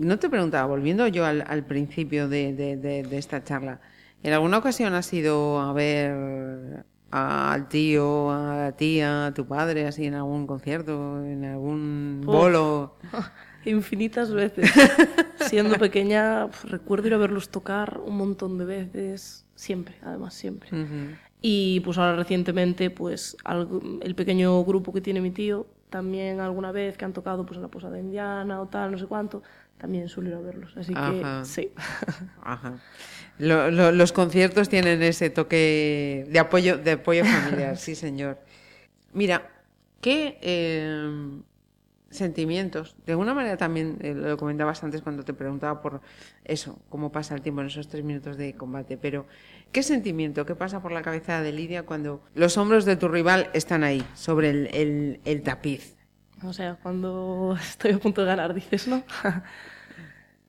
No 0.00 0.18
te 0.18 0.30
preguntaba, 0.30 0.66
volviendo 0.66 1.06
yo 1.08 1.26
al, 1.26 1.44
al 1.46 1.64
principio 1.64 2.26
de, 2.28 2.54
de- 2.54 2.76
de- 2.78 3.02
de 3.02 3.18
esta 3.18 3.44
charla, 3.44 3.80
¿en 4.22 4.32
alguna 4.32 4.56
ocasión 4.58 4.94
has 4.94 5.12
ido 5.12 5.60
a 5.60 5.72
ver 5.74 6.84
al 7.10 7.68
tío, 7.68 8.30
a 8.30 8.56
la 8.56 8.72
tía, 8.72 9.26
a 9.26 9.34
tu 9.34 9.46
padre, 9.46 9.86
así 9.86 10.06
en 10.06 10.14
algún 10.14 10.46
concierto, 10.46 11.22
en 11.24 11.44
algún 11.44 12.22
bolo? 12.24 12.96
Infinitas 13.66 14.32
veces. 14.32 14.70
Siendo 15.36 15.76
pequeña, 15.76 16.46
pf, 16.46 16.68
recuerdo 16.68 17.08
ir 17.08 17.14
a 17.14 17.18
verlos 17.18 17.50
tocar 17.50 18.00
un 18.02 18.16
montón 18.16 18.56
de 18.56 18.64
veces, 18.64 19.44
siempre, 19.54 19.96
además, 20.02 20.32
siempre. 20.32 20.70
Y 21.42 21.80
pues 21.80 21.98
ahora 21.98 22.16
recientemente, 22.16 22.88
pues 22.90 23.36
el 24.02 24.14
pequeño 24.14 24.64
grupo 24.64 24.92
que 24.94 25.00
tiene 25.02 25.20
mi 25.20 25.30
tío, 25.30 25.66
también 25.90 26.40
alguna 26.40 26.72
vez 26.72 26.96
que 26.96 27.04
han 27.04 27.12
tocado 27.12 27.44
pues 27.44 27.56
en 27.56 27.62
la 27.62 27.68
posada 27.68 27.98
indiana 27.98 28.60
o 28.62 28.66
tal, 28.68 28.92
no 28.92 28.98
sé 28.98 29.06
cuánto, 29.06 29.42
también 29.80 30.08
suelo 30.08 30.30
ir 30.30 30.36
a 30.36 30.40
verlos. 30.40 30.76
Así 30.76 30.92
Ajá. 30.94 31.40
que 31.42 31.48
sí. 31.48 31.72
Ajá. 32.42 32.74
Lo- 33.38 33.70
lo- 33.70 33.92
los 33.92 34.12
conciertos 34.12 34.68
tienen 34.68 35.02
ese 35.02 35.30
toque 35.30 36.26
de 36.28 36.38
apoyo, 36.38 36.76
de 36.78 36.92
apoyo 36.92 37.24
familiar, 37.24 37.76
sí, 37.78 37.94
señor. 37.94 38.38
Mira, 39.14 39.48
¿qué 40.02 40.38
eh, 40.42 41.40
sentimientos? 42.10 42.94
De 43.06 43.12
alguna 43.12 43.32
manera 43.34 43.56
también 43.56 43.96
eh, 44.02 44.14
lo 44.14 44.36
comentabas 44.36 44.82
antes 44.84 45.00
cuando 45.00 45.24
te 45.24 45.32
preguntaba 45.32 45.80
por 45.80 46.00
eso, 46.44 46.78
cómo 46.90 47.10
pasa 47.12 47.34
el 47.34 47.40
tiempo 47.40 47.60
en 47.62 47.68
esos 47.68 47.88
tres 47.88 48.04
minutos 48.04 48.36
de 48.36 48.54
combate, 48.54 48.98
pero 48.98 49.26
¿qué 49.72 49.82
sentimiento, 49.82 50.44
qué 50.44 50.54
pasa 50.54 50.82
por 50.82 50.92
la 50.92 51.02
cabeza 51.02 51.40
de 51.40 51.52
Lidia 51.52 51.84
cuando 51.84 52.22
los 52.34 52.56
hombros 52.58 52.84
de 52.84 52.96
tu 52.96 53.08
rival 53.08 53.48
están 53.54 53.84
ahí, 53.84 54.04
sobre 54.14 54.50
el, 54.50 54.66
el- 54.74 55.20
el 55.24 55.42
tapiz? 55.42 55.96
O 56.42 56.52
sea, 56.52 56.76
cuando 56.82 57.56
estoy 57.60 57.92
a 57.92 57.98
punto 57.98 58.20
de 58.22 58.26
ganar, 58.28 58.52
dices, 58.54 58.86
¿no? 58.88 59.02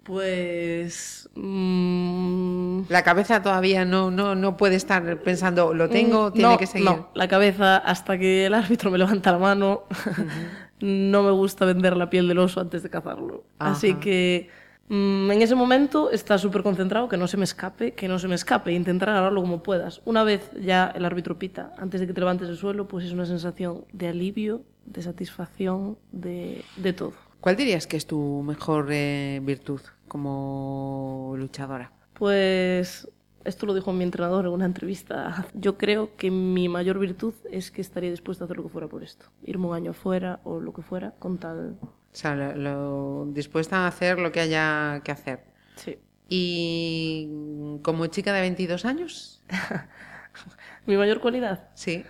Pues. 0.04 1.30
mm, 1.36 2.84
La 2.90 3.04
cabeza 3.04 3.42
todavía 3.44 3.86
no, 3.86 4.10
no, 4.12 4.36
no 4.36 4.58
puede 4.58 4.76
estar 4.76 5.22
pensando, 5.22 5.74
lo 5.74 5.90
tengo, 5.90 6.30
mm, 6.30 6.34
tiene 6.34 6.50
no, 6.50 6.58
que 6.58 6.66
seguir. 6.68 6.86
No, 6.90 7.10
la 7.14 7.28
cabeza, 7.28 7.78
hasta 7.78 8.18
que 8.18 8.48
el 8.48 8.54
árbitro 8.56 8.90
me 8.92 8.98
levanta 8.98 9.32
la 9.32 9.38
mano, 9.38 9.84
no 10.80 11.24
me 11.24 11.32
gusta 11.32 11.66
vender 11.66 11.96
la 11.98 12.10
piel 12.10 12.28
del 12.28 12.40
oso 12.40 12.60
antes 12.62 12.84
de 12.84 12.90
cazarlo. 12.90 13.46
Así 13.60 13.96
que. 14.00 14.50
mm, 14.90 15.32
en 15.32 15.42
ese 15.42 15.56
momento 15.56 16.10
está 16.12 16.38
súper 16.38 16.64
concentrado, 16.64 17.08
que 17.08 17.18
no 17.18 17.28
se 17.28 17.38
me 17.38 17.44
escape, 17.46 17.94
que 17.94 18.08
no 18.08 18.20
se 18.20 18.28
me 18.28 18.36
escape, 18.36 18.72
e 18.72 18.74
intentar 18.74 19.10
agarrarlo 19.10 19.42
como 19.42 19.64
puedas. 19.64 20.02
Una 20.06 20.24
vez 20.24 20.52
ya 20.60 20.92
el 20.96 21.06
árbitro 21.06 21.38
pita, 21.40 21.74
antes 21.78 22.02
de 22.02 22.08
que 22.08 22.14
te 22.14 22.22
levantes 22.22 22.48
del 22.48 22.58
suelo, 22.58 22.88
pues 22.88 23.06
es 23.06 23.12
una 23.14 23.26
sensación 23.26 23.86
de 23.94 24.08
alivio, 24.10 24.64
de 24.86 25.02
satisfacción, 25.04 25.98
de, 26.12 26.66
de 26.76 26.94
todo. 26.94 27.14
¿Cuál 27.42 27.56
dirías 27.56 27.88
que 27.88 27.98
es 27.98 28.06
tu 28.06 28.44
mejor 28.44 28.88
eh, 28.92 29.40
virtud 29.44 29.82
como 30.08 31.34
luchadora? 31.38 31.92
Pues 32.14 33.08
esto 33.44 33.66
lo 33.66 33.74
dijo 33.74 33.92
mi 33.94 34.04
entrenador 34.04 34.46
en 34.46 34.52
una 34.52 34.66
entrevista. 34.66 35.48
Yo 35.54 35.78
creo 35.78 36.16
que 36.16 36.30
mi 36.30 36.70
mayor 36.70 37.00
virtud 37.00 37.34
es 37.52 37.72
que 37.72 37.82
estaría 37.82 38.12
dispuesto 38.12 38.44
a 38.44 38.46
hacer 38.46 38.58
lo 38.58 38.64
que 38.64 38.70
fuera 38.70 38.88
por 38.88 39.02
esto. 39.04 39.26
Irme 39.44 39.66
un 39.68 39.76
año 39.76 39.94
fuera 39.94 40.40
o 40.44 40.60
lo 40.60 40.72
que 40.74 40.84
fuera 40.84 41.12
con 41.18 41.40
tal... 41.40 41.78
O 41.82 41.90
sea, 42.16 42.36
lo, 42.36 42.56
lo- 42.56 43.26
dispuesta 43.34 43.86
a 43.86 43.88
hacer 43.88 44.20
lo 44.20 44.32
que 44.32 44.42
haya 44.42 45.02
que 45.04 45.12
hacer. 45.12 45.44
Sí. 45.78 45.98
¿Y 46.30 47.80
como 47.82 48.06
chica 48.08 48.34
de 48.34 48.42
22 48.42 48.86
años? 48.86 49.42
Mi 50.86 50.96
mayor 50.98 51.20
cualidad, 51.22 51.70
Sí. 51.74 52.04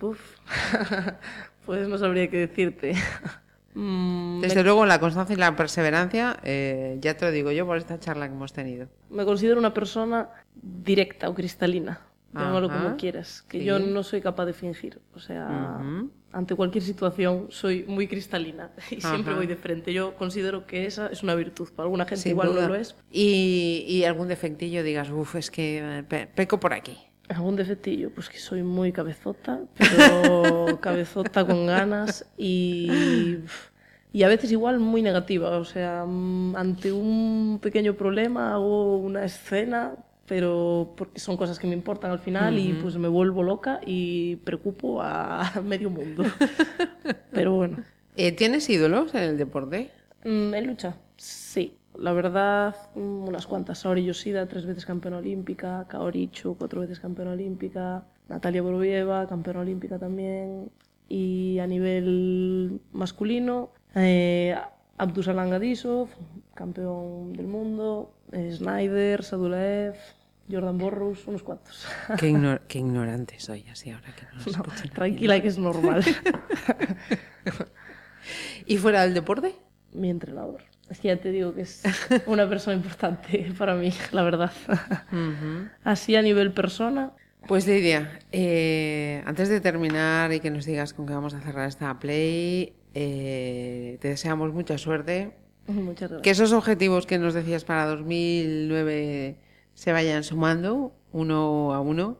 Uf. 0.00 0.20
pues 1.66 1.88
no 1.88 1.98
sabría 1.98 2.28
qué 2.30 2.36
decirte. 2.46 2.94
Mm, 3.78 4.40
Desde 4.40 4.62
luego, 4.64 4.86
la 4.86 4.98
constancia 4.98 5.34
y 5.34 5.36
la 5.36 5.54
perseverancia, 5.54 6.38
eh, 6.42 6.96
ya 7.00 7.14
te 7.16 7.26
lo 7.26 7.30
digo 7.30 7.52
yo 7.52 7.66
por 7.66 7.76
esta 7.76 8.00
charla 8.00 8.26
que 8.26 8.34
hemos 8.34 8.52
tenido. 8.54 8.88
me 9.10 9.24
considero 9.26 9.58
una 9.58 9.74
persona 9.74 10.28
directa 10.54 11.28
o 11.28 11.34
cristalina. 11.34 12.00
Llámalo 12.34 12.68
como 12.68 12.96
quieras. 12.96 13.42
Que 13.48 13.60
Sí. 13.60 13.64
yo 13.64 13.78
no 13.78 14.02
soy 14.02 14.20
capaz 14.20 14.44
de 14.44 14.52
fingir. 14.52 15.00
O 15.14 15.18
sea, 15.20 15.80
ante 16.32 16.54
cualquier 16.54 16.84
situación 16.84 17.46
soy 17.48 17.84
muy 17.88 18.08
cristalina 18.08 18.70
y 18.90 19.00
siempre 19.00 19.32
voy 19.34 19.46
de 19.46 19.56
frente. 19.56 19.92
Yo 19.94 20.14
considero 20.16 20.66
que 20.66 20.84
esa 20.84 21.06
es 21.06 21.22
una 21.22 21.34
virtud. 21.34 21.68
Para 21.74 21.84
alguna 21.84 22.04
gente 22.04 22.22
Sin 22.22 22.32
igual 22.32 22.48
duda. 22.48 22.62
no 22.62 22.68
lo 22.68 22.74
es. 22.74 22.94
Y, 23.10 23.86
y 23.88 24.04
algún 24.04 24.28
defectillo 24.28 24.82
digas, 24.82 25.08
uff, 25.10 25.36
es 25.36 25.50
que 25.50 25.78
eh, 25.82 26.02
pe- 26.02 26.26
peco 26.26 26.60
por 26.60 26.74
aquí. 26.74 26.98
Algún 27.28 27.56
defectillo, 27.56 28.10
pues 28.10 28.28
que 28.28 28.38
soy 28.38 28.62
muy 28.62 28.92
cabezota, 28.92 29.60
pero 29.76 30.78
cabezota 30.80 31.44
con 31.44 31.66
ganas 31.66 32.24
y, 32.38 33.38
y 34.12 34.22
a 34.22 34.28
veces 34.28 34.52
igual 34.52 34.78
muy 34.78 35.02
negativa. 35.02 35.56
O 35.58 35.64
sea, 35.64 36.04
mm, 36.06 36.54
ante 36.56 36.92
un 36.92 37.58
pequeño 37.60 37.94
problema 37.94 38.54
hago 38.54 38.98
una 38.98 39.24
escena, 39.24 39.94
pero 40.26 40.94
porque 40.96 41.18
son 41.18 41.36
cosas 41.36 41.58
que 41.58 41.66
me 41.66 41.74
importan 41.74 42.12
al 42.12 42.18
final 42.20 42.58
y 42.58 42.74
pues 42.74 42.96
me 42.96 43.08
vuelvo 43.08 43.42
loca 43.42 43.80
y 43.84 44.36
preocupo 44.36 45.02
a 45.02 45.60
medio 45.64 45.90
mundo. 45.90 46.24
Pero 47.32 47.54
bueno. 47.54 47.78
Eh, 48.16 48.32
¿Tienes 48.32 48.68
ídolos 48.70 49.14
en 49.14 49.22
el 49.22 49.38
deporte? 49.38 49.90
Mm, 50.24 50.54
¿En 50.54 50.66
lucha? 50.66 50.96
Sí. 51.16 51.76
La 51.98 52.12
verdad, 52.12 52.76
unas 52.94 53.46
cuantas. 53.46 53.78
Saori 53.78 54.04
Yoshida, 54.04 54.46
tres 54.46 54.66
veces 54.66 54.84
campeona 54.84 55.18
olímpica. 55.18 55.86
Kaori 55.88 56.28
Chu, 56.28 56.56
cuatro 56.58 56.82
veces 56.82 57.00
campeona 57.00 57.32
olímpica. 57.32 58.04
Natalia 58.28 58.60
Borovieva, 58.62 59.26
campeona 59.26 59.60
olímpica 59.60 59.98
también. 59.98 60.70
Y 61.08 61.58
a 61.58 61.66
nivel 61.66 62.80
masculino, 62.92 63.70
eh, 63.94 64.54
Abdusalan 64.98 65.50
Gadisov, 65.50 66.08
campeón 66.54 67.32
del 67.32 67.46
mundo. 67.46 68.12
eh, 68.32 68.50
Snyder, 68.52 69.22
Sadulaev, 69.22 69.94
Jordan 70.50 70.78
Borrus, 70.78 71.26
unos 71.28 71.44
cuantos. 71.44 71.86
Qué, 72.18 72.30
ignor- 72.32 72.62
qué 72.66 72.80
ignorante 72.80 73.38
soy, 73.38 73.64
así 73.68 73.90
ahora 73.90 74.12
que 74.16 74.26
no 74.52 74.58
No, 74.58 74.64
tranquila, 74.92 75.40
que 75.40 75.48
es 75.48 75.58
normal. 75.58 76.02
¿Y 78.66 78.78
fuera 78.78 79.02
del 79.02 79.14
deporte? 79.14 79.54
Mi 79.92 80.10
entrenador. 80.10 80.62
Es 80.90 81.00
que 81.00 81.08
ya 81.08 81.16
te 81.16 81.30
digo 81.32 81.54
que 81.54 81.62
es 81.62 81.82
una 82.26 82.48
persona 82.48 82.76
importante 82.76 83.52
para 83.58 83.74
mí, 83.74 83.92
la 84.12 84.22
verdad. 84.22 84.52
Así 85.84 86.14
a 86.16 86.22
nivel 86.22 86.52
persona, 86.52 87.12
Pues 87.48 87.66
Lidia, 87.66 88.18
eh, 88.32 89.22
antes 89.26 89.48
de 89.48 89.60
terminar 89.60 90.32
y 90.32 90.40
que 90.40 90.50
nos 90.50 90.64
digas 90.64 90.92
con 90.92 91.06
qué 91.06 91.14
vamos 91.14 91.34
a 91.34 91.40
cerrar 91.40 91.68
esta 91.68 91.98
play, 91.98 92.74
eh, 92.94 93.98
te 94.00 94.08
deseamos 94.08 94.52
mucha 94.52 94.78
suerte. 94.78 95.32
muchas 95.66 96.10
gracias. 96.10 96.22
Que 96.22 96.30
esos 96.30 96.52
objetivos 96.52 97.06
que 97.06 97.18
nos 97.18 97.34
decías 97.34 97.64
para 97.64 97.86
2009 97.86 99.36
se 99.74 99.92
vayan 99.92 100.24
sumando 100.24 100.92
uno 101.12 101.74
a 101.74 101.80
uno 101.80 102.18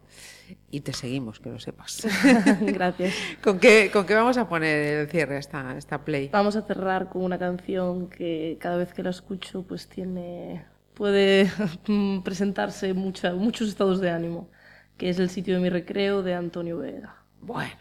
y 0.71 0.81
te 0.81 0.93
seguimos, 0.93 1.41
que 1.41 1.51
lo 1.51 1.59
sepas. 1.59 2.07
Gracias. 2.61 3.15
¿Con 3.43 3.59
qué, 3.59 3.91
¿Con 3.93 4.07
qué 4.07 4.15
vamos 4.15 4.37
a 4.37 4.49
poner 4.49 5.01
el 5.01 5.09
cierre 5.09 5.37
a 5.37 5.39
esta, 5.39 5.77
esta 5.77 6.05
play? 6.05 6.29
Vamos 6.33 6.57
a 6.57 6.63
cerrar 6.63 7.09
con 7.09 7.23
una 7.23 7.39
canción 7.39 8.09
que 8.09 8.59
cada 8.61 8.77
vez 8.77 8.93
que 8.93 9.03
la 9.03 9.11
escucho 9.11 9.63
pues 9.63 9.89
tiene 9.89 10.65
puede 10.95 11.51
presentarse 12.25 12.95
mucha, 12.95 13.35
muchos 13.35 13.69
estados 13.69 14.01
de 14.01 14.11
ánimo, 14.11 14.51
que 14.97 15.11
es 15.11 15.19
El 15.19 15.31
sitio 15.31 15.55
de 15.55 15.61
mi 15.61 15.69
recreo 15.69 16.23
de 16.23 16.35
Antonio 16.35 16.79
Vega. 16.79 17.17
Bueno, 17.41 17.77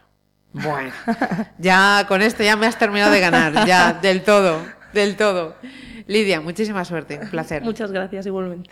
bueno. 0.53 0.91
Ya 1.57 2.05
con 2.07 2.21
esto 2.21 2.43
ya 2.43 2.55
me 2.55 2.67
has 2.67 2.77
terminado 2.77 3.11
de 3.11 3.19
ganar, 3.19 3.65
ya, 3.65 3.93
del 3.93 4.23
todo, 4.23 4.61
del 4.93 5.15
todo. 5.15 5.55
Lidia, 6.07 6.39
muchísima 6.39 6.85
suerte, 6.85 7.19
un 7.21 7.29
placer. 7.29 7.63
Muchas 7.63 7.91
gracias 7.91 8.25
igualmente. 8.27 8.69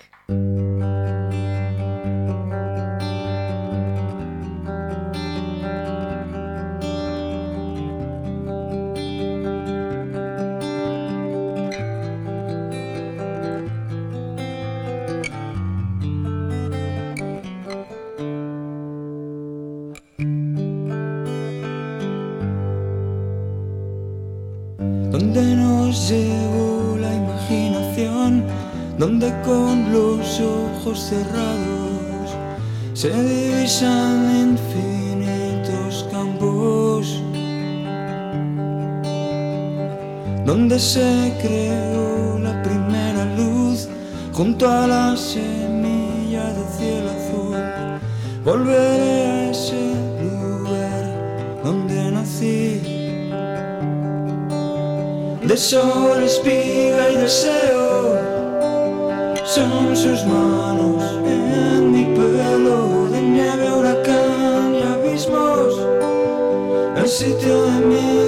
Con 29.54 29.92
los 29.92 30.40
ojos 30.40 31.00
cerrados 31.00 32.28
se 32.94 33.10
divisan 33.10 34.16
infinitos 34.50 36.08
campos, 36.12 37.22
donde 40.46 40.80
se 40.80 41.34
creó 41.42 42.40
la 42.40 42.56
primera 42.64 43.24
luz 43.38 43.88
junto 44.32 44.68
a 44.68 44.88
la 44.88 45.16
semilla 45.16 46.46
de 46.58 46.64
cielo 46.78 47.10
azul. 47.20 47.62
Volveré 48.44 49.26
a 49.34 49.52
ese 49.52 49.84
lugar 50.24 51.04
donde 51.64 52.12
nací 52.12 52.82
de 55.50 55.58
sol, 55.58 56.24
espiga 56.24 57.04
y 57.14 57.16
deseo. 57.18 57.83
Son 59.54 59.96
sus 59.96 60.26
manos 60.26 61.04
en 61.28 61.92
mi 61.92 62.06
pelo, 62.06 63.08
de 63.12 63.22
nieve, 63.22 63.72
huracán 63.72 64.74
y 64.74 64.82
abismos, 64.82 65.80
el 66.98 67.08
sitio 67.08 67.62
de 67.66 67.86
mi 67.86 68.23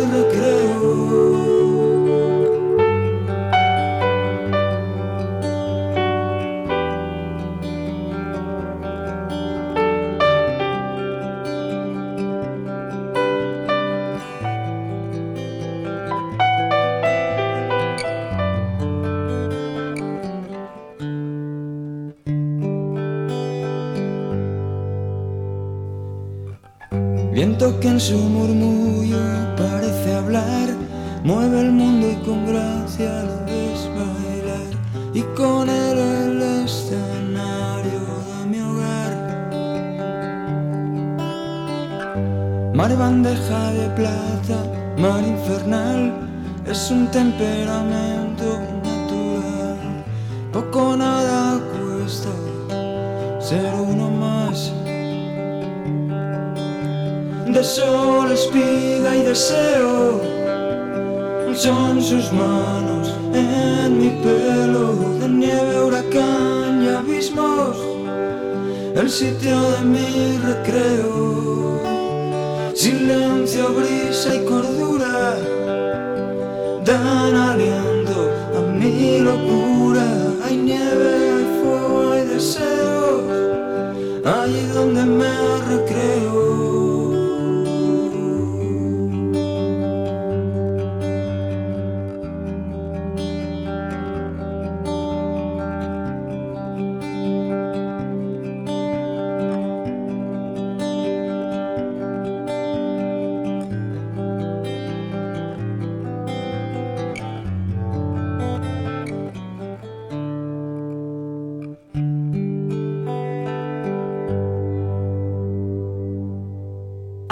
temperamento 47.75 48.59
natural. 48.83 49.77
poco 50.51 50.95
nada 50.95 51.59
cuesta 51.73 52.29
ser 53.39 53.73
uno 53.75 54.09
más. 54.09 54.71
De 57.47 57.63
sol, 57.63 58.31
espiga 58.31 59.15
y 59.15 59.21
deseo 59.21 60.21
son 61.55 62.01
sus 62.01 62.33
manos 62.33 63.13
en 63.33 63.97
mi 63.97 64.09
pelo, 64.21 64.93
de 65.19 65.29
nieve, 65.29 65.83
huracán 65.85 66.83
y 66.83 66.89
abismos, 66.89 67.77
el 68.93 69.09
sitio 69.09 69.57
de 69.71 69.81
mi 69.85 70.37
recreo. 70.39 71.79
Silencio, 72.73 73.73
brisa 73.73 74.35
y 74.35 74.39
cordura 74.43 75.37
dan 76.85 77.35
aliento 77.35 77.54